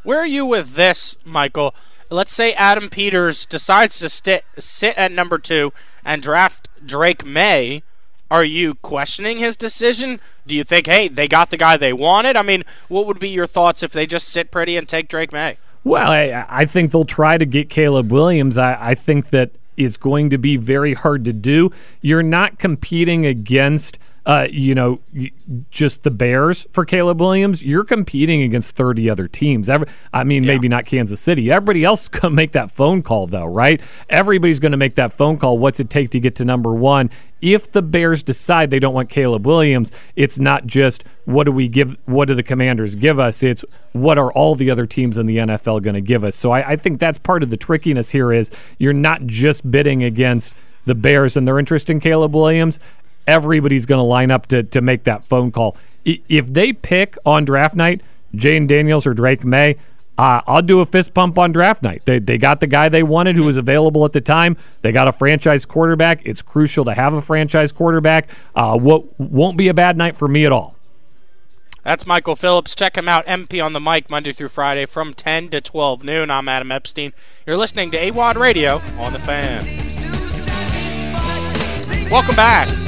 Where 0.04 0.20
are 0.20 0.28
you 0.28 0.46
with 0.46 0.76
this, 0.76 1.18
Michael? 1.26 1.74
Let's 2.10 2.32
say 2.32 2.54
Adam 2.54 2.90
Peters 2.90 3.46
decides 3.46 4.00
to 4.00 4.10
sit 4.10 4.46
sit 4.58 4.98
at 4.98 5.12
number 5.12 5.38
two 5.38 5.74
and 6.06 6.22
draft 6.22 6.70
Drake 6.86 7.26
Maye, 7.26 7.84
Are 8.30 8.44
you 8.44 8.76
questioning 8.76 9.40
his 9.40 9.56
decision? 9.58 10.20
Do 10.46 10.56
you 10.56 10.64
think, 10.64 10.88
hey, 10.88 11.08
they 11.08 11.28
got 11.28 11.50
the 11.50 11.58
guy 11.58 11.78
they 11.78 11.94
wanted? 11.94 12.36
I 12.36 12.42
mean, 12.42 12.64
what 12.88 13.06
would 13.06 13.20
be 13.20 13.30
your 13.30 13.48
thoughts 13.48 13.84
if 13.84 13.92
they 13.94 14.06
just 14.06 14.28
sit 14.28 14.52
pretty 14.52 14.76
and 14.78 14.88
take 14.88 15.08
Drake 15.08 15.32
Maye? 15.32 15.58
Well, 15.84 16.12
I, 16.12 16.46
I 16.50 16.66
think 16.66 16.92
they'll 16.92 17.06
try 17.06 17.38
to 17.38 17.46
get 17.46 17.70
Caleb 17.70 18.12
Williams. 18.12 18.58
I, 18.58 18.78
I 18.80 18.96
think 18.96 19.30
that 19.30 19.52
is 19.78 19.96
going 19.96 20.30
to 20.32 20.38
be 20.38 20.58
very 20.58 20.94
hard 20.94 21.24
to 21.26 21.32
do. 21.32 21.72
You're 22.02 22.24
not 22.24 22.60
competing 22.60 23.26
against 23.26 23.98
uh, 24.28 24.46
you 24.52 24.76
know, 24.76 25.00
just 25.72 26.04
the 26.04 26.12
Bears 26.12 26.68
for 26.70 26.84
Caleb 26.84 27.22
Williams, 27.22 27.64
you're 27.64 27.86
competing 27.86 28.42
against 28.42 28.76
30 28.76 29.10
other 29.10 29.26
teams. 29.26 29.70
Every, 29.70 29.88
I 30.12 30.26
mean, 30.26 30.44
yeah. 30.44 30.52
maybe 30.52 30.68
not 30.68 30.86
Kansas 30.86 31.22
City. 31.22 31.50
Everybody 31.50 31.86
else 31.86 32.10
to 32.10 32.30
make 32.30 32.52
that 32.52 32.70
phone 32.70 33.02
call, 33.02 33.28
though, 33.28 33.46
right? 33.46 33.80
Everybody's 34.10 34.60
going 34.60 34.74
to 34.74 34.78
make 34.78 34.96
that 34.96 35.14
phone 35.14 35.38
call. 35.38 35.58
What's 35.58 35.80
it 35.80 35.90
take 35.90 36.10
to 36.10 36.20
get 36.20 36.36
to 36.36 36.46
number 36.46 36.74
one? 36.74 37.10
If 37.42 37.72
the 37.72 37.82
Bears 37.82 38.22
decide 38.22 38.70
they 38.70 38.80
don't 38.80 38.94
want 38.94 39.10
Caleb 39.10 39.48
Williams, 39.48 39.94
it's 40.18 40.38
not 40.38 40.68
just 40.68 41.06
what 41.24 41.46
do 41.46 41.54
we 41.54 41.70
give, 41.70 41.98
what 42.04 42.28
do 42.28 42.36
the 42.36 42.44
commanders 42.44 42.96
give 42.96 43.22
us? 43.22 43.42
It's 43.44 43.64
what 43.94 44.18
are 44.18 44.32
all 44.34 44.56
the 44.56 44.70
other 44.70 44.86
teams 44.86 45.18
in 45.18 45.26
the 45.26 45.38
NFL 45.38 45.84
going 45.84 45.94
to 45.94 46.02
give 46.02 46.26
us? 46.26 46.36
So 46.36 46.52
I, 46.52 46.72
I 46.72 46.76
think 46.76 47.00
that's 47.00 47.18
part 47.18 47.44
of 47.44 47.50
the 47.50 47.58
trickiness 47.58 48.12
here 48.12 48.34
is 48.34 48.52
you're 48.78 48.92
not 48.92 49.26
just 49.26 49.72
bidding 49.72 50.04
against 50.04 50.54
the 50.88 50.96
Bears 50.96 51.38
and 51.38 51.46
their 51.46 51.60
interest 51.60 51.90
in 51.90 52.00
Caleb 52.00 52.34
Williams 52.34 52.80
everybody's 53.28 53.86
going 53.86 54.00
to 54.00 54.04
line 54.04 54.32
up 54.32 54.48
to, 54.48 54.64
to 54.64 54.82
make 54.82 55.04
that 55.04 55.24
phone 55.24 55.52
call. 55.52 55.78
If 56.06 56.52
they 56.52 56.74
pick 56.74 57.18
on 57.26 57.46
draft 57.46 57.76
night 57.76 58.02
Jayden 58.34 58.68
Daniels 58.68 59.06
or 59.06 59.14
Drake 59.14 59.44
Maye, 59.44 59.76
uh, 60.18 60.42
I'll 60.48 60.64
do 60.64 60.80
a 60.80 60.86
fist 60.86 61.14
pump 61.14 61.38
on 61.38 61.52
draft 61.52 61.84
night. 61.84 62.04
They, 62.06 62.18
they 62.18 62.40
got 62.40 62.60
the 62.60 62.68
guy 62.68 62.90
they 62.90 63.04
wanted 63.04 63.36
who 63.36 63.44
was 63.44 63.58
available 63.58 64.04
at 64.04 64.14
the 64.14 64.22
time. 64.22 64.58
They 64.82 64.92
got 64.92 65.08
a 65.08 65.12
franchise 65.12 65.66
quarterback. 65.66 66.22
It's 66.26 66.42
crucial 66.42 66.86
to 66.86 66.94
have 66.94 67.14
a 67.14 67.22
franchise 67.22 67.72
quarterback. 67.72 68.30
Uh, 68.56 68.78
what 68.80 69.20
won't 69.20 69.58
be 69.58 69.68
a 69.68 69.76
bad 69.76 69.96
night 69.96 70.18
for 70.18 70.28
me 70.28 70.46
at 70.46 70.52
all. 70.52 70.76
That's 71.84 72.06
Michael 72.08 72.36
Phillips. 72.36 72.76
Check 72.76 72.98
him 72.98 73.08
out, 73.08 73.26
MP 73.28 73.64
on 73.64 73.72
the 73.74 73.80
mic, 73.80 74.10
Monday 74.10 74.34
through 74.34 74.50
Friday 74.50 74.86
from 74.86 75.14
10 75.14 75.50
to 75.50 75.62
12 75.62 76.04
noon. 76.04 76.30
I'm 76.30 76.50
Adam 76.50 76.72
Epstein. 76.72 77.14
You're 77.46 77.56
listening 77.56 77.92
to 77.92 77.98
AWadd 77.98 78.36
Radio 78.36 78.82
on 78.98 79.14
the 79.14 79.20
fan. 79.20 79.66
Welcome 82.10 82.36
back. 82.36 82.87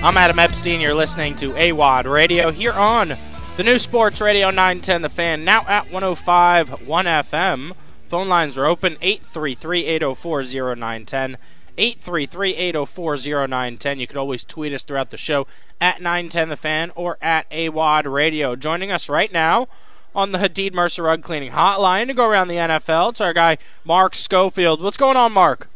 I'm 0.00 0.16
Adam 0.16 0.38
Epstein. 0.38 0.80
You're 0.80 0.94
listening 0.94 1.34
to 1.36 1.50
AWadd 1.50 2.04
Radio 2.04 2.52
here 2.52 2.72
on 2.72 3.16
the 3.56 3.64
new 3.64 3.80
Sports 3.80 4.20
Radio 4.20 4.46
910 4.46 5.02
The 5.02 5.08
Fan, 5.08 5.44
now 5.44 5.64
at 5.66 5.90
105 5.90 6.86
1 6.86 7.04
FM. 7.06 7.72
Phone 8.08 8.28
lines 8.28 8.56
are 8.56 8.64
open 8.64 8.96
833 9.02 9.86
804 9.86 10.42
0910. 10.76 11.36
833 11.76 12.54
804 12.54 13.16
0910. 13.16 13.98
You 13.98 14.06
can 14.06 14.18
always 14.18 14.44
tweet 14.44 14.72
us 14.72 14.84
throughout 14.84 15.10
the 15.10 15.16
show 15.16 15.48
at 15.80 16.00
910 16.00 16.48
The 16.50 16.56
Fan 16.56 16.92
or 16.94 17.18
at 17.20 17.50
AWadd 17.50 18.10
Radio. 18.10 18.54
Joining 18.54 18.92
us 18.92 19.08
right 19.08 19.32
now 19.32 19.66
on 20.14 20.30
the 20.30 20.38
Hadid 20.38 20.74
Mercer 20.74 21.02
Rug 21.02 21.22
Cleaning 21.22 21.50
Hotline 21.50 22.06
to 22.06 22.14
go 22.14 22.28
around 22.28 22.46
the 22.46 22.54
NFL, 22.54 23.10
it's 23.10 23.20
our 23.20 23.32
guy 23.32 23.58
Mark 23.84 24.14
Schofield. 24.14 24.80
What's 24.80 24.96
going 24.96 25.16
on, 25.16 25.32
Mark? 25.32 25.68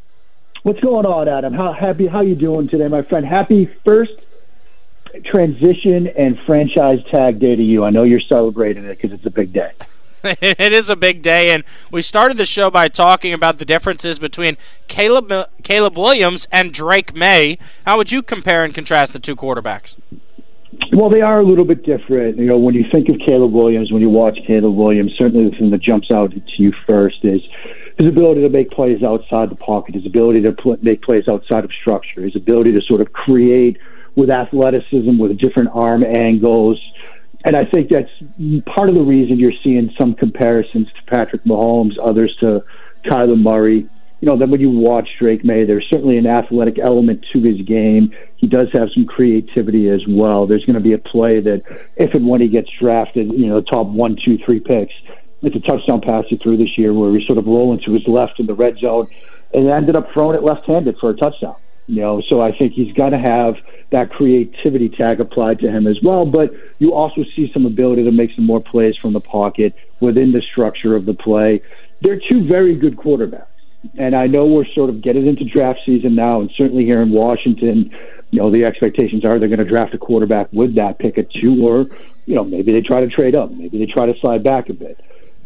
What's 0.62 0.78
going 0.78 1.06
on, 1.06 1.28
Adam? 1.28 1.52
How 1.52 1.72
happy? 1.72 2.06
How 2.06 2.20
you 2.20 2.36
doing 2.36 2.68
today, 2.68 2.86
my 2.86 3.02
friend? 3.02 3.26
Happy 3.26 3.66
first 3.84 4.12
transition 5.24 6.06
and 6.06 6.38
franchise 6.38 7.02
tag 7.10 7.40
day 7.40 7.56
to 7.56 7.62
you. 7.62 7.84
I 7.84 7.90
know 7.90 8.04
you're 8.04 8.20
celebrating 8.20 8.84
it 8.84 8.94
because 8.94 9.12
it's 9.12 9.26
a 9.26 9.30
big 9.30 9.52
day. 9.52 9.72
it 10.24 10.72
is 10.72 10.88
a 10.88 10.94
big 10.94 11.20
day, 11.20 11.50
and 11.50 11.64
we 11.90 12.00
started 12.00 12.36
the 12.36 12.46
show 12.46 12.70
by 12.70 12.86
talking 12.86 13.32
about 13.32 13.58
the 13.58 13.64
differences 13.64 14.20
between 14.20 14.56
Caleb 14.86 15.32
Caleb 15.64 15.98
Williams 15.98 16.46
and 16.52 16.72
Drake 16.72 17.16
Maye. 17.16 17.58
How 17.84 17.96
would 17.96 18.12
you 18.12 18.22
compare 18.22 18.64
and 18.64 18.72
contrast 18.72 19.12
the 19.12 19.18
two 19.18 19.34
quarterbacks? 19.34 19.96
Well, 20.92 21.10
they 21.10 21.22
are 21.22 21.40
a 21.40 21.44
little 21.44 21.64
bit 21.64 21.84
different. 21.84 22.38
You 22.38 22.46
know, 22.46 22.58
when 22.58 22.76
you 22.76 22.84
think 22.92 23.08
of 23.08 23.16
Caleb 23.26 23.52
Williams, 23.52 23.90
when 23.90 24.00
you 24.00 24.10
watch 24.10 24.38
Caleb 24.46 24.76
Williams, 24.76 25.12
certainly 25.18 25.50
the 25.50 25.56
thing 25.56 25.70
that 25.70 25.82
jumps 25.82 26.12
out 26.12 26.30
to 26.30 26.62
you 26.62 26.72
first 26.86 27.24
is 27.24 27.42
his 27.98 28.08
ability 28.08 28.40
to 28.42 28.48
make 28.48 28.70
plays 28.70 29.02
outside 29.02 29.50
the 29.50 29.56
pocket, 29.56 29.94
his 29.94 30.06
ability 30.06 30.42
to 30.42 30.52
pl- 30.52 30.78
make 30.82 31.02
plays 31.02 31.28
outside 31.28 31.64
of 31.64 31.72
structure, 31.72 32.22
his 32.22 32.36
ability 32.36 32.72
to 32.72 32.80
sort 32.80 33.00
of 33.00 33.12
create 33.12 33.78
with 34.14 34.30
athleticism, 34.30 35.18
with 35.18 35.38
different 35.38 35.70
arm 35.72 36.04
angles. 36.04 36.80
And 37.44 37.56
I 37.56 37.64
think 37.64 37.90
that's 37.90 38.10
part 38.66 38.88
of 38.88 38.94
the 38.94 39.02
reason 39.02 39.38
you're 39.38 39.52
seeing 39.64 39.92
some 39.98 40.14
comparisons 40.14 40.88
to 40.92 41.02
Patrick 41.06 41.44
Mahomes, 41.44 41.98
others 42.02 42.34
to 42.40 42.64
Kyler 43.04 43.40
Murray. 43.40 43.88
You 44.20 44.28
know, 44.28 44.36
then 44.36 44.50
when 44.50 44.60
you 44.60 44.70
watch 44.70 45.08
Drake 45.18 45.44
Maye, 45.44 45.64
there's 45.64 45.86
certainly 45.90 46.16
an 46.16 46.26
athletic 46.26 46.78
element 46.78 47.26
to 47.32 47.42
his 47.42 47.60
game. 47.62 48.12
He 48.36 48.46
does 48.46 48.68
have 48.72 48.90
some 48.94 49.04
creativity 49.04 49.88
as 49.88 50.06
well. 50.06 50.46
There's 50.46 50.64
going 50.64 50.74
to 50.74 50.80
be 50.80 50.92
a 50.92 50.98
play 50.98 51.40
that, 51.40 51.62
if 51.96 52.14
and 52.14 52.28
when 52.28 52.40
he 52.40 52.46
gets 52.46 52.70
drafted, 52.78 53.32
you 53.32 53.48
know, 53.48 53.60
top 53.60 53.88
one, 53.88 54.16
two, 54.24 54.38
three 54.38 54.60
picks, 54.60 54.94
it's 55.42 55.56
a 55.56 55.60
touchdown 55.60 56.00
pass 56.00 56.24
he 56.28 56.36
threw 56.36 56.56
this 56.56 56.78
year 56.78 56.92
where 56.92 57.12
he 57.16 57.24
sort 57.26 57.38
of 57.38 57.46
rolling 57.46 57.80
to 57.80 57.92
his 57.92 58.06
left 58.06 58.40
in 58.40 58.46
the 58.46 58.54
red 58.54 58.78
zone 58.78 59.08
and 59.52 59.68
ended 59.68 59.96
up 59.96 60.12
throwing 60.12 60.36
it 60.36 60.42
left-handed 60.42 60.98
for 60.98 61.10
a 61.10 61.14
touchdown. 61.14 61.56
You 61.88 62.00
know, 62.00 62.22
so 62.28 62.40
I 62.40 62.56
think 62.56 62.74
he's 62.74 62.94
got 62.94 63.10
to 63.10 63.18
have 63.18 63.56
that 63.90 64.10
creativity 64.10 64.88
tag 64.88 65.20
applied 65.20 65.58
to 65.60 65.70
him 65.70 65.86
as 65.86 66.00
well. 66.00 66.24
But 66.24 66.54
you 66.78 66.94
also 66.94 67.24
see 67.36 67.50
some 67.52 67.66
ability 67.66 68.04
to 68.04 68.12
make 68.12 68.34
some 68.34 68.46
more 68.46 68.60
plays 68.60 68.96
from 68.96 69.12
the 69.12 69.20
pocket 69.20 69.74
within 70.00 70.32
the 70.32 70.40
structure 70.40 70.94
of 70.94 71.06
the 71.06 71.14
play. 71.14 71.60
They're 72.00 72.20
two 72.20 72.46
very 72.46 72.76
good 72.76 72.96
quarterbacks. 72.96 73.46
And 73.98 74.14
I 74.14 74.28
know 74.28 74.46
we're 74.46 74.64
sort 74.64 74.90
of 74.90 75.02
getting 75.02 75.26
into 75.26 75.44
draft 75.44 75.80
season 75.84 76.14
now, 76.14 76.40
and 76.40 76.50
certainly 76.56 76.84
here 76.84 77.02
in 77.02 77.10
Washington, 77.10 77.90
you 78.30 78.38
know, 78.38 78.50
the 78.50 78.64
expectations 78.64 79.24
are 79.24 79.38
they're 79.38 79.48
going 79.48 79.58
to 79.58 79.64
draft 79.64 79.92
a 79.92 79.98
quarterback 79.98 80.48
with 80.52 80.76
that 80.76 81.00
pick 81.00 81.18
at 81.18 81.30
two, 81.32 81.66
or, 81.66 81.88
you 82.26 82.34
know, 82.36 82.44
maybe 82.44 82.72
they 82.72 82.80
try 82.80 83.00
to 83.00 83.08
trade 83.08 83.34
up, 83.34 83.50
maybe 83.50 83.78
they 83.78 83.86
try 83.86 84.06
to 84.06 84.18
slide 84.20 84.44
back 84.44 84.68
a 84.68 84.72
bit. 84.72 85.00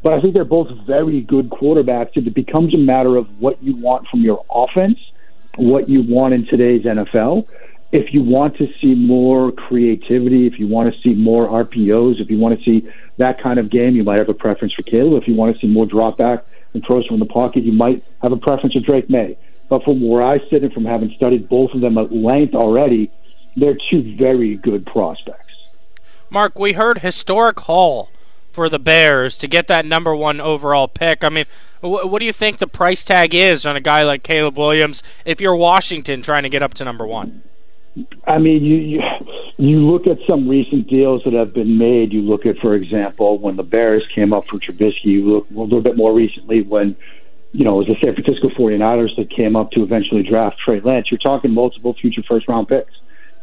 But 0.06 0.12
I 0.12 0.20
think 0.20 0.34
they're 0.34 0.44
both 0.44 0.70
very 0.86 1.20
good 1.20 1.50
quarterbacks. 1.50 2.16
It 2.16 2.32
becomes 2.32 2.72
a 2.72 2.78
matter 2.78 3.16
of 3.16 3.40
what 3.40 3.60
you 3.60 3.74
want 3.74 4.06
from 4.06 4.20
your 4.20 4.44
offense, 4.48 5.00
what 5.56 5.88
you 5.88 6.00
want 6.02 6.32
in 6.32 6.46
today's 6.46 6.84
NFL, 6.84 7.48
if 7.90 8.14
you 8.14 8.22
want 8.22 8.56
to 8.58 8.72
see 8.80 8.94
more 8.94 9.50
creativity, 9.50 10.46
if 10.46 10.60
you 10.60 10.68
want 10.68 10.94
to 10.94 11.00
see 11.00 11.12
more 11.12 11.48
RPOs, 11.48 12.20
if 12.20 12.30
you 12.30 12.38
want 12.38 12.56
to 12.56 12.64
see 12.64 12.88
that 13.16 13.40
kind 13.40 13.58
of 13.58 13.68
game, 13.68 13.96
you 13.96 14.04
might 14.04 14.20
have 14.20 14.28
a 14.28 14.34
preference 14.34 14.74
for 14.74 14.82
Caleb. 14.82 15.20
If 15.20 15.26
you 15.26 15.34
want 15.34 15.56
to 15.56 15.60
see 15.60 15.66
more 15.66 15.86
drop 15.86 16.18
back 16.18 16.44
and 16.72 16.86
throws 16.86 17.04
from 17.06 17.18
the 17.18 17.26
pocket, 17.26 17.64
you 17.64 17.72
might 17.72 18.04
have 18.22 18.30
a 18.30 18.36
preference 18.36 18.74
for 18.74 18.80
Drake 18.80 19.10
Maye. 19.10 19.36
But 19.68 19.82
from 19.82 20.06
where 20.06 20.22
I 20.22 20.38
sit 20.50 20.62
and 20.62 20.72
from 20.72 20.84
having 20.84 21.10
studied 21.16 21.48
both 21.48 21.74
of 21.74 21.80
them 21.80 21.98
at 21.98 22.12
length 22.12 22.54
already, 22.54 23.10
they're 23.56 23.76
two 23.90 24.14
very 24.16 24.54
good 24.54 24.86
prospects. 24.86 25.42
Mark, 26.30 26.60
we 26.60 26.74
heard 26.74 26.98
historic 26.98 27.58
haul 27.58 28.08
for 28.56 28.70
the 28.70 28.78
Bears 28.78 29.36
to 29.36 29.46
get 29.46 29.66
that 29.66 29.84
number 29.84 30.16
one 30.16 30.40
overall 30.40 30.88
pick. 30.88 31.22
I 31.22 31.28
mean, 31.28 31.44
wh- 31.82 32.10
what 32.10 32.20
do 32.20 32.24
you 32.24 32.32
think 32.32 32.56
the 32.56 32.66
price 32.66 33.04
tag 33.04 33.34
is 33.34 33.66
on 33.66 33.76
a 33.76 33.80
guy 33.80 34.02
like 34.02 34.22
Caleb 34.22 34.56
Williams 34.56 35.02
if 35.26 35.42
you're 35.42 35.54
Washington 35.54 36.22
trying 36.22 36.42
to 36.44 36.48
get 36.48 36.62
up 36.62 36.72
to 36.74 36.84
number 36.84 37.06
one? 37.06 37.42
I 38.26 38.38
mean, 38.38 38.64
you, 38.64 38.76
you 38.76 39.02
you 39.58 39.78
look 39.90 40.06
at 40.06 40.18
some 40.26 40.48
recent 40.48 40.88
deals 40.88 41.22
that 41.24 41.34
have 41.34 41.52
been 41.52 41.76
made. 41.76 42.14
You 42.14 42.22
look 42.22 42.46
at, 42.46 42.56
for 42.58 42.74
example, 42.74 43.38
when 43.38 43.56
the 43.56 43.62
Bears 43.62 44.06
came 44.14 44.32
up 44.32 44.46
for 44.48 44.58
Trubisky. 44.58 45.04
You 45.04 45.34
look 45.34 45.50
a 45.50 45.60
little 45.60 45.82
bit 45.82 45.96
more 45.96 46.14
recently 46.14 46.62
when 46.62 46.96
you 47.52 47.64
know, 47.64 47.80
it 47.80 47.88
was 47.88 47.98
the 47.98 48.04
San 48.04 48.14
Francisco 48.14 48.48
49ers 48.48 49.16
that 49.16 49.30
came 49.30 49.54
up 49.54 49.70
to 49.72 49.82
eventually 49.82 50.22
draft 50.22 50.58
Trey 50.58 50.80
Lance. 50.80 51.10
You're 51.10 51.18
talking 51.18 51.52
multiple 51.52 51.92
future 51.92 52.22
first 52.22 52.48
round 52.48 52.68
picks. 52.68 52.98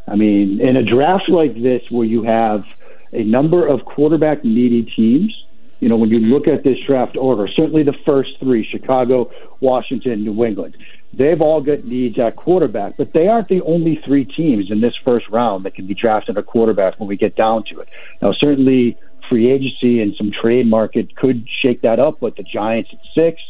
I 0.08 0.16
mean, 0.16 0.60
in 0.60 0.76
a 0.76 0.84
draft 0.84 1.30
like 1.30 1.60
this 1.62 1.84
where 1.92 2.06
you 2.06 2.24
have– 2.24 2.66
a 3.14 3.24
number 3.24 3.66
of 3.66 3.86
quarterback 3.86 4.44
needy 4.44 4.84
teams. 4.84 5.46
You 5.80 5.90
know, 5.90 5.98
when 5.98 6.10
you 6.10 6.20
look 6.20 6.48
at 6.48 6.64
this 6.64 6.80
draft 6.80 7.18
order, 7.18 7.48
certainly 7.48 7.84
the 7.84 7.94
first 8.06 8.40
three 8.40 8.64
Chicago, 8.66 9.32
Washington, 9.60 10.24
New 10.24 10.46
England 10.46 10.78
they've 11.14 11.42
all 11.42 11.62
got 11.62 11.86
needs 11.86 12.18
at 12.20 12.36
quarterback, 12.36 12.98
but 12.98 13.14
they 13.14 13.28
aren't 13.28 13.48
the 13.48 13.62
only 13.62 13.96
three 13.98 14.26
teams 14.26 14.72
in 14.72 14.82
this 14.82 14.96
first 15.06 15.30
round 15.30 15.64
that 15.64 15.76
can 15.76 15.86
be 15.86 15.94
drafted 15.94 16.38
a 16.38 16.44
quarterback 16.44 17.00
when 17.00 17.08
we 17.08 17.16
get 17.16 17.36
down 17.36 17.64
to 17.66 17.80
it. 17.80 17.90
Now, 18.22 18.32
certainly 18.32 18.98
free 19.30 19.52
agency 19.52 20.02
and 20.02 20.16
some 20.16 20.32
trade 20.32 20.68
market 20.68 21.16
could 21.16 21.48
shake 21.48 21.82
that 21.82 22.00
up. 22.00 22.20
But 22.20 22.36
the 22.36 22.44
Giants 22.44 22.90
at 22.94 23.00
six, 23.14 23.42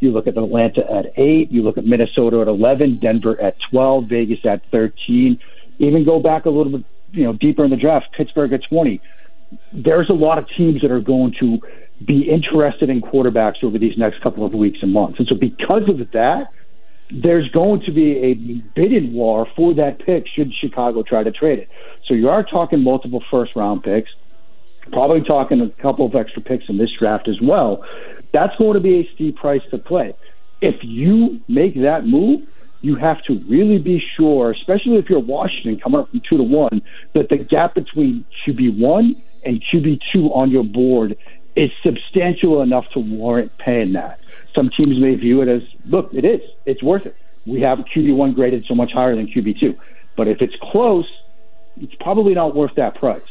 you 0.00 0.10
look 0.12 0.26
at 0.26 0.36
Atlanta 0.36 0.90
at 0.90 1.12
eight, 1.16 1.50
you 1.50 1.62
look 1.62 1.78
at 1.78 1.84
Minnesota 1.84 2.40
at 2.40 2.48
11, 2.48 2.96
Denver 2.96 3.40
at 3.40 3.60
12, 3.60 4.06
Vegas 4.06 4.44
at 4.44 4.64
13. 4.70 5.38
Even 5.78 6.04
go 6.04 6.20
back 6.20 6.46
a 6.46 6.50
little 6.50 6.78
bit, 6.78 6.84
you 7.12 7.24
know, 7.24 7.32
deeper 7.32 7.64
in 7.64 7.70
the 7.70 7.76
draft, 7.76 8.12
Pittsburgh 8.12 8.52
at 8.52 8.62
20. 8.64 9.00
There's 9.72 10.08
a 10.08 10.14
lot 10.14 10.38
of 10.38 10.48
teams 10.48 10.82
that 10.82 10.90
are 10.90 11.00
going 11.00 11.34
to 11.40 11.60
be 12.04 12.28
interested 12.28 12.88
in 12.88 13.00
quarterbacks 13.02 13.62
over 13.62 13.78
these 13.78 13.98
next 13.98 14.20
couple 14.20 14.44
of 14.44 14.54
weeks 14.54 14.78
and 14.82 14.92
months. 14.92 15.18
And 15.18 15.28
so 15.28 15.34
because 15.34 15.88
of 15.88 16.10
that, 16.12 16.50
there's 17.10 17.48
going 17.50 17.80
to 17.82 17.92
be 17.92 18.18
a 18.18 18.34
bidding 18.34 19.12
war 19.12 19.46
for 19.56 19.74
that 19.74 19.98
pick 19.98 20.26
should 20.28 20.54
Chicago 20.54 21.02
try 21.02 21.22
to 21.22 21.32
trade 21.32 21.58
it. 21.58 21.68
So 22.06 22.14
you 22.14 22.28
are 22.30 22.44
talking 22.44 22.82
multiple 22.82 23.22
first 23.30 23.56
round 23.56 23.82
picks, 23.82 24.10
probably 24.92 25.22
talking 25.22 25.60
a 25.60 25.68
couple 25.68 26.06
of 26.06 26.14
extra 26.14 26.40
picks 26.40 26.68
in 26.68 26.78
this 26.78 26.90
draft 26.98 27.28
as 27.28 27.40
well. 27.40 27.84
That's 28.32 28.56
going 28.56 28.74
to 28.74 28.80
be 28.80 29.00
a 29.00 29.10
steep 29.12 29.36
price 29.36 29.62
to 29.70 29.78
play. 29.78 30.14
If 30.60 30.84
you 30.84 31.40
make 31.48 31.74
that 31.80 32.06
move, 32.06 32.46
you 32.82 32.94
have 32.96 33.22
to 33.24 33.38
really 33.40 33.78
be 33.78 34.02
sure, 34.16 34.50
especially 34.50 34.96
if 34.96 35.10
you're 35.10 35.20
Washington 35.20 35.78
coming 35.78 36.00
up 36.00 36.10
from 36.10 36.20
two 36.28 36.36
to 36.36 36.42
one, 36.42 36.82
that 37.12 37.28
the 37.28 37.36
gap 37.36 37.74
between 37.74 38.24
QB 38.46 38.78
one 38.78 39.20
and 39.44 39.62
QB 39.62 40.00
two 40.12 40.32
on 40.32 40.50
your 40.50 40.64
board 40.64 41.16
is 41.56 41.70
substantial 41.82 42.62
enough 42.62 42.88
to 42.90 43.00
warrant 43.00 43.56
paying 43.58 43.92
that. 43.92 44.20
Some 44.54 44.70
teams 44.70 44.98
may 44.98 45.14
view 45.14 45.42
it 45.42 45.48
as, 45.48 45.66
look, 45.86 46.12
it 46.14 46.24
is. 46.24 46.40
It's 46.66 46.82
worth 46.82 47.06
it. 47.06 47.16
We 47.46 47.60
have 47.62 47.80
QB1 47.80 48.34
graded 48.34 48.64
so 48.66 48.74
much 48.74 48.92
higher 48.92 49.14
than 49.14 49.26
QB2. 49.26 49.78
But 50.16 50.28
if 50.28 50.42
it's 50.42 50.54
close, 50.60 51.06
it's 51.80 51.94
probably 51.96 52.34
not 52.34 52.54
worth 52.54 52.74
that 52.74 52.94
price. 52.94 53.22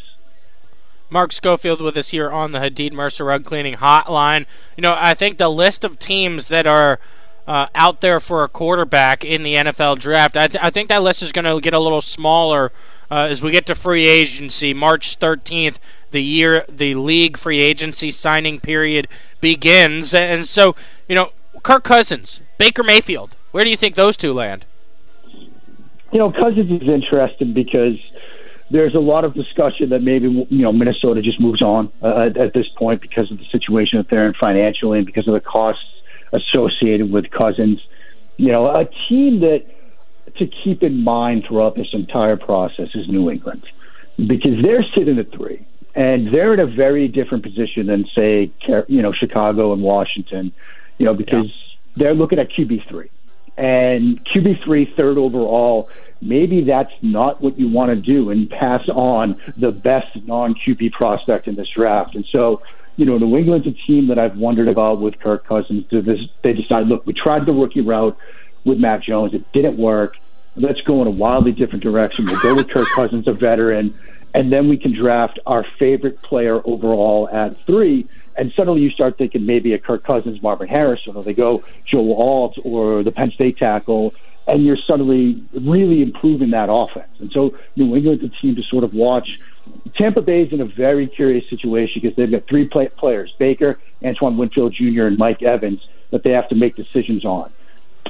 Mark 1.09 1.31
Schofield 1.31 1.81
with 1.81 1.97
us 1.97 2.09
here 2.09 2.29
on 2.29 2.51
the 2.51 2.59
Hadid 2.59 2.93
Mercer 2.93 3.25
Rug 3.25 3.43
Cleaning 3.43 3.75
Hotline. 3.75 4.45
You 4.77 4.81
know, 4.81 4.95
I 4.97 5.13
think 5.13 5.38
the 5.38 5.49
list 5.49 5.83
of 5.83 5.97
teams 5.97 6.47
that 6.49 6.67
are 6.67 6.99
uh, 7.47 7.67
out 7.75 8.02
there 8.02 8.19
for 8.19 8.43
a 8.43 8.47
quarterback 8.47 9.25
in 9.25 9.43
the 9.43 9.56
NFL 9.56 9.99
draft, 9.99 10.38
I, 10.38 10.47
th- 10.47 10.63
I 10.63 10.69
think 10.69 10.89
that 10.89 11.04
list 11.04 11.21
is 11.21 11.32
going 11.32 11.45
to 11.45 11.60
get 11.62 11.73
a 11.73 11.80
little 11.80 12.02
smaller 12.02 12.71
uh, 13.12 13.28
as 13.30 13.41
we 13.41 13.52
get 13.52 13.65
to 13.67 13.75
free 13.75 14.08
agency. 14.08 14.73
March 14.73 15.19
13th, 15.19 15.80
the 16.12 16.21
year 16.21 16.63
the 16.69 16.95
league 16.95 17.38
free 17.38 17.60
agency 17.60 18.12
signing 18.12 18.60
period 18.60 19.08
begins. 19.41 20.13
And 20.13 20.47
so, 20.47 20.75
you 21.08 21.15
know, 21.15 21.32
Kirk 21.63 21.84
Cousins, 21.84 22.41
Baker 22.58 22.84
Mayfield, 22.84 23.36
where 23.52 23.63
do 23.63 23.69
you 23.69 23.78
think 23.78 23.95
those 23.95 24.15
two 24.15 24.34
land? 24.34 24.65
You 26.12 26.17
know, 26.17 26.32
Cousins 26.32 26.82
is 26.82 26.88
interesting 26.88 27.54
because 27.54 27.99
there's 28.71 28.95
a 28.95 28.99
lot 28.99 29.25
of 29.25 29.34
discussion 29.34 29.89
that 29.89 30.02
maybe 30.02 30.28
you 30.28 30.62
know 30.62 30.71
Minnesota 30.71 31.21
just 31.21 31.39
moves 31.39 31.62
on 31.62 31.91
uh, 32.02 32.30
at 32.36 32.54
this 32.54 32.67
point 32.69 33.02
because 33.02 33.32
of 33.32 33.39
the 33.39 33.45
situation 33.45 33.97
that 33.97 34.10
they're 34.10 34.28
in 34.28 34.34
financially 34.34 34.99
and 34.99 35.06
because 35.06 35.28
of 35.28 35.34
the 35.34 35.39
costs 35.39 35.84
associated 36.31 37.11
with 37.11 37.29
Cousins. 37.31 37.85
You 38.37 38.51
know, 38.51 38.67
a 38.67 38.85
team 38.85 39.41
that 39.41 39.65
to 40.35 40.47
keep 40.47 40.83
in 40.83 41.03
mind 41.03 41.45
throughout 41.45 41.75
this 41.75 41.93
entire 41.93 42.37
process 42.37 42.95
is 42.95 43.07
New 43.07 43.29
England 43.29 43.63
because 44.17 44.61
they're 44.61 44.83
sitting 44.83 45.17
at 45.17 45.31
three 45.31 45.65
and 45.95 46.33
they're 46.33 46.53
in 46.53 46.59
a 46.59 46.67
very 46.67 47.07
different 47.07 47.43
position 47.43 47.87
than 47.87 48.05
say 48.15 48.51
you 48.87 49.01
know 49.01 49.11
Chicago 49.11 49.73
and 49.73 49.81
Washington. 49.81 50.51
You 50.97 51.05
know, 51.05 51.13
because 51.13 51.45
yeah. 51.45 51.77
they're 51.95 52.13
looking 52.13 52.39
at 52.39 52.49
QB 52.49 52.87
three 52.87 53.09
and 53.60 54.24
QB 54.26 54.63
three 54.63 54.86
third 54.95 55.17
overall 55.17 55.89
maybe 56.22 56.62
that's 56.62 56.91
not 57.02 57.41
what 57.41 57.58
you 57.58 57.69
want 57.69 57.89
to 57.89 57.95
do 57.95 58.30
and 58.30 58.50
pass 58.50 58.88
on 58.89 59.39
the 59.58 59.72
best 59.72 60.15
non 60.26 60.56
QB 60.56 60.91
prospect 60.91 61.48
in 61.48 61.56
this 61.56 61.69
draft. 61.69 62.15
And 62.15 62.26
so, 62.32 62.62
you 62.98 63.06
know, 63.06 63.17
New 63.17 63.38
England's 63.38 63.67
a 63.67 63.72
team 63.72 64.08
that 64.08 64.19
I've 64.19 64.38
wondered 64.38 64.67
about 64.67 65.00
with 65.00 65.19
Kirk 65.19 65.45
Cousins. 65.45 65.86
They 65.89 66.54
decide, 66.54 66.88
look, 66.88 67.06
we 67.06 67.13
tried 67.13 67.45
the 67.45 67.54
rookie 67.54 67.82
route 67.82 68.17
with 68.65 68.78
Mac 68.78 69.04
Jones, 69.04 69.34
it 69.34 69.50
didn't 69.54 69.78
work. 69.78 70.17
Let's 70.56 70.82
go 70.82 71.02
in 71.02 71.08
a 71.08 71.12
wildly 71.12 71.54
different 71.54 71.82
direction. 71.82 72.26
We'll 72.26 72.41
go 72.41 72.56
with 72.56 72.69
Kirk 72.69 72.89
Cousins, 72.89 73.28
a 73.28 73.34
veteran, 73.34 73.98
and 74.34 74.52
then 74.52 74.67
we 74.67 74.78
can 74.78 74.93
draft 74.93 75.39
our 75.45 75.65
favorite 75.78 76.22
player 76.22 76.62
overall 76.65 77.30
at 77.30 77.65
three. 77.65 78.08
And 78.39 78.52
suddenly 78.54 78.82
you 78.82 78.89
start 78.89 79.17
thinking 79.17 79.45
maybe 79.45 79.73
a 79.73 79.78
Kirk 79.78 80.04
Cousins, 80.04 80.41
Marvin 80.41 80.67
Harrison, 80.67 81.15
or 81.15 81.23
they 81.23 81.34
go 81.34 81.63
Joe 81.86 82.15
Alt 82.15 82.58
or 82.63 83.04
the 83.04 83.12
Penn 83.12 83.32
State 83.32 83.58
tackle 83.58 84.15
and 84.49 84.65
you're 84.65 84.78
suddenly 84.78 85.43
really 85.54 86.02
improving 86.02 86.52
that 86.52 86.69
offense. 86.71 87.12
And 87.19 87.32
so 87.32 87.58
New 87.75 87.95
England's 87.95 88.23
a 88.23 88.30
team 88.30 88.56
to 88.56 88.63
sort 88.63 88.84
of 88.84 88.93
watch. 88.93 89.39
Tampa 89.95 90.21
Bay's 90.21 90.52
in 90.52 90.62
a 90.62 90.65
very 90.65 91.08
curious 91.08 91.47
situation 91.49 92.02
because 92.02 92.15
they've 92.15 92.32
got 92.32 92.47
three 92.47 92.67
play- 92.67 92.89
players 92.89 93.34
Baker, 93.38 93.80
Antoine 94.04 94.38
Winfield 94.38 94.73
Jr., 94.73 95.04
and 95.04 95.17
Mike 95.17 95.43
Evans 95.43 95.88
that 96.10 96.23
they 96.23 96.32
have 96.32 96.49
to 96.49 96.56
make 96.56 96.75
decisions 96.75 97.25
on. 97.25 97.52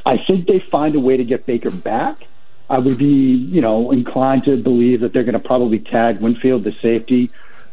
I 0.06 0.18
think 0.18 0.48
they 0.48 0.60
find 0.60 0.96
a 0.96 1.00
way 1.00 1.18
to 1.18 1.26
get 1.26 1.46
Baker 1.46 1.72
back. 1.72 2.26
I 2.70 2.80
would 2.80 2.98
be, 2.98 3.34
you 3.34 3.62
know, 3.62 3.92
inclined 3.92 4.46
to 4.46 4.56
believe 4.56 5.02
that 5.02 5.12
they're 5.12 5.24
going 5.24 5.34
to 5.34 5.40
probably 5.40 5.80
tag 5.80 6.22
Winfield, 6.22 6.64
the 6.64 6.72
safety, 6.82 7.32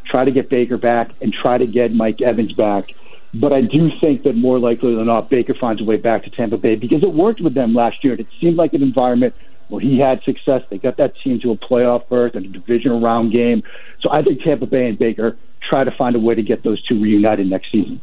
try 0.09 0.25
to 0.25 0.31
get 0.31 0.49
Baker 0.49 0.77
back, 0.77 1.11
and 1.21 1.33
try 1.33 1.57
to 1.57 1.67
get 1.67 1.93
Mike 1.93 2.21
Evans 2.21 2.53
back 2.53 2.93
but 3.33 3.53
I 3.53 3.61
do 3.61 3.91
think 3.99 4.23
that 4.23 4.35
more 4.35 4.59
likely 4.59 4.95
than 4.95 5.07
not, 5.07 5.29
Baker 5.29 5.53
finds 5.53 5.81
a 5.81 5.85
way 5.85 5.97
back 5.97 6.23
to 6.23 6.29
Tampa 6.29 6.57
Bay 6.57 6.75
because 6.75 7.03
it 7.03 7.11
worked 7.11 7.41
with 7.41 7.53
them 7.53 7.73
last 7.73 8.03
year. 8.03 8.13
It 8.13 8.27
seemed 8.39 8.55
like 8.55 8.73
an 8.73 8.81
environment 8.81 9.35
where 9.67 9.81
he 9.81 9.99
had 9.99 10.23
success. 10.23 10.63
They 10.69 10.77
got 10.77 10.97
that 10.97 11.15
team 11.17 11.39
to 11.41 11.51
a 11.51 11.57
playoff 11.57 12.07
berth 12.07 12.35
and 12.35 12.45
a 12.45 12.49
divisional 12.49 13.01
round 13.01 13.31
game. 13.31 13.63
So 13.99 14.09
I 14.11 14.23
think 14.23 14.41
Tampa 14.41 14.65
Bay 14.65 14.87
and 14.87 14.97
Baker 14.97 15.37
try 15.61 15.83
to 15.83 15.91
find 15.91 16.15
a 16.15 16.19
way 16.19 16.35
to 16.35 16.41
get 16.41 16.63
those 16.63 16.81
two 16.83 17.01
reunited 17.01 17.49
next 17.49 17.71
season. 17.71 18.01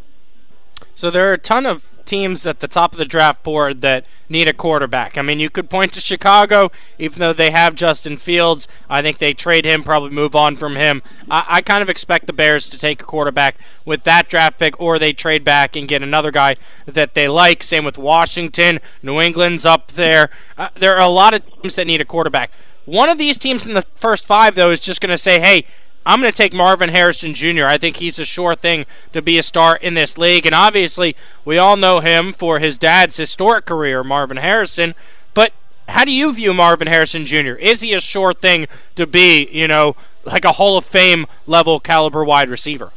So 0.95 1.11
there 1.11 1.31
are 1.31 1.33
a 1.33 1.39
ton 1.39 1.65
of 1.65 1.94
teams 2.05 2.47
at 2.47 2.61
the 2.61 2.69
top 2.69 2.93
of 2.93 2.99
the 2.99 3.05
draft 3.05 3.43
board 3.43 3.81
that 3.81 4.05
need 4.29 4.49
a 4.49 4.53
quarterback. 4.53 5.17
I 5.17 5.23
mean, 5.23 5.41
you 5.41 5.51
could 5.51 5.71
point 5.71 5.93
to 5.95 6.01
Chicago, 6.01 6.71
even 6.99 7.19
though 7.19 7.33
they 7.33 7.51
have 7.51 7.75
Justin 7.75 8.17
Fields. 8.17 8.69
I 8.89 9.03
think 9.03 9.19
they 9.19 9.35
trade 9.35 9.65
him, 9.65 9.83
probably 9.83 10.11
move 10.11 10.35
on 10.35 10.57
from 10.57 10.77
him. 10.77 11.03
I, 11.31 11.45
I 11.49 11.63
kind 11.63 11.83
of 11.83 11.91
expect 11.91 12.27
the 12.27 12.33
Bears 12.33 12.69
to 12.71 12.79
take 12.79 13.03
a 13.03 13.05
quarterback 13.05 13.57
with 13.85 14.05
that 14.05 14.29
draft 14.29 14.59
pick, 14.59 14.81
or 14.81 14.99
they 14.99 15.13
trade 15.13 15.45
back 15.45 15.77
and 15.77 15.89
get 15.89 16.03
another 16.03 16.31
guy 16.31 16.57
that 16.87 17.15
they 17.15 17.29
like. 17.29 17.63
Same 17.63 17.85
with 17.85 17.99
Washington. 17.99 18.81
New 19.03 19.21
England's 19.21 19.65
up 19.67 19.93
there. 19.93 20.31
Uh, 20.57 20.69
there 20.75 20.97
are 20.97 21.03
a 21.03 21.09
lot 21.09 21.35
of 21.35 21.43
teams 21.63 21.77
that 21.77 21.87
need 21.87 22.01
a 22.01 22.05
quarterback. 22.05 22.51
One 22.85 23.09
of 23.09 23.17
these 23.17 23.39
teams 23.39 23.67
in 23.67 23.73
the 23.73 23.87
first 23.95 24.27
five, 24.27 24.55
though, 24.55 24.71
is 24.71 24.81
just 24.81 25.01
going 25.01 25.11
to 25.11 25.19
say, 25.19 25.41
hey, 25.41 25.65
I'm 26.07 26.21
going 26.21 26.31
to 26.31 26.37
take 26.37 26.53
Marvin 26.53 26.91
Harrison 26.91 27.35
Jr. 27.35 27.65
I 27.65 27.79
think 27.79 27.97
he's 27.97 28.19
a 28.19 28.25
sure 28.25 28.55
thing 28.55 28.85
to 29.13 29.23
be 29.23 29.39
a 29.39 29.43
star 29.43 29.77
in 29.77 29.95
this 29.95 30.19
league. 30.19 30.45
And 30.45 30.55
obviously, 30.55 31.17
we 31.45 31.57
all 31.57 31.77
know 31.77 32.01
him 32.01 32.33
for 32.33 32.59
his 32.59 32.77
dad's 32.77 33.17
historic 33.17 33.65
career, 33.65 34.05
Marvin 34.05 34.37
Harrison. 34.37 34.95
But 35.33 35.53
how 35.89 36.05
do 36.05 36.13
you 36.13 36.33
view 36.33 36.53
Marvin 36.53 36.89
Harrison 36.89 37.25
Jr.? 37.25 37.55
Is 37.55 37.81
he 37.81 37.95
a 37.95 38.01
sure 38.01 38.35
thing 38.35 38.67
to 38.97 39.07
be, 39.07 39.49
you 39.51 39.67
know, 39.67 39.97
like 40.25 40.45
a 40.45 40.53
Hall 40.53 40.77
of 40.77 40.85
Fame 40.85 41.27
level 41.47 41.81
caliber 41.81 42.25
wide 42.25 42.51
receiver? 42.51 42.93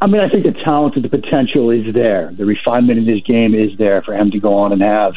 I 0.00 0.06
mean, 0.06 0.20
I 0.20 0.28
think 0.28 0.44
the 0.44 0.52
talent 0.52 0.96
and 0.96 1.04
the 1.04 1.08
potential 1.08 1.70
is 1.70 1.92
there. 1.94 2.32
The 2.32 2.44
refinement 2.44 2.98
in 2.98 3.06
his 3.06 3.22
game 3.22 3.54
is 3.54 3.76
there 3.78 4.02
for 4.02 4.14
him 4.14 4.30
to 4.32 4.40
go 4.40 4.54
on 4.54 4.72
and 4.72 4.82
have 4.82 5.14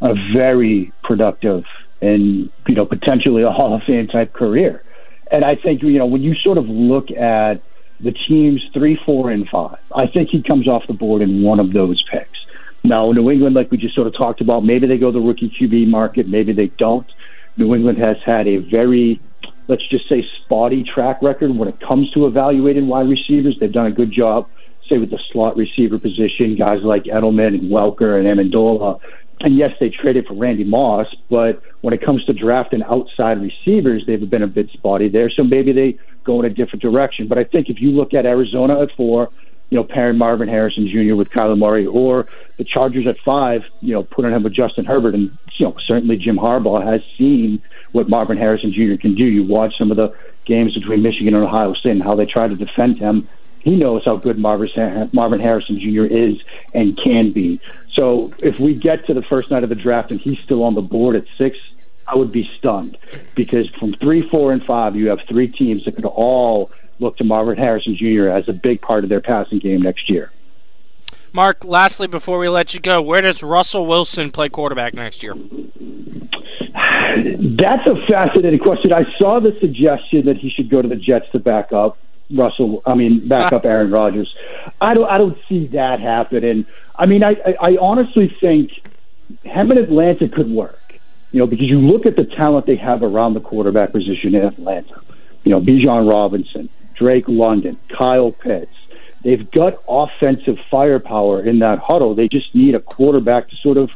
a 0.00 0.14
very 0.32 0.92
productive 1.02 1.64
and, 2.00 2.50
you 2.66 2.74
know, 2.74 2.86
potentially 2.86 3.42
a 3.42 3.50
Hall 3.50 3.74
of 3.74 3.82
Fame 3.82 4.06
type 4.06 4.32
career. 4.32 4.82
And 5.30 5.44
I 5.44 5.54
think, 5.54 5.82
you 5.82 5.98
know, 5.98 6.06
when 6.06 6.22
you 6.22 6.34
sort 6.34 6.58
of 6.58 6.68
look 6.68 7.10
at 7.10 7.60
the 8.00 8.12
teams 8.12 8.62
three, 8.72 8.96
four, 8.96 9.30
and 9.30 9.48
five, 9.48 9.78
I 9.94 10.06
think 10.06 10.30
he 10.30 10.42
comes 10.42 10.68
off 10.68 10.86
the 10.86 10.94
board 10.94 11.22
in 11.22 11.42
one 11.42 11.60
of 11.60 11.72
those 11.72 12.02
picks. 12.10 12.38
Now, 12.84 13.10
New 13.12 13.30
England, 13.30 13.54
like 13.54 13.70
we 13.70 13.76
just 13.76 13.94
sort 13.94 14.06
of 14.06 14.14
talked 14.14 14.40
about, 14.40 14.64
maybe 14.64 14.86
they 14.86 14.98
go 14.98 15.10
the 15.10 15.20
rookie 15.20 15.50
QB 15.50 15.88
market, 15.88 16.28
maybe 16.28 16.52
they 16.52 16.68
don't. 16.68 17.10
New 17.56 17.74
England 17.74 17.98
has 17.98 18.16
had 18.24 18.46
a 18.46 18.58
very, 18.58 19.20
let's 19.66 19.86
just 19.88 20.08
say, 20.08 20.22
spotty 20.22 20.84
track 20.84 21.20
record 21.20 21.50
when 21.50 21.68
it 21.68 21.80
comes 21.80 22.10
to 22.12 22.26
evaluating 22.26 22.86
wide 22.86 23.08
receivers. 23.08 23.58
They've 23.58 23.72
done 23.72 23.86
a 23.86 23.90
good 23.90 24.12
job, 24.12 24.48
say, 24.88 24.98
with 24.98 25.10
the 25.10 25.18
slot 25.32 25.56
receiver 25.56 25.98
position, 25.98 26.54
guys 26.54 26.82
like 26.82 27.04
Edelman 27.04 27.48
and 27.48 27.70
Welker 27.70 28.16
and 28.16 28.26
Amendola 28.26 29.00
and 29.40 29.56
yes, 29.56 29.72
they 29.78 29.88
traded 29.88 30.26
for 30.26 30.34
Randy 30.34 30.64
Moss, 30.64 31.06
but 31.30 31.62
when 31.80 31.94
it 31.94 32.04
comes 32.04 32.24
to 32.24 32.32
drafting 32.32 32.82
outside 32.82 33.40
receivers, 33.40 34.04
they've 34.06 34.28
been 34.28 34.42
a 34.42 34.48
bit 34.48 34.70
spotty 34.70 35.08
there. 35.08 35.30
So 35.30 35.44
maybe 35.44 35.72
they 35.72 35.98
go 36.24 36.40
in 36.40 36.46
a 36.46 36.50
different 36.50 36.82
direction. 36.82 37.28
But 37.28 37.38
I 37.38 37.44
think 37.44 37.68
if 37.68 37.80
you 37.80 37.92
look 37.92 38.14
at 38.14 38.26
Arizona 38.26 38.82
at 38.82 38.90
four, 38.96 39.30
you 39.70 39.76
know, 39.76 39.84
pairing 39.84 40.18
Marvin 40.18 40.48
Harrison 40.48 40.88
Jr. 40.88 41.14
with 41.14 41.30
Kyler 41.30 41.58
Murray, 41.58 41.86
or 41.86 42.26
the 42.56 42.64
Chargers 42.64 43.06
at 43.06 43.18
five, 43.18 43.64
you 43.80 43.92
know, 43.92 44.02
putting 44.02 44.32
him 44.32 44.42
with 44.42 44.54
Justin 44.54 44.84
Herbert, 44.84 45.14
and 45.14 45.36
you 45.56 45.66
know, 45.66 45.76
certainly 45.86 46.16
Jim 46.16 46.36
Harbaugh 46.36 46.84
has 46.84 47.04
seen 47.16 47.62
what 47.92 48.08
Marvin 48.08 48.38
Harrison 48.38 48.72
Jr. 48.72 48.96
can 49.00 49.14
do. 49.14 49.24
You 49.24 49.44
watch 49.44 49.76
some 49.76 49.90
of 49.90 49.96
the 49.96 50.14
games 50.44 50.74
between 50.74 51.02
Michigan 51.02 51.34
and 51.34 51.44
Ohio 51.44 51.74
State 51.74 51.92
and 51.92 52.02
how 52.02 52.14
they 52.14 52.26
try 52.26 52.48
to 52.48 52.56
defend 52.56 52.98
him. 52.98 53.28
He 53.60 53.76
knows 53.76 54.04
how 54.04 54.16
good 54.16 54.38
Marvin 54.38 55.10
Marvin 55.12 55.40
Harrison 55.40 55.78
Jr. 55.78 56.04
is 56.04 56.40
and 56.74 56.96
can 56.96 57.32
be. 57.32 57.60
So 57.92 58.32
if 58.38 58.60
we 58.60 58.74
get 58.74 59.06
to 59.06 59.14
the 59.14 59.22
first 59.22 59.50
night 59.50 59.64
of 59.64 59.68
the 59.68 59.74
draft 59.74 60.10
and 60.10 60.20
he's 60.20 60.38
still 60.38 60.62
on 60.62 60.74
the 60.74 60.82
board 60.82 61.16
at 61.16 61.24
six, 61.36 61.58
I 62.06 62.16
would 62.16 62.32
be 62.32 62.50
stunned 62.56 62.96
because 63.34 63.68
from 63.70 63.92
three, 63.94 64.22
four, 64.22 64.52
and 64.52 64.64
five, 64.64 64.96
you 64.96 65.08
have 65.08 65.20
three 65.28 65.48
teams 65.48 65.84
that 65.84 65.96
could 65.96 66.06
all 66.06 66.70
look 67.00 67.16
to 67.18 67.24
Marvin 67.24 67.56
Harrison 67.56 67.96
Jr. 67.96 68.28
as 68.28 68.48
a 68.48 68.52
big 68.52 68.80
part 68.80 69.04
of 69.04 69.10
their 69.10 69.20
passing 69.20 69.58
game 69.58 69.82
next 69.82 70.08
year. 70.08 70.32
Mark, 71.32 71.64
lastly, 71.64 72.06
before 72.06 72.38
we 72.38 72.48
let 72.48 72.72
you 72.72 72.80
go, 72.80 73.02
where 73.02 73.20
does 73.20 73.42
Russell 73.42 73.86
Wilson 73.86 74.30
play 74.30 74.48
quarterback 74.48 74.94
next 74.94 75.22
year? 75.22 75.34
That's 77.38 77.86
a 77.86 78.06
fascinating 78.08 78.60
question. 78.60 78.92
I 78.92 79.04
saw 79.18 79.38
the 79.38 79.52
suggestion 79.58 80.26
that 80.26 80.38
he 80.38 80.48
should 80.48 80.70
go 80.70 80.80
to 80.80 80.88
the 80.88 80.96
Jets 80.96 81.30
to 81.32 81.38
back 81.38 81.72
up 81.72 81.98
Russell. 82.30 82.82
I 82.86 82.94
mean, 82.94 83.26
back 83.26 83.52
up 83.52 83.64
Aaron 83.64 83.90
Rodgers. 83.90 84.34
I 84.80 84.94
don't. 84.94 85.08
I 85.08 85.18
don't 85.18 85.38
see 85.48 85.66
that 85.68 86.00
happening. 86.00 86.66
I 86.96 87.06
mean, 87.06 87.22
I, 87.24 87.30
I, 87.30 87.56
I 87.60 87.76
honestly 87.80 88.28
think 88.40 88.72
him 89.44 89.72
in 89.72 89.78
Atlanta 89.78 90.28
could 90.28 90.50
work. 90.50 90.98
You 91.32 91.40
know, 91.40 91.46
because 91.46 91.66
you 91.66 91.80
look 91.80 92.06
at 92.06 92.16
the 92.16 92.24
talent 92.24 92.66
they 92.66 92.76
have 92.76 93.02
around 93.02 93.34
the 93.34 93.40
quarterback 93.40 93.92
position 93.92 94.34
in 94.34 94.44
Atlanta. 94.44 95.00
You 95.44 95.50
know, 95.50 95.60
Bijan 95.60 96.10
Robinson, 96.10 96.68
Drake 96.94 97.28
London, 97.28 97.78
Kyle 97.88 98.32
Pitts. 98.32 98.72
They've 99.22 99.50
got 99.50 99.74
offensive 99.88 100.58
firepower 100.70 101.44
in 101.44 101.58
that 101.58 101.80
huddle. 101.80 102.14
They 102.14 102.28
just 102.28 102.54
need 102.54 102.74
a 102.74 102.80
quarterback 102.80 103.48
to 103.48 103.56
sort 103.56 103.76
of 103.76 103.90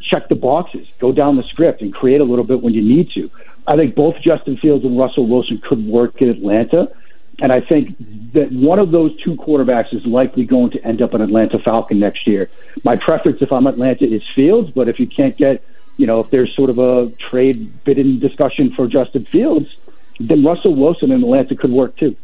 check 0.00 0.28
the 0.28 0.34
boxes, 0.34 0.88
go 0.98 1.12
down 1.12 1.36
the 1.36 1.42
script, 1.44 1.82
and 1.82 1.92
create 1.92 2.20
a 2.20 2.24
little 2.24 2.44
bit 2.44 2.62
when 2.62 2.74
you 2.74 2.82
need 2.82 3.10
to. 3.10 3.30
I 3.66 3.76
think 3.76 3.94
both 3.94 4.20
Justin 4.20 4.56
Fields 4.56 4.84
and 4.84 4.98
Russell 4.98 5.26
Wilson 5.26 5.58
could 5.58 5.84
work 5.86 6.20
in 6.20 6.28
Atlanta. 6.28 6.90
And 7.40 7.52
I 7.52 7.60
think 7.60 7.96
that 8.32 8.52
one 8.52 8.78
of 8.78 8.90
those 8.90 9.16
two 9.16 9.34
quarterbacks 9.34 9.92
is 9.92 10.06
likely 10.06 10.44
going 10.44 10.70
to 10.70 10.84
end 10.84 11.02
up 11.02 11.14
an 11.14 11.20
Atlanta 11.20 11.58
Falcon 11.58 11.98
next 11.98 12.26
year. 12.26 12.48
My 12.84 12.96
preference, 12.96 13.42
if 13.42 13.52
I'm 13.52 13.66
Atlanta, 13.66 14.04
is 14.04 14.26
Fields. 14.28 14.70
But 14.70 14.88
if 14.88 15.00
you 15.00 15.06
can't 15.06 15.36
get, 15.36 15.62
you 15.96 16.06
know, 16.06 16.20
if 16.20 16.30
there's 16.30 16.54
sort 16.54 16.70
of 16.70 16.78
a 16.78 17.10
trade 17.18 17.84
bidding 17.84 18.18
discussion 18.18 18.70
for 18.70 18.86
Justin 18.86 19.24
Fields, 19.24 19.76
then 20.20 20.44
Russell 20.44 20.74
Wilson 20.74 21.10
in 21.10 21.22
Atlanta 21.22 21.56
could 21.56 21.72
work 21.72 21.96
too. 21.96 22.16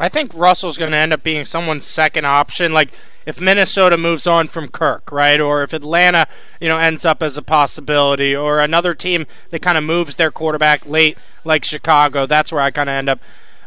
I 0.00 0.08
think 0.08 0.32
Russell's 0.34 0.78
going 0.78 0.92
to 0.92 0.96
end 0.96 1.12
up 1.12 1.24
being 1.24 1.44
someone's 1.44 1.84
second 1.84 2.24
option. 2.24 2.72
Like 2.72 2.90
if 3.26 3.40
Minnesota 3.40 3.96
moves 3.96 4.26
on 4.26 4.46
from 4.46 4.68
Kirk, 4.68 5.10
right, 5.10 5.40
or 5.40 5.62
if 5.62 5.72
Atlanta, 5.72 6.26
you 6.60 6.68
know, 6.68 6.78
ends 6.78 7.04
up 7.04 7.22
as 7.22 7.36
a 7.36 7.42
possibility, 7.42 8.34
or 8.34 8.60
another 8.60 8.94
team 8.94 9.26
that 9.50 9.60
kind 9.60 9.76
of 9.76 9.84
moves 9.84 10.14
their 10.14 10.30
quarterback 10.30 10.86
late, 10.86 11.18
like 11.44 11.64
Chicago. 11.64 12.26
That's 12.26 12.52
where 12.52 12.62
I 12.62 12.70
kind 12.70 12.88
of 12.88 12.94
end 12.94 13.08
up. 13.08 13.20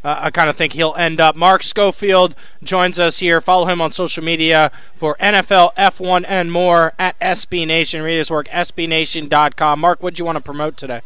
Uh, 0.04 0.18
I 0.20 0.32
kind 0.32 0.50
of 0.50 0.56
think 0.56 0.74
he'll 0.74 0.96
end 0.96 1.22
up. 1.22 1.36
Mark 1.36 1.64
Schofield 1.64 2.36
joins 2.64 3.00
us 3.00 3.20
here. 3.20 3.40
Follow 3.40 3.66
him 3.66 3.82
on 3.82 3.92
social 3.92 4.24
media 4.24 4.72
for 4.96 5.16
NFL, 5.20 5.76
F1, 5.76 6.26
and 6.28 6.52
more 6.52 6.94
at 6.98 7.20
SB 7.20 7.68
Nation. 7.68 8.02
Read 8.02 8.18
his 8.18 8.32
work, 8.32 8.48
SBNation.com. 8.48 9.80
Mark, 9.80 10.02
what 10.02 10.16
do 10.16 10.22
you 10.22 10.26
want 10.26 10.38
to 10.38 10.44
promote 10.44 10.76
today? 10.78 11.02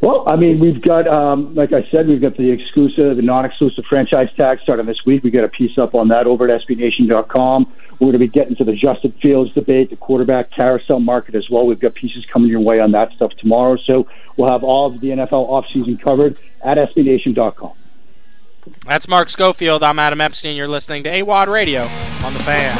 Well, 0.00 0.24
I 0.26 0.36
mean, 0.36 0.58
we've 0.58 0.80
got, 0.80 1.08
um, 1.08 1.54
like 1.54 1.72
I 1.72 1.82
said, 1.84 2.06
we've 2.06 2.20
got 2.20 2.36
the 2.36 2.50
exclusive 2.50 3.18
and 3.18 3.26
non-exclusive 3.26 3.84
franchise 3.86 4.32
tag 4.34 4.60
starting 4.60 4.86
this 4.86 5.04
week. 5.04 5.24
We 5.24 5.30
got 5.30 5.44
a 5.44 5.48
piece 5.48 5.78
up 5.78 5.94
on 5.94 6.08
that 6.08 6.26
over 6.26 6.48
at 6.48 6.62
SBNation.com. 6.62 7.72
We're 7.92 7.98
going 7.98 8.12
to 8.12 8.18
be 8.18 8.28
getting 8.28 8.54
to 8.56 8.64
the 8.64 8.74
Justin 8.74 9.12
Fields 9.12 9.54
debate, 9.54 9.90
the 9.90 9.96
quarterback 9.96 10.50
carousel 10.50 11.00
market 11.00 11.34
as 11.34 11.48
well. 11.48 11.66
We've 11.66 11.80
got 11.80 11.94
pieces 11.94 12.26
coming 12.26 12.50
your 12.50 12.60
way 12.60 12.78
on 12.78 12.92
that 12.92 13.12
stuff 13.12 13.32
tomorrow. 13.36 13.76
So 13.76 14.06
we'll 14.36 14.50
have 14.50 14.62
all 14.62 14.86
of 14.86 15.00
the 15.00 15.08
NFL 15.08 15.48
offseason 15.48 16.00
covered 16.00 16.36
at 16.62 16.76
SBNation.com. 16.76 17.72
That's 18.86 19.08
Mark 19.08 19.30
Schofield. 19.30 19.82
I'm 19.82 19.98
Adam 19.98 20.20
Epstein. 20.20 20.56
You're 20.56 20.68
listening 20.68 21.04
to 21.04 21.10
AWadd 21.10 21.48
Radio 21.48 21.82
on 21.82 22.34
the 22.34 22.40
fan. 22.40 22.76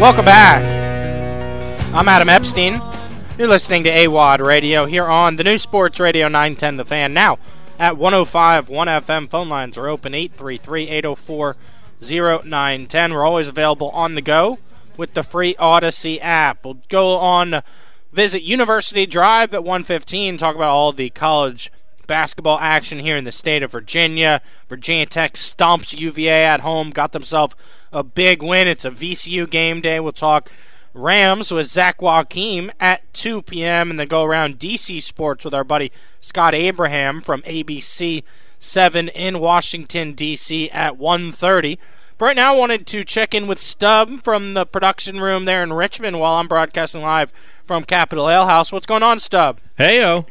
Welcome 0.00 0.24
back. 0.24 0.62
I'm 1.94 2.08
Adam 2.08 2.28
Epstein. 2.28 2.80
You're 3.38 3.48
listening 3.48 3.84
to 3.84 3.90
AWadd 3.90 4.40
Radio 4.40 4.86
here 4.86 5.04
on 5.04 5.36
the 5.36 5.44
new 5.44 5.58
Sports 5.58 6.00
Radio 6.00 6.26
910 6.26 6.78
The 6.78 6.86
Fan. 6.86 7.12
Now 7.12 7.38
at 7.78 7.98
105 7.98 8.70
1 8.70 8.88
FM. 8.88 9.28
Phone 9.28 9.50
lines 9.50 9.76
are 9.76 9.88
open 9.88 10.14
833 10.14 10.88
804 10.88 11.56
0910. 12.00 13.12
We're 13.12 13.26
always 13.26 13.46
available 13.46 13.90
on 13.90 14.14
the 14.14 14.22
go 14.22 14.58
with 14.96 15.12
the 15.12 15.22
free 15.22 15.54
Odyssey 15.58 16.18
app. 16.18 16.64
We'll 16.64 16.78
go 16.88 17.18
on, 17.18 17.60
visit 18.10 18.42
University 18.42 19.04
Drive 19.04 19.52
at 19.52 19.64
115, 19.64 20.38
talk 20.38 20.56
about 20.56 20.70
all 20.70 20.92
the 20.92 21.10
college 21.10 21.70
basketball 22.06 22.58
action 22.58 23.00
here 23.00 23.18
in 23.18 23.24
the 23.24 23.32
state 23.32 23.62
of 23.62 23.70
Virginia. 23.70 24.40
Virginia 24.70 25.04
Tech 25.04 25.34
stomps 25.34 25.98
UVA 25.98 26.46
at 26.46 26.60
home, 26.60 26.88
got 26.88 27.12
themselves 27.12 27.54
a 27.92 28.02
big 28.02 28.42
win. 28.42 28.66
It's 28.66 28.86
a 28.86 28.90
VCU 28.90 29.50
game 29.50 29.82
day. 29.82 30.00
We'll 30.00 30.12
talk 30.12 30.50
Rams 30.96 31.50
with 31.52 31.66
Zach 31.66 32.00
Joachim 32.00 32.72
at 32.80 33.12
2 33.12 33.42
p.m. 33.42 33.90
and 33.90 34.00
then 34.00 34.08
go 34.08 34.24
around 34.24 34.58
DC 34.58 35.02
Sports 35.02 35.44
with 35.44 35.54
our 35.54 35.64
buddy 35.64 35.92
Scott 36.20 36.54
Abraham 36.54 37.20
from 37.20 37.42
ABC 37.42 38.22
7 38.58 39.08
in 39.08 39.38
Washington 39.38 40.12
D.C. 40.12 40.70
at 40.70 40.94
1:30. 40.94 41.78
But 42.18 42.24
right 42.24 42.36
now, 42.36 42.54
I 42.54 42.58
wanted 42.58 42.86
to 42.86 43.04
check 43.04 43.34
in 43.34 43.46
with 43.46 43.60
Stub 43.60 44.22
from 44.22 44.54
the 44.54 44.64
production 44.64 45.20
room 45.20 45.44
there 45.44 45.62
in 45.62 45.72
Richmond 45.74 46.18
while 46.18 46.34
I'm 46.36 46.48
broadcasting 46.48 47.02
live 47.02 47.30
from 47.66 47.84
Capitol 47.84 48.30
Ale 48.30 48.46
House. 48.46 48.72
What's 48.72 48.86
going 48.86 49.02
on, 49.02 49.18
Stub? 49.18 49.58
Heyo. 49.78 50.24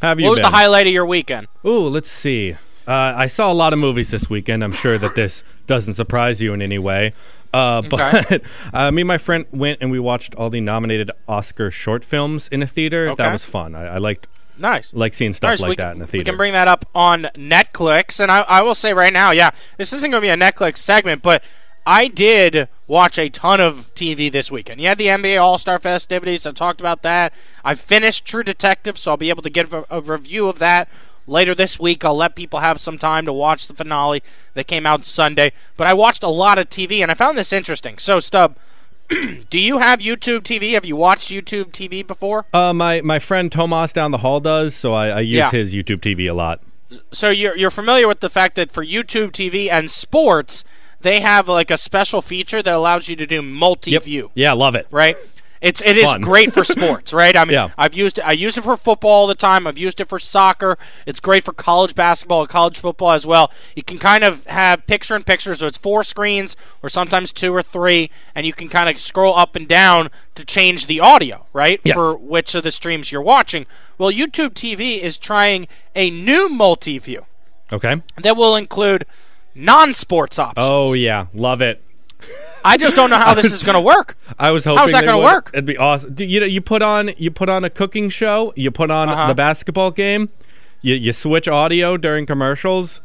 How 0.00 0.08
have 0.10 0.20
you 0.20 0.26
What 0.26 0.30
was 0.30 0.40
been? 0.40 0.52
the 0.52 0.56
highlight 0.56 0.86
of 0.86 0.92
your 0.92 1.06
weekend? 1.06 1.48
Ooh, 1.64 1.88
let's 1.88 2.10
see. 2.10 2.52
Uh, 2.86 3.12
I 3.16 3.26
saw 3.26 3.50
a 3.50 3.52
lot 3.52 3.72
of 3.72 3.80
movies 3.80 4.10
this 4.12 4.30
weekend. 4.30 4.62
I'm 4.62 4.72
sure 4.72 4.96
that 4.96 5.16
this 5.16 5.42
doesn't 5.66 5.94
surprise 5.96 6.40
you 6.40 6.54
in 6.54 6.62
any 6.62 6.78
way. 6.78 7.12
Uh, 7.52 7.82
Okay. 7.90 8.22
but 8.28 8.42
uh, 8.74 8.90
me 8.90 9.02
and 9.02 9.08
my 9.08 9.18
friend 9.18 9.46
went 9.50 9.78
and 9.80 9.90
we 9.90 9.98
watched 9.98 10.34
all 10.34 10.50
the 10.50 10.60
nominated 10.60 11.10
Oscar 11.26 11.70
short 11.70 12.04
films 12.04 12.48
in 12.48 12.62
a 12.62 12.66
theater. 12.66 13.08
Okay. 13.10 13.22
That 13.22 13.32
was 13.32 13.44
fun. 13.44 13.74
I, 13.74 13.94
I 13.94 13.98
liked 13.98 14.26
Nice. 14.58 14.92
like 14.92 15.14
seeing 15.14 15.32
stuff 15.32 15.50
Nice, 15.50 15.60
like 15.60 15.68
we 15.70 15.76
that 15.76 15.92
in 15.94 16.00
the 16.00 16.08
We 16.12 16.24
can 16.24 16.36
bring 16.36 16.52
that 16.52 16.66
up 16.68 16.84
on 16.94 17.22
Netflix, 17.34 18.20
and 18.20 18.30
I, 18.30 18.40
I 18.40 18.62
will 18.62 18.74
say 18.74 18.92
right 18.92 19.12
now, 19.12 19.30
yeah, 19.30 19.50
this 19.76 19.92
isn't 19.92 20.10
going 20.10 20.20
to 20.20 20.26
be 20.26 20.30
a 20.30 20.36
Netflix 20.36 20.78
segment, 20.78 21.22
but 21.22 21.42
I 21.86 22.08
did 22.08 22.68
watch 22.86 23.18
a 23.18 23.30
ton 23.30 23.60
of 23.60 23.94
TV 23.94 24.30
this 24.30 24.50
weekend. 24.50 24.80
You 24.80 24.88
had 24.88 24.98
the 24.98 25.06
NBA 25.06 25.40
All 25.40 25.58
Star 25.58 25.78
festivities. 25.78 26.46
I 26.46 26.50
talked 26.52 26.80
about 26.80 27.02
that. 27.02 27.32
I 27.64 27.74
finished 27.74 28.24
True 28.26 28.42
Detective, 28.42 28.98
so 28.98 29.12
I'll 29.12 29.16
be 29.16 29.30
able 29.30 29.42
to 29.42 29.50
give 29.50 29.72
a, 29.72 29.86
a 29.90 30.00
review 30.00 30.48
of 30.48 30.58
that 30.58 30.88
later 31.28 31.54
this 31.54 31.78
week. 31.78 32.04
I'll 32.04 32.14
let 32.16 32.34
people 32.34 32.60
have 32.60 32.80
some 32.80 32.98
time 32.98 33.24
to 33.26 33.32
watch 33.32 33.68
the 33.68 33.74
finale 33.74 34.22
that 34.54 34.66
came 34.66 34.86
out 34.86 35.06
Sunday. 35.06 35.52
But 35.76 35.86
I 35.86 35.94
watched 35.94 36.22
a 36.22 36.28
lot 36.28 36.58
of 36.58 36.68
TV, 36.68 37.00
and 37.02 37.10
I 37.10 37.14
found 37.14 37.36
this 37.38 37.52
interesting. 37.52 37.98
So, 37.98 38.18
Stub, 38.20 38.56
do 39.08 39.58
you 39.58 39.78
have 39.78 40.00
YouTube 40.00 40.40
TV? 40.40 40.72
Have 40.72 40.84
you 40.84 40.96
watched 40.96 41.30
YouTube 41.30 41.70
TV 41.72 42.06
before? 42.06 42.46
uh, 42.52 42.72
my 42.72 43.00
my 43.02 43.18
friend 43.18 43.50
Tomas 43.50 43.92
down 43.92 44.10
the 44.10 44.18
hall 44.18 44.40
does, 44.40 44.74
so 44.74 44.92
I, 44.94 45.08
I 45.08 45.20
use 45.20 45.30
Yeah. 45.38 45.50
his 45.50 45.72
YouTube 45.72 46.00
TV 46.00 46.28
a 46.30 46.34
lot. 46.34 46.60
so 47.12 47.30
you're 47.30 47.56
you're 47.56 47.70
familiar 47.70 48.06
with 48.08 48.20
the 48.20 48.30
fact 48.30 48.54
that 48.56 48.70
for 48.70 48.84
YouTube 48.84 49.30
TV 49.32 49.70
and 49.70 49.90
sports, 49.90 50.64
they 51.00 51.20
have 51.20 51.48
like 51.48 51.70
a 51.70 51.78
special 51.78 52.20
feature 52.20 52.62
that 52.62 52.74
allows 52.74 53.08
you 53.08 53.16
to 53.16 53.26
do 53.26 53.40
multi-view. 53.40 54.30
Yeah, 54.34 54.52
love 54.52 54.74
it. 54.74 54.86
Right. 54.90 55.16
It's 55.60 55.80
it 55.82 55.96
is 55.96 56.14
great 56.20 56.52
for 56.52 56.62
sports, 56.76 57.12
right? 57.12 57.36
I 57.36 57.44
mean, 57.44 57.54
Yeah. 57.54 57.70
I've 57.76 57.94
used 57.94 58.18
it. 58.18 58.22
I 58.26 58.32
use 58.32 58.56
it 58.56 58.64
for 58.64 58.76
football 58.76 59.10
all 59.10 59.26
the 59.26 59.34
time. 59.34 59.66
I've 59.66 59.78
used 59.78 60.00
it 60.00 60.08
for 60.08 60.18
soccer. 60.18 60.78
It's 61.06 61.20
great 61.20 61.44
for 61.44 61.52
college 61.52 61.94
basketball 61.94 62.40
and 62.40 62.48
college 62.48 62.78
football 62.78 63.10
as 63.12 63.26
well. 63.26 63.50
You 63.74 63.82
can 63.82 63.98
kind 63.98 64.22
of 64.24 64.46
have 64.46 64.86
picture 64.86 65.16
in 65.16 65.24
picture, 65.24 65.54
so 65.54 65.66
it's 65.66 65.78
four 65.78 66.04
screens 66.04 66.56
or 66.82 66.88
sometimes 66.88 67.32
two 67.32 67.54
or 67.54 67.62
three, 67.62 68.10
and 68.34 68.46
you 68.46 68.52
can 68.52 68.68
kind 68.68 68.88
of 68.88 68.98
scroll 68.98 69.36
up 69.36 69.56
and 69.56 69.66
down 69.66 70.10
to 70.36 70.44
change 70.44 70.86
the 70.86 71.00
audio, 71.00 71.46
right? 71.52 71.80
Yes. 71.84 71.94
For 71.94 72.16
which 72.16 72.54
of 72.54 72.62
the 72.62 72.70
streams 72.70 73.10
you're 73.10 73.22
watching. 73.22 73.66
Well, 73.98 74.12
YouTube 74.12 74.50
TV 74.54 74.98
is 75.00 75.18
trying 75.18 75.66
a 75.96 76.10
new 76.10 76.48
multi-view 76.48 77.24
Okay. 77.72 78.00
that 78.16 78.36
will 78.36 78.54
include 78.54 79.04
non-sports 79.54 80.38
options. 80.38 80.66
Oh 80.70 80.92
yeah, 80.92 81.26
love 81.34 81.60
it. 81.60 81.82
I 82.64 82.76
just 82.76 82.96
don't 82.96 83.10
know 83.10 83.18
how 83.18 83.34
this 83.34 83.52
is 83.52 83.62
going 83.62 83.74
to 83.74 83.80
work. 83.80 84.16
I 84.38 84.50
was 84.50 84.64
hoping 84.64 84.78
How's 84.78 84.92
that 84.92 85.04
gonna 85.04 85.22
work? 85.22 85.50
It'd 85.52 85.64
be 85.64 85.76
awesome. 85.76 86.14
You 86.18 86.40
know, 86.40 86.46
you 86.46 86.60
put 86.60 86.82
on 86.82 87.10
you 87.16 87.30
put 87.30 87.48
on 87.48 87.64
a 87.64 87.70
cooking 87.70 88.08
show. 88.10 88.52
You 88.56 88.70
put 88.70 88.90
on 88.90 89.08
Uh-huh. 89.08 89.28
the 89.28 89.34
basketball 89.34 89.90
game. 89.90 90.28
You 90.82 90.94
you 90.94 91.12
switch 91.12 91.48
audio 91.48 91.96
during 91.96 92.26
commercials. 92.26 93.00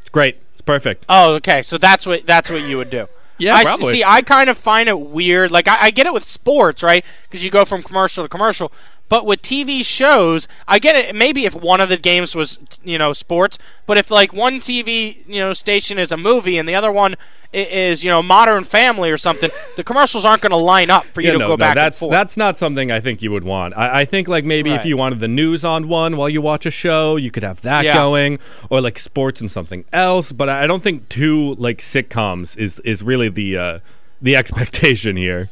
It's 0.00 0.10
great. 0.10 0.38
It's 0.52 0.60
perfect. 0.60 1.04
Oh, 1.08 1.34
okay. 1.34 1.62
So 1.62 1.78
that's 1.78 2.06
what 2.06 2.26
that's 2.26 2.50
what 2.50 2.62
you 2.62 2.76
would 2.78 2.90
do. 2.90 3.06
Yeah, 3.38 3.54
I 3.56 3.64
probably. 3.64 3.92
see. 3.92 4.04
I 4.04 4.22
kind 4.22 4.48
of 4.50 4.56
find 4.58 4.88
it 4.88 5.00
weird. 5.00 5.50
Like 5.50 5.66
I, 5.66 5.76
I 5.86 5.90
get 5.90 6.06
it 6.06 6.12
with 6.12 6.24
sports, 6.24 6.82
right? 6.82 7.04
Because 7.24 7.42
you 7.42 7.50
go 7.50 7.64
from 7.64 7.82
commercial 7.82 8.24
to 8.24 8.28
commercial. 8.28 8.72
But 9.12 9.26
with 9.26 9.42
TV 9.42 9.84
shows, 9.84 10.48
I 10.66 10.78
get 10.78 10.96
it. 10.96 11.14
Maybe 11.14 11.44
if 11.44 11.54
one 11.54 11.82
of 11.82 11.90
the 11.90 11.98
games 11.98 12.34
was, 12.34 12.58
you 12.82 12.96
know, 12.96 13.12
sports, 13.12 13.58
but 13.84 13.98
if 13.98 14.10
like 14.10 14.32
one 14.32 14.58
TV, 14.58 15.18
you 15.28 15.38
know, 15.38 15.52
station 15.52 15.98
is 15.98 16.10
a 16.12 16.16
movie 16.16 16.56
and 16.56 16.66
the 16.66 16.74
other 16.74 16.90
one 16.90 17.16
is, 17.52 18.02
you 18.02 18.10
know, 18.10 18.22
Modern 18.22 18.64
Family 18.64 19.10
or 19.10 19.18
something, 19.18 19.50
the 19.76 19.84
commercials 19.84 20.24
aren't 20.24 20.40
going 20.40 20.52
to 20.52 20.56
line 20.56 20.88
up 20.88 21.04
for 21.12 21.20
you 21.20 21.26
Yeah, 21.26 21.32
to 21.34 21.38
no, 21.40 21.44
go 21.48 21.52
no, 21.52 21.56
back 21.58 21.74
that's 21.74 21.96
and 21.96 22.08
forth. 22.08 22.10
that's 22.12 22.38
not 22.38 22.56
something 22.56 22.90
I 22.90 23.00
think 23.00 23.20
you 23.20 23.30
would 23.32 23.44
want. 23.44 23.76
I, 23.76 24.00
I 24.00 24.04
think 24.06 24.28
like 24.28 24.46
maybe 24.46 24.70
if 24.70 24.86
you 24.86 24.96
wanted 24.96 25.20
the 25.20 25.28
news 25.28 25.62
on 25.62 25.88
one 25.88 26.16
while 26.16 26.30
you 26.30 26.40
watch 26.40 26.64
a 26.64 26.70
show, 26.70 27.16
you 27.16 27.30
could 27.30 27.42
have 27.42 27.60
that 27.60 27.84
Yeah. 27.84 27.92
going, 27.92 28.38
or 28.70 28.80
like 28.80 28.98
sports 28.98 29.42
and 29.42 29.52
something 29.52 29.84
else. 29.92 30.32
But 30.32 30.48
I 30.48 30.62
I 30.62 30.66
don't 30.66 30.82
think 30.82 31.10
two 31.10 31.54
like 31.56 31.80
sitcoms 31.80 32.56
is 32.56 32.78
is 32.78 33.02
really 33.02 33.28
the 33.28 33.58
uh, 33.58 33.78
the 34.22 34.36
expectation 34.40 35.18
here. 35.18 35.50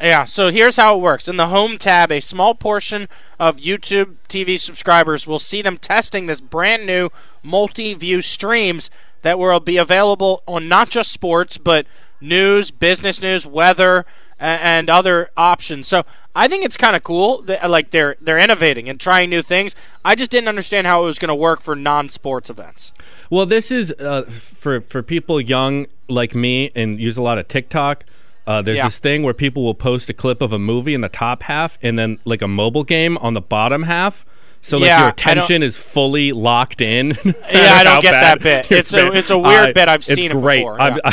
Yeah, 0.00 0.26
so 0.26 0.50
here's 0.50 0.76
how 0.76 0.96
it 0.96 1.00
works. 1.00 1.26
In 1.26 1.36
the 1.36 1.48
home 1.48 1.76
tab, 1.76 2.12
a 2.12 2.20
small 2.20 2.54
portion 2.54 3.08
of 3.38 3.56
YouTube 3.56 4.14
TV 4.28 4.58
subscribers 4.58 5.26
will 5.26 5.40
see 5.40 5.60
them 5.60 5.76
testing 5.76 6.26
this 6.26 6.40
brand 6.40 6.86
new 6.86 7.10
multi 7.42 7.94
view 7.94 8.22
streams 8.22 8.90
that 9.22 9.38
will 9.38 9.58
be 9.58 9.76
available 9.76 10.42
on 10.46 10.68
not 10.68 10.88
just 10.88 11.10
sports, 11.10 11.58
but 11.58 11.86
news, 12.20 12.70
business 12.70 13.20
news, 13.20 13.44
weather, 13.44 14.06
and 14.38 14.88
other 14.88 15.30
options. 15.36 15.88
So 15.88 16.04
I 16.34 16.46
think 16.46 16.64
it's 16.64 16.76
kind 16.76 16.94
of 16.94 17.02
cool. 17.02 17.42
That, 17.42 17.68
like 17.68 17.90
they're 17.90 18.16
they're 18.20 18.38
innovating 18.38 18.88
and 18.88 19.00
trying 19.00 19.30
new 19.30 19.42
things. 19.42 19.74
I 20.04 20.14
just 20.14 20.30
didn't 20.30 20.48
understand 20.48 20.86
how 20.86 21.02
it 21.02 21.06
was 21.06 21.18
going 21.18 21.28
to 21.28 21.34
work 21.34 21.60
for 21.60 21.74
non-sports 21.74 22.48
events. 22.48 22.92
Well, 23.30 23.46
this 23.46 23.72
is 23.72 23.92
uh, 23.98 24.22
for 24.22 24.80
for 24.80 25.02
people 25.02 25.40
young 25.40 25.86
like 26.08 26.34
me 26.34 26.70
and 26.76 27.00
use 27.00 27.16
a 27.16 27.22
lot 27.22 27.38
of 27.38 27.48
TikTok. 27.48 28.04
Uh, 28.48 28.62
there's 28.62 28.78
Yeah. 28.78 28.84
this 28.86 28.98
thing 28.98 29.22
where 29.22 29.34
people 29.34 29.62
will 29.62 29.74
post 29.74 30.08
a 30.08 30.14
clip 30.14 30.40
of 30.40 30.52
a 30.52 30.58
movie 30.58 30.94
in 30.94 31.02
the 31.02 31.08
top 31.10 31.42
half 31.42 31.78
and 31.82 31.98
then 31.98 32.18
like 32.24 32.40
a 32.40 32.48
mobile 32.48 32.82
game 32.84 33.18
on 33.18 33.34
the 33.34 33.40
bottom 33.42 33.82
half. 33.82 34.24
So 34.62 34.78
like 34.78 34.86
Yeah, 34.88 35.00
your 35.00 35.08
attention 35.10 35.62
is 35.62 35.76
fully 35.76 36.32
locked 36.32 36.80
in. 36.80 37.10
Yeah, 37.24 37.74
I 37.74 37.84
don't 37.84 38.00
get 38.02 38.12
that 38.12 38.40
bit. 38.42 38.72
It's 38.72 38.92
a- 38.94 39.12
it's 39.12 39.30
a 39.30 39.38
weird 39.38 39.68
I- 39.68 39.72
bit. 39.72 39.88
I've 39.88 40.02
seen 40.04 40.30
it 40.30 40.34
great. 40.40 40.60
before, 40.60 40.80
I'm- 40.80 40.98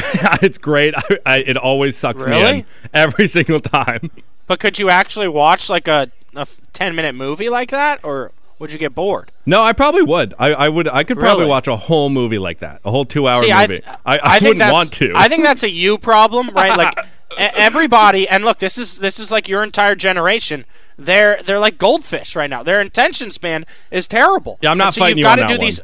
it's 0.41 0.57
great. 0.57 0.95
I, 0.95 1.03
I, 1.25 1.37
it 1.39 1.57
always 1.57 1.97
sucks 1.97 2.25
me 2.25 2.41
in 2.59 2.65
every 2.93 3.27
single 3.37 3.59
time. 3.59 4.09
But 4.47 4.59
could 4.61 4.79
you 4.79 4.89
actually 4.89 5.27
watch 5.27 5.69
like 5.69 5.87
a, 5.89 6.09
a 6.35 6.47
10 6.73 6.95
minute 6.95 7.15
movie 7.15 7.49
like 7.49 7.69
that, 7.71 7.99
or 8.03 8.31
would 8.59 8.71
you 8.71 8.79
get 8.79 8.95
bored? 8.95 9.29
No, 9.45 9.61
I 9.61 9.73
probably 9.73 10.01
would. 10.03 10.33
I, 10.39 10.53
I 10.53 10.69
would. 10.69 10.87
I 10.87 11.03
could 11.03 11.17
probably 11.17 11.41
Really? 11.41 11.49
watch 11.49 11.67
a 11.67 11.75
whole 11.75 12.09
movie 12.09 12.39
like 12.39 12.59
that, 12.59 12.79
a 12.85 12.91
whole 12.91 13.05
two-hour 13.05 13.41
See, 13.43 13.53
movie. 13.53 13.83
I, 13.85 14.15
I, 14.15 14.19
I 14.23 14.39
think 14.39 14.53
wouldn't 14.55 14.71
want 14.71 14.93
to. 14.93 15.11
I 15.15 15.27
think 15.27 15.43
that's 15.43 15.63
a 15.63 15.69
you 15.69 15.97
problem, 15.97 16.49
right? 16.51 16.75
Like 16.77 16.93
everybody, 17.37 18.27
and 18.27 18.43
look, 18.45 18.59
this 18.59 18.77
is 18.77 18.97
this 18.99 19.19
is 19.19 19.31
like 19.31 19.47
your 19.47 19.63
entire 19.63 19.95
generation. 19.95 20.65
They're 20.97 21.41
they're 21.43 21.59
like 21.59 21.77
goldfish 21.77 22.35
right 22.35 22.49
now. 22.49 22.63
Their 22.63 22.79
attention 22.79 23.31
span 23.31 23.65
is 23.91 24.07
terrible. 24.07 24.57
Yeah, 24.61 24.71
I'm 24.71 24.77
not 24.77 24.87
And 24.87 24.93
so 24.95 25.01
fighting 25.01 25.17
you've 25.17 25.29
you 25.29 25.35
gotta 25.35 25.47
do 25.47 25.57
these 25.57 25.79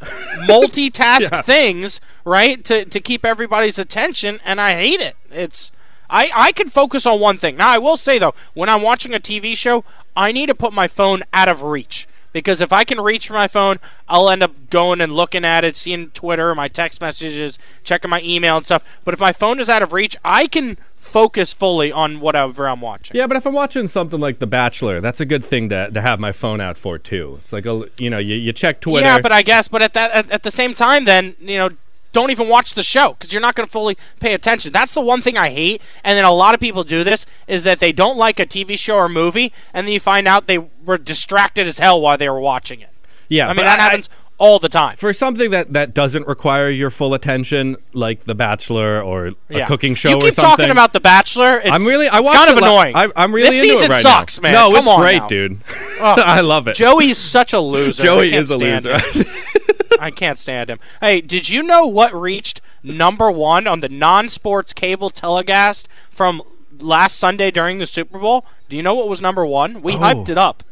multitask 0.48 1.30
Yeah. 1.32 1.42
things, 1.42 2.02
right, 2.26 2.64
to 2.66 2.86
to 2.86 3.00
keep 3.00 3.26
everybody's 3.26 3.78
attention, 3.78 4.40
and 4.46 4.60
I 4.62 4.74
hate 4.74 5.02
it. 5.02 5.16
It's 5.32 5.72
I, 6.10 6.30
I 6.36 6.52
could 6.52 6.72
focus 6.74 7.06
on 7.06 7.20
one 7.22 7.38
thing. 7.38 7.56
Now, 7.56 7.70
I 7.70 7.78
will 7.78 7.96
say, 7.96 8.20
though, 8.20 8.34
when 8.54 8.68
I'm 8.68 8.82
watching 8.82 9.14
a 9.14 9.20
TV 9.20 9.56
show, 9.56 9.86
I 10.16 10.34
need 10.34 10.48
to 10.48 10.56
put 10.56 10.74
my 10.74 10.90
phone 10.90 11.24
out 11.34 11.48
of 11.48 11.64
reach. 11.64 12.06
Because 12.34 12.60
if 12.60 12.72
I 12.74 12.84
can 12.84 13.00
reach 13.00 13.28
for 13.28 13.34
my 13.34 13.48
phone, 13.48 13.78
I'll 14.10 14.30
end 14.30 14.44
up 14.44 14.52
going 14.70 15.00
and 15.02 15.14
looking 15.16 15.44
at 15.46 15.64
it, 15.64 15.76
seeing 15.78 16.10
Twitter, 16.10 16.54
my 16.56 16.68
text 16.68 17.00
messages, 17.02 17.58
checking 17.84 18.10
my 18.10 18.22
email 18.24 18.58
and 18.58 18.66
stuff. 18.66 18.84
But 19.06 19.14
if 19.14 19.20
my 19.22 19.32
phone 19.32 19.60
is 19.60 19.70
out 19.70 19.84
of 19.84 19.94
reach, 19.94 20.16
I 20.24 20.48
can 20.48 20.78
focus 21.12 21.52
fully 21.52 21.92
on 21.92 22.20
whatever 22.22 22.68
I'm 22.68 22.82
watching. 22.82 23.18
Yeah, 23.18 23.28
but 23.28 23.36
if 23.36 23.46
I'm 23.46 23.54
watching 23.54 23.88
something 23.88 24.20
like 24.20 24.40
The 24.40 24.48
Bachelor, 24.48 25.02
that's 25.02 25.20
a 25.20 25.26
good 25.26 25.44
thing 25.44 25.70
to, 25.70 25.92
to 25.92 26.02
have 26.02 26.20
my 26.20 26.32
phone 26.32 26.62
out 26.62 26.78
for 26.78 26.98
too. 26.98 27.40
It's 27.44 27.52
like 27.52 27.66
a 27.66 27.84
you 27.98 28.10
know 28.10 28.18
you, 28.18 28.36
you 28.36 28.54
check 28.54 28.80
Twitter. 28.80 29.06
Yeah, 29.06 29.20
but 29.20 29.32
I 29.32 29.42
guess, 29.42 29.68
but 29.68 29.82
at 29.82 29.94
that 29.94 30.12
at, 30.12 30.32
at 30.32 30.44
the 30.44 30.52
same 30.52 30.74
time, 30.74 31.04
then 31.06 31.36
you 31.40 31.58
know, 31.58 31.70
don't 32.14 32.32
even 32.32 32.48
watch 32.48 32.74
the 32.74 32.84
show 32.84 33.14
because 33.14 33.34
you're 33.34 33.42
not 33.42 33.56
going 33.56 33.68
to 33.68 33.72
fully 33.72 33.98
pay 34.20 34.34
attention. 34.34 34.72
That's 34.72 34.94
the 34.94 35.02
one 35.02 35.22
thing 35.22 35.38
I 35.38 35.50
hate. 35.50 35.82
And 36.04 36.18
then 36.18 36.26
a 36.26 36.32
lot 36.32 36.54
of 36.54 36.60
people 36.60 36.84
do 36.84 37.04
this 37.04 37.26
is 37.48 37.64
that 37.64 37.80
they 37.80 37.92
don't 37.92 38.18
like 38.18 38.40
a 38.40 38.46
TV 38.46 38.78
show 38.78 38.96
or 38.96 39.10
movie, 39.10 39.52
and 39.74 39.86
then 39.86 39.94
you 39.94 40.00
find 40.00 40.28
out 40.28 40.48
they 40.48 40.60
were 40.86 40.98
distracted 40.98 41.68
as 41.68 41.80
hell 41.80 42.00
while 42.02 42.18
they 42.18 42.30
were 42.30 42.40
watching 42.40 42.82
it. 42.82 42.90
yeah, 43.28 43.48
I 43.50 43.54
mean 43.54 43.66
that 43.66 43.80
happens 43.80 44.10
all 44.42 44.58
the 44.60 44.68
time. 44.70 44.98
for 44.98 45.14
something 45.14 45.52
that 45.52 45.72
that 45.74 45.94
doesn't 45.94 46.26
require 46.28 46.70
your 46.70 46.90
full 46.90 47.14
attention, 47.14 47.76
like 47.94 48.24
The 48.26 48.34
Bachelor 48.36 49.02
or 49.02 49.28
a 49.28 49.34
Yeah. 49.50 49.68
cooking 49.68 49.94
show 49.96 50.10
You 50.10 50.16
or 50.16 50.22
keep 50.22 50.34
something. 50.36 50.50
talking 50.58 50.70
about 50.72 50.94
The 50.94 51.00
Bachelor. 51.00 51.60
It's, 51.60 51.70
I'm 51.70 51.86
really. 51.86 52.08
I 52.10 52.20
it's 52.20 52.30
kind 52.30 52.50
of 52.50 52.58
annoying. 52.58 52.96
I, 52.96 53.08
I'm 53.16 53.34
really 53.34 53.50
this 53.50 53.62
into 53.62 53.76
season 53.76 53.92
it 53.92 53.94
right 53.94 54.02
sucks, 54.02 54.42
now. 54.42 54.44
man. 54.44 54.54
No, 54.54 54.70
Come 54.72 54.78
it's 54.80 54.88
on 54.88 55.00
great, 55.00 55.18
now. 55.20 55.28
dude. 55.28 55.58
Ugh. 56.00 56.20
I 56.26 56.42
love 56.42 56.68
it. 56.68 56.76
Joey's 56.76 57.18
such 57.18 57.54
a 57.54 57.60
loser. 57.60 58.04
Joey 58.04 58.34
is 58.34 58.50
a 58.50 58.58
loser. 58.58 58.98
I 60.00 60.10
can't 60.10 60.40
stand 60.40 60.70
him. 60.70 60.80
Hey, 61.00 61.22
did 61.22 61.48
you 61.50 61.62
know 61.62 61.86
what 61.86 62.12
reached 62.14 62.60
number 62.82 63.30
one 63.30 63.68
on 63.68 63.82
the 63.82 63.90
non-sports 63.90 64.74
cable 64.74 65.12
telecast 65.12 65.88
from 66.10 66.42
last 66.80 67.20
Sunday 67.20 67.52
during 67.52 67.78
the 67.78 67.86
Super 67.86 68.18
Bowl? 68.18 68.44
Do 68.70 68.76
you 68.76 68.82
know 68.82 68.96
what 68.96 69.08
was 69.08 69.22
number 69.22 69.46
one? 69.46 69.84
We 69.84 69.94
Oh. 69.94 69.98
hyped 70.00 70.30
it 70.30 70.38
up. 70.40 70.64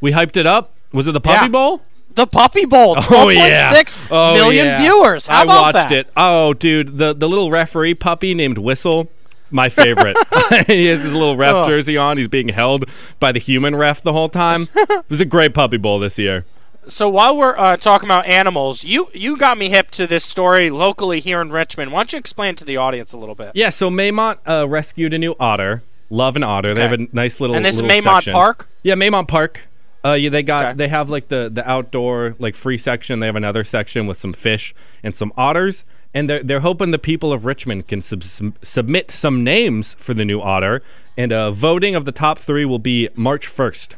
we 0.00 0.12
hyped 0.12 0.38
it 0.38 0.46
up. 0.46 0.72
Was 0.92 1.06
it 1.06 1.12
the 1.12 1.20
Puppy 1.20 1.44
Yeah. 1.44 1.48
Bowl? 1.48 1.82
The 2.14 2.26
Puppy 2.26 2.64
Bowl, 2.66 2.94
Oh 2.98 3.02
twelve 3.02 3.24
point 3.24 3.36
yeah, 3.38 3.72
six 3.72 3.98
oh, 4.10 4.34
million 4.34 4.66
yeah. 4.66 4.80
viewers. 4.80 5.26
How 5.26 5.40
I 5.40 5.42
about 5.44 5.62
watched 5.62 5.74
that? 5.74 5.92
it. 5.92 6.08
Oh, 6.16 6.54
dude, 6.54 6.98
the 6.98 7.14
the 7.14 7.28
little 7.28 7.50
referee 7.50 7.94
puppy 7.94 8.34
named 8.34 8.58
Whistle. 8.58 9.10
My 9.52 9.68
favorite. 9.68 10.16
he 10.68 10.86
has 10.86 11.02
his 11.02 11.12
little 11.12 11.36
ref 11.36 11.54
Oh. 11.54 11.64
jersey 11.66 11.96
on. 11.96 12.18
He's 12.18 12.28
being 12.28 12.50
held 12.50 12.84
by 13.18 13.32
the 13.32 13.40
human 13.40 13.74
ref 13.74 14.00
the 14.00 14.12
whole 14.12 14.28
time. 14.28 14.68
it 14.74 15.04
was 15.08 15.18
a 15.20 15.24
great 15.24 15.54
puppy 15.54 15.76
bowl 15.76 15.98
this 15.98 16.18
year. 16.18 16.44
So 16.86 17.08
while 17.08 17.36
we're 17.36 17.58
uh, 17.58 17.76
talking 17.76 18.06
about 18.06 18.26
animals, 18.26 18.84
you 18.84 19.08
you 19.12 19.36
got 19.36 19.58
me 19.58 19.68
hip 19.68 19.90
to 19.92 20.06
this 20.06 20.24
story 20.24 20.70
locally 20.70 21.20
here 21.20 21.40
in 21.40 21.50
Richmond. 21.50 21.90
Why 21.92 22.00
don't 22.00 22.12
you 22.12 22.18
explain 22.18 22.54
to 22.56 22.64
the 22.64 22.76
audience 22.76 23.12
a 23.12 23.18
little 23.18 23.34
bit? 23.34 23.52
Yeah, 23.54 23.70
so 23.70 23.90
Maymont 23.90 24.38
uh, 24.46 24.68
rescued 24.68 25.12
a 25.14 25.18
new 25.18 25.34
otter. 25.38 25.82
Love 26.10 26.36
an 26.36 26.42
otter. 26.42 26.74
They 26.74 26.82
have 26.82 26.92
a 26.92 27.06
nice 27.12 27.40
little. 27.40 27.54
And 27.54 27.64
this 27.64 27.76
is 27.76 27.82
little 27.82 28.02
Maymont 28.02 28.14
section. 28.16 28.32
Park? 28.32 28.66
Yeah, 28.82 28.94
Maymont 28.94 29.28
Park. 29.28 29.60
Uh, 30.04 30.12
yeah, 30.12 30.30
they 30.30 30.42
got 30.42 30.64
Okay. 30.64 30.74
they 30.76 30.88
have 30.88 31.10
like 31.10 31.28
the 31.28 31.50
the 31.52 31.68
outdoor 31.68 32.34
like 32.38 32.54
free 32.54 32.78
section. 32.78 33.20
They 33.20 33.26
have 33.26 33.36
another 33.36 33.64
section 33.64 34.06
with 34.06 34.18
some 34.18 34.32
fish 34.32 34.74
and 35.02 35.14
some 35.14 35.32
otters. 35.36 35.84
And 36.12 36.28
they're 36.28 36.42
they're 36.42 36.60
hoping 36.60 36.90
the 36.90 36.98
people 36.98 37.32
of 37.32 37.44
Richmond 37.44 37.86
can 37.86 38.02
sub- 38.02 38.22
sub- 38.24 38.56
submit 38.62 39.10
some 39.10 39.44
names 39.44 39.94
for 39.94 40.14
the 40.14 40.24
new 40.24 40.40
otter. 40.40 40.82
And 41.16 41.32
uh, 41.32 41.50
voting 41.50 41.94
of 41.94 42.04
the 42.04 42.12
top 42.12 42.38
three 42.38 42.64
will 42.64 42.78
be 42.78 43.08
March 43.14 43.46
first. 43.46 43.96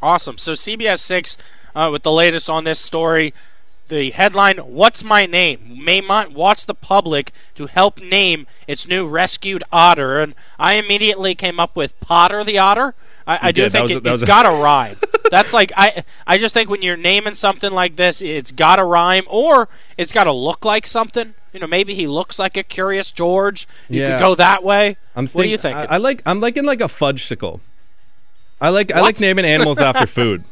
Awesome. 0.00 0.38
So 0.38 0.52
CBS 0.52 0.98
Six 1.00 1.36
uh, 1.74 1.88
with 1.92 2.02
the 2.02 2.12
latest 2.12 2.48
on 2.48 2.64
this 2.64 2.80
story. 2.80 3.34
The 3.88 4.10
headline: 4.10 4.56
What's 4.58 5.04
my 5.04 5.26
name? 5.26 5.58
Maymont 5.84 6.32
wants 6.32 6.64
the 6.64 6.74
public 6.74 7.30
to 7.56 7.66
help 7.66 8.00
name 8.00 8.46
its 8.66 8.88
new 8.88 9.06
rescued 9.06 9.64
otter, 9.70 10.20
and 10.20 10.34
I 10.58 10.74
immediately 10.74 11.34
came 11.34 11.60
up 11.60 11.76
with 11.76 11.98
Potter 12.00 12.42
the 12.42 12.58
otter. 12.58 12.94
I, 13.26 13.48
I 13.48 13.52
do 13.52 13.62
did. 13.62 13.72
Think 13.72 13.90
it, 13.90 14.06
a- 14.22 14.26
got 14.26 14.42
to 14.44 14.50
rhyme. 14.62 14.96
That's 15.30 15.52
like 15.52 15.72
I. 15.76 16.04
I 16.26 16.38
just 16.38 16.54
think 16.54 16.68
when 16.70 16.82
you're 16.82 16.96
naming 16.96 17.34
something 17.34 17.72
like 17.72 17.96
this, 17.96 18.20
it's 18.22 18.52
got 18.52 18.76
to 18.76 18.84
rhyme, 18.84 19.24
or 19.28 19.68
it's 19.96 20.12
got 20.12 20.24
to 20.24 20.32
look 20.32 20.64
like 20.64 20.86
something. 20.86 21.34
You 21.52 21.60
know, 21.60 21.66
maybe 21.66 21.94
he 21.94 22.06
looks 22.06 22.38
like 22.38 22.56
a 22.56 22.62
Curious 22.62 23.12
George. 23.12 23.68
You 23.88 24.00
Yeah. 24.00 24.18
could 24.18 24.24
go 24.24 24.34
that 24.36 24.64
way. 24.64 24.96
I'm 25.14 25.26
what 25.28 25.44
are 25.44 25.48
you 25.48 25.58
think- 25.58 25.76
thinking? 25.76 25.90
I, 25.90 25.94
I 25.94 25.98
like 25.98 26.22
I'm 26.26 26.40
liking 26.40 26.64
like 26.64 26.80
a 26.80 26.84
fudgesicle. 26.88 27.60
I 28.60 28.68
like 28.70 28.92
I 28.92 29.00
like 29.00 29.20
naming 29.20 29.44
animals 29.44 29.78
after 29.78 30.06
food. 30.18 30.44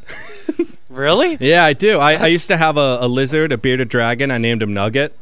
really? 0.88 1.36
Yeah, 1.40 1.64
I 1.64 1.72
do. 1.72 1.98
I, 1.98 2.14
I 2.14 2.26
used 2.26 2.48
to 2.48 2.56
have 2.56 2.76
a, 2.76 2.98
a 3.00 3.08
lizard, 3.08 3.52
a 3.52 3.58
bearded 3.58 3.88
dragon. 3.88 4.30
I 4.30 4.38
named 4.38 4.62
him 4.62 4.74
Nugget. 4.74 5.16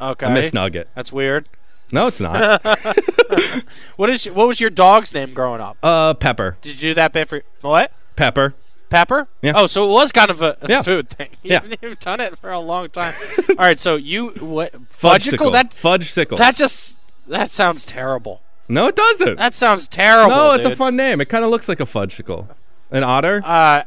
Okay. 0.00 0.26
I 0.26 0.32
miss 0.34 0.52
Nugget. 0.52 0.88
That's 0.94 1.12
weird. 1.12 1.46
No, 1.92 2.06
it's 2.08 2.18
not. 2.20 2.64
what 3.96 4.10
is 4.10 4.24
what 4.26 4.48
was 4.48 4.60
your 4.60 4.70
dog's 4.70 5.12
name 5.14 5.34
growing 5.34 5.60
up? 5.60 5.76
uh, 5.82 6.14
Pepper. 6.14 6.56
Did 6.62 6.74
you 6.82 6.90
do 6.90 6.94
that 6.94 7.12
bit 7.12 7.28
for 7.28 7.42
what? 7.60 7.92
Pepper. 8.16 8.54
Pepper? 8.90 9.28
Yeah. 9.40 9.52
Oh, 9.56 9.66
so 9.66 9.84
it 9.88 9.92
was 9.92 10.12
kind 10.12 10.30
of 10.30 10.42
a, 10.42 10.56
a 10.60 10.68
Yeah. 10.68 10.82
food 10.82 11.08
thing. 11.08 11.28
Yeah. 11.42 11.60
You've 11.80 11.98
done 11.98 12.20
it 12.20 12.36
for 12.38 12.50
a 12.50 12.60
long 12.60 12.88
time. 12.90 13.14
All 13.50 13.54
right, 13.56 13.78
so 13.80 13.96
you 13.96 14.28
what 14.40 14.72
fudgicle? 14.90 15.38
Fudgesicle. 15.38 15.52
That 15.52 15.70
Fudgesicle. 15.70 16.36
that 16.38 16.56
just 16.56 16.98
that 17.28 17.50
sounds 17.50 17.84
terrible. 17.86 18.40
no, 18.68 18.88
it 18.88 18.96
doesn't. 18.96 19.36
That 19.36 19.54
sounds 19.54 19.88
terrible. 19.88 20.34
no, 20.34 20.52
it's 20.52 20.64
a 20.64 20.76
fun 20.76 20.96
name. 20.96 21.20
It 21.20 21.26
kind 21.26 21.44
of 21.44 21.50
looks 21.50 21.68
like 21.68 21.80
a 21.80 21.84
fudgesicle. 21.84 22.48
An 22.90 23.02
otter. 23.04 23.42
Uh, 23.44 23.84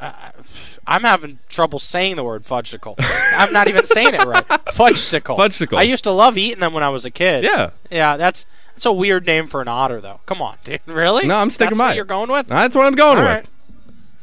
uh, 0.00 0.12
I'm 0.86 1.02
having 1.02 1.38
trouble 1.48 1.78
saying 1.78 2.16
the 2.16 2.24
word 2.24 2.42
fudgicle. 2.44 2.94
I'm 2.98 3.52
not 3.52 3.68
even 3.68 3.84
saying 3.84 4.14
it 4.14 4.24
right. 4.24 4.46
Fudgesicle. 4.48 5.36
Fudgesicle. 5.36 5.78
I 5.78 5.82
used 5.82 6.04
to 6.04 6.10
love 6.12 6.36
eating 6.38 6.60
them 6.60 6.72
when 6.72 6.82
I 6.82 6.88
was 6.90 7.04
a 7.04 7.10
kid. 7.10 7.44
Yeah. 7.44 7.70
Yeah, 7.90 8.16
that's 8.16 8.44
that's 8.74 8.86
a 8.86 8.92
weird 8.92 9.26
name 9.26 9.48
for 9.48 9.62
an 9.62 9.68
otter, 9.68 10.00
though. 10.00 10.20
Come 10.26 10.42
on, 10.42 10.56
dude. 10.64 10.80
Really? 10.86 11.26
No, 11.26 11.36
I'm 11.36 11.50
sticking 11.50 11.70
that's 11.70 11.80
by 11.80 11.84
what 11.86 11.92
it. 11.92 11.96
you're 11.96 12.04
going 12.04 12.30
with. 12.30 12.46
That's 12.46 12.74
what 12.76 12.84
I'm 12.86 12.94
going 12.94 13.16
All 13.18 13.24
with. 13.24 13.30
right. 13.32 13.46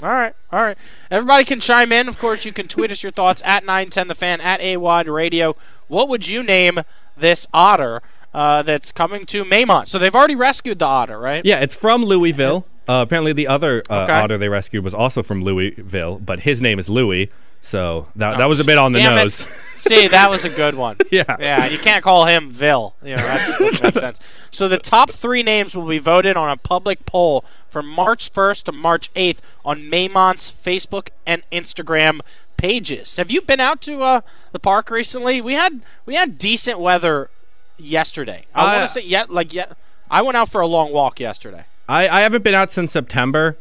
All 0.03 0.09
right, 0.09 0.33
all 0.51 0.61
right. 0.61 0.77
Everybody 1.09 1.45
can 1.45 1.61
chime 1.61 1.93
in. 1.93 2.09
Of 2.09 2.19
course, 2.19 2.43
you 2.45 2.51
can 2.51 2.67
tweet 2.67 2.91
us 2.91 3.03
your 3.03 3.11
thoughts 3.13 3.41
at 3.45 3.63
910 3.65 4.09
the 4.09 4.15
fan 4.15 4.41
at 4.41 4.59
AWadd 4.59 5.11
Radio. 5.13 5.55
What 5.87 6.09
would 6.09 6.27
you 6.27 6.43
name 6.43 6.81
this 7.15 7.47
otter 7.53 8.01
uh, 8.33 8.63
that's 8.63 8.91
coming 8.91 9.25
to 9.27 9.45
Maymont? 9.45 9.87
So 9.87 9.97
they've 9.99 10.13
already 10.13 10.35
rescued 10.35 10.79
the 10.79 10.85
otter, 10.87 11.17
right? 11.17 11.45
Yeah, 11.45 11.59
it's 11.61 11.73
from 11.73 12.03
Louisville. 12.03 12.65
Uh, 12.87 13.03
apparently, 13.05 13.33
the 13.33 13.47
other 13.47 13.83
uh, 13.89 14.03
Okay. 14.03 14.13
otter 14.13 14.37
they 14.37 14.49
rescued 14.49 14.83
was 14.83 14.93
also 14.93 15.23
from 15.23 15.43
Louisville, 15.43 16.19
but 16.19 16.41
his 16.41 16.61
name 16.61 16.79
is 16.79 16.89
Louis. 16.89 17.29
So 17.61 18.07
that, 18.17 18.39
that 18.39 18.49
was 18.49 18.59
a 18.59 18.65
bit 18.65 18.77
on 18.77 18.91
the 18.91 18.99
nose. 18.99 19.45
See, 19.75 20.09
that 20.09 20.29
was 20.29 20.43
a 20.43 20.49
good 20.49 20.75
one. 20.75 20.97
Yeah. 21.11 21.37
Yeah, 21.39 21.65
you 21.65 21.77
can't 21.79 22.03
call 22.03 22.25
him 22.25 22.51
Vil. 22.51 22.93
You 23.01 23.15
know, 23.15 23.21
that 23.23 23.47
just 23.47 23.59
doesn't 23.59 23.83
make 23.83 23.95
sense. 23.95 24.19
So 24.51 24.67
the 24.67 24.77
top 24.77 25.11
three 25.11 25.43
names 25.43 25.73
will 25.75 25.87
be 25.87 25.97
voted 25.99 26.35
on 26.35 26.49
a 26.49 26.57
public 26.57 27.05
poll 27.05 27.45
from 27.69 27.87
March 27.87 28.33
1st 28.33 28.63
to 28.65 28.71
March 28.73 29.13
8th 29.13 29.37
on 29.63 29.89
Maymont's 29.89 30.51
Facebook 30.51 31.09
and 31.25 31.41
Instagram 31.53 32.19
pages. 32.57 33.15
Have 33.15 33.31
you 33.31 33.39
been 33.41 33.59
out 33.61 33.81
to 33.83 34.01
uh, 34.01 34.21
the 34.51 34.59
park 34.59 34.89
recently? 34.89 35.39
We 35.39 35.53
had 35.53 35.81
we 36.05 36.15
had 36.15 36.37
decent 36.37 36.79
weather 36.81 37.29
yesterday. 37.77 38.45
I 38.53 38.61
I- 38.61 38.75
want 38.77 38.89
to 38.89 38.93
say 38.93 39.07
yeah, 39.07 39.25
like 39.29 39.53
yeah. 39.53 39.67
I 40.11 40.21
went 40.21 40.35
out 40.37 40.49
for 40.49 40.59
a 40.61 40.67
long 40.67 40.91
walk 40.91 41.19
yesterday. 41.19 41.63
I, 41.87 42.07
I 42.07 42.21
haven't 42.21 42.43
been 42.43 42.53
out 42.55 42.71
since 42.71 42.91
September 42.91 43.57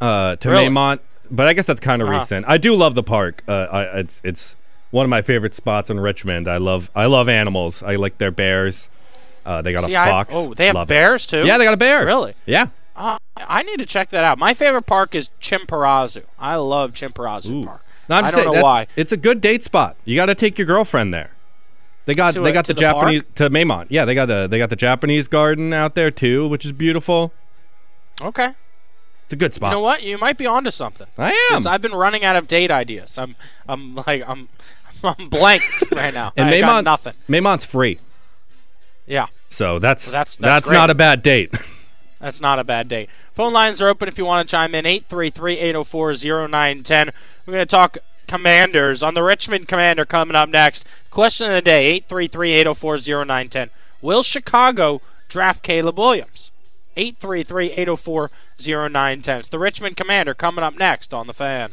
uh, 0.00 0.36
to 0.36 0.48
Really? 0.50 0.66
Maymont, 0.66 1.00
but 1.30 1.46
I 1.46 1.52
guess 1.52 1.66
that's 1.66 1.80
kind 1.80 2.00
of 2.02 2.08
Uh-huh. 2.08 2.18
recent. 2.20 2.46
I 2.48 2.58
do 2.58 2.74
love 2.74 2.94
the 2.94 3.02
park. 3.02 3.42
Uh, 3.48 3.52
I, 3.70 3.82
it's 4.00 4.20
it's 4.24 4.56
one 4.90 5.04
of 5.04 5.10
my 5.10 5.22
favorite 5.22 5.54
spots 5.54 5.90
in 5.90 6.00
Richmond. 6.00 6.48
I 6.48 6.56
love 6.58 6.90
I 6.94 7.06
love 7.06 7.28
animals. 7.28 7.82
I 7.82 7.96
like 7.96 8.18
their 8.18 8.30
bears. 8.30 8.88
Uh, 9.44 9.62
they 9.62 9.72
got 9.72 9.84
See, 9.84 9.94
a 9.94 10.00
I- 10.00 10.06
fox. 10.08 10.30
oh, 10.34 10.54
they 10.54 10.66
have 10.66 10.74
Love 10.74 10.90
it. 10.90 10.94
bears 10.94 11.24
too. 11.26 11.44
Yeah, 11.46 11.56
they 11.58 11.64
got 11.64 11.74
a 11.74 11.76
bear. 11.76 12.04
Really? 12.04 12.34
Yeah. 12.46 12.68
Uh, 12.96 13.18
I 13.36 13.62
need 13.62 13.78
to 13.78 13.86
check 13.86 14.08
that 14.08 14.24
out. 14.24 14.38
My 14.38 14.54
favorite 14.54 14.86
park 14.86 15.14
is 15.14 15.30
Chimborazo. 15.40 16.24
I 16.38 16.56
love 16.56 16.92
Chimborazo 16.94 17.64
Park. 17.66 17.82
No, 18.08 18.16
I'm 18.16 18.24
I 18.24 18.30
don't 18.30 18.40
saying, 18.44 18.52
know 18.54 18.62
why. 18.62 18.86
It's 18.96 19.12
a 19.12 19.16
good 19.16 19.40
date 19.40 19.62
spot. 19.64 19.96
You 20.04 20.16
got 20.16 20.26
to 20.26 20.34
take 20.34 20.58
your 20.58 20.66
girlfriend 20.66 21.12
there. 21.12 21.30
They 22.06 22.14
got 22.14 22.32
To 22.32 22.40
they 22.40 22.50
a- 22.50 22.52
got 22.54 22.66
the 22.66 22.72
the 22.74 22.80
Japanese 22.80 23.22
to 23.34 23.50
Maymont. 23.50 23.86
Yeah, 23.90 24.04
they 24.04 24.14
got 24.14 24.26
the 24.26 24.46
they 24.48 24.58
got 24.58 24.70
the 24.70 24.76
Japanese 24.76 25.28
garden 25.28 25.72
out 25.72 25.94
there 25.94 26.10
too, 26.10 26.48
which 26.48 26.64
is 26.64 26.72
beautiful. 26.72 27.32
Okay. 28.20 28.52
It's 29.24 29.32
a 29.32 29.36
good 29.36 29.54
spot. 29.54 29.72
You 29.72 29.78
know 29.78 29.82
what? 29.82 30.02
You 30.04 30.18
might 30.18 30.38
be 30.38 30.46
onto 30.46 30.70
something. 30.70 31.06
I 31.18 31.32
am. 31.52 31.66
I've 31.66 31.82
been 31.82 31.94
running 31.94 32.24
out 32.24 32.36
of 32.36 32.46
date 32.46 32.70
ideas. 32.70 33.18
I'm 33.18 33.34
I'm 33.68 33.96
like 34.06 34.22
I'm 34.26 34.48
I'm 35.04 35.28
blank 35.28 35.62
right 35.92 36.14
now. 36.14 36.32
And 36.36 36.48
I 36.48 36.60
got 36.60 36.66
Maymont's, 36.66 36.84
nothing. 36.84 37.12
Maymont's 37.28 37.64
free, 37.64 37.98
Yeah. 39.06 39.26
so 39.50 39.78
that's 39.78 40.04
So 40.04 40.10
that's- 40.12 40.36
that's, 40.36 40.66
that's 40.66 40.70
not 40.72 40.90
a 40.90 40.94
bad 40.94 41.22
date. 41.22 41.54
That's 42.18 42.40
not 42.40 42.58
a 42.58 42.64
bad 42.64 42.88
date. 42.88 43.10
Phone 43.32 43.52
lines 43.52 43.82
are 43.82 43.88
open 43.88 44.08
if 44.08 44.16
you 44.16 44.24
want 44.24 44.48
to 44.48 44.50
chime 44.50 44.74
in 44.74 44.86
833-804-0910. 44.86 47.10
We're 47.44 47.52
going 47.52 47.62
to 47.62 47.66
talk 47.66 47.98
Commanders 48.26 49.02
on 49.02 49.12
the 49.12 49.22
Richmond 49.22 49.68
Commander 49.68 50.06
coming 50.06 50.34
up 50.34 50.48
next. 50.48 50.86
Question 51.10 51.48
of 51.48 51.52
the 51.52 51.60
day 51.62 52.00
833-804-0910. 52.08 53.68
Will 54.00 54.22
Chicago 54.22 55.02
draft 55.28 55.62
Caleb 55.62 55.98
Williams? 55.98 56.50
833-804-0910. 56.96 59.38
It's 59.38 59.48
the 59.48 59.58
Richmond 59.58 59.96
Commander 59.96 60.34
coming 60.34 60.64
up 60.64 60.78
next 60.78 61.14
on 61.14 61.26
the 61.26 61.32
fan. 61.32 61.70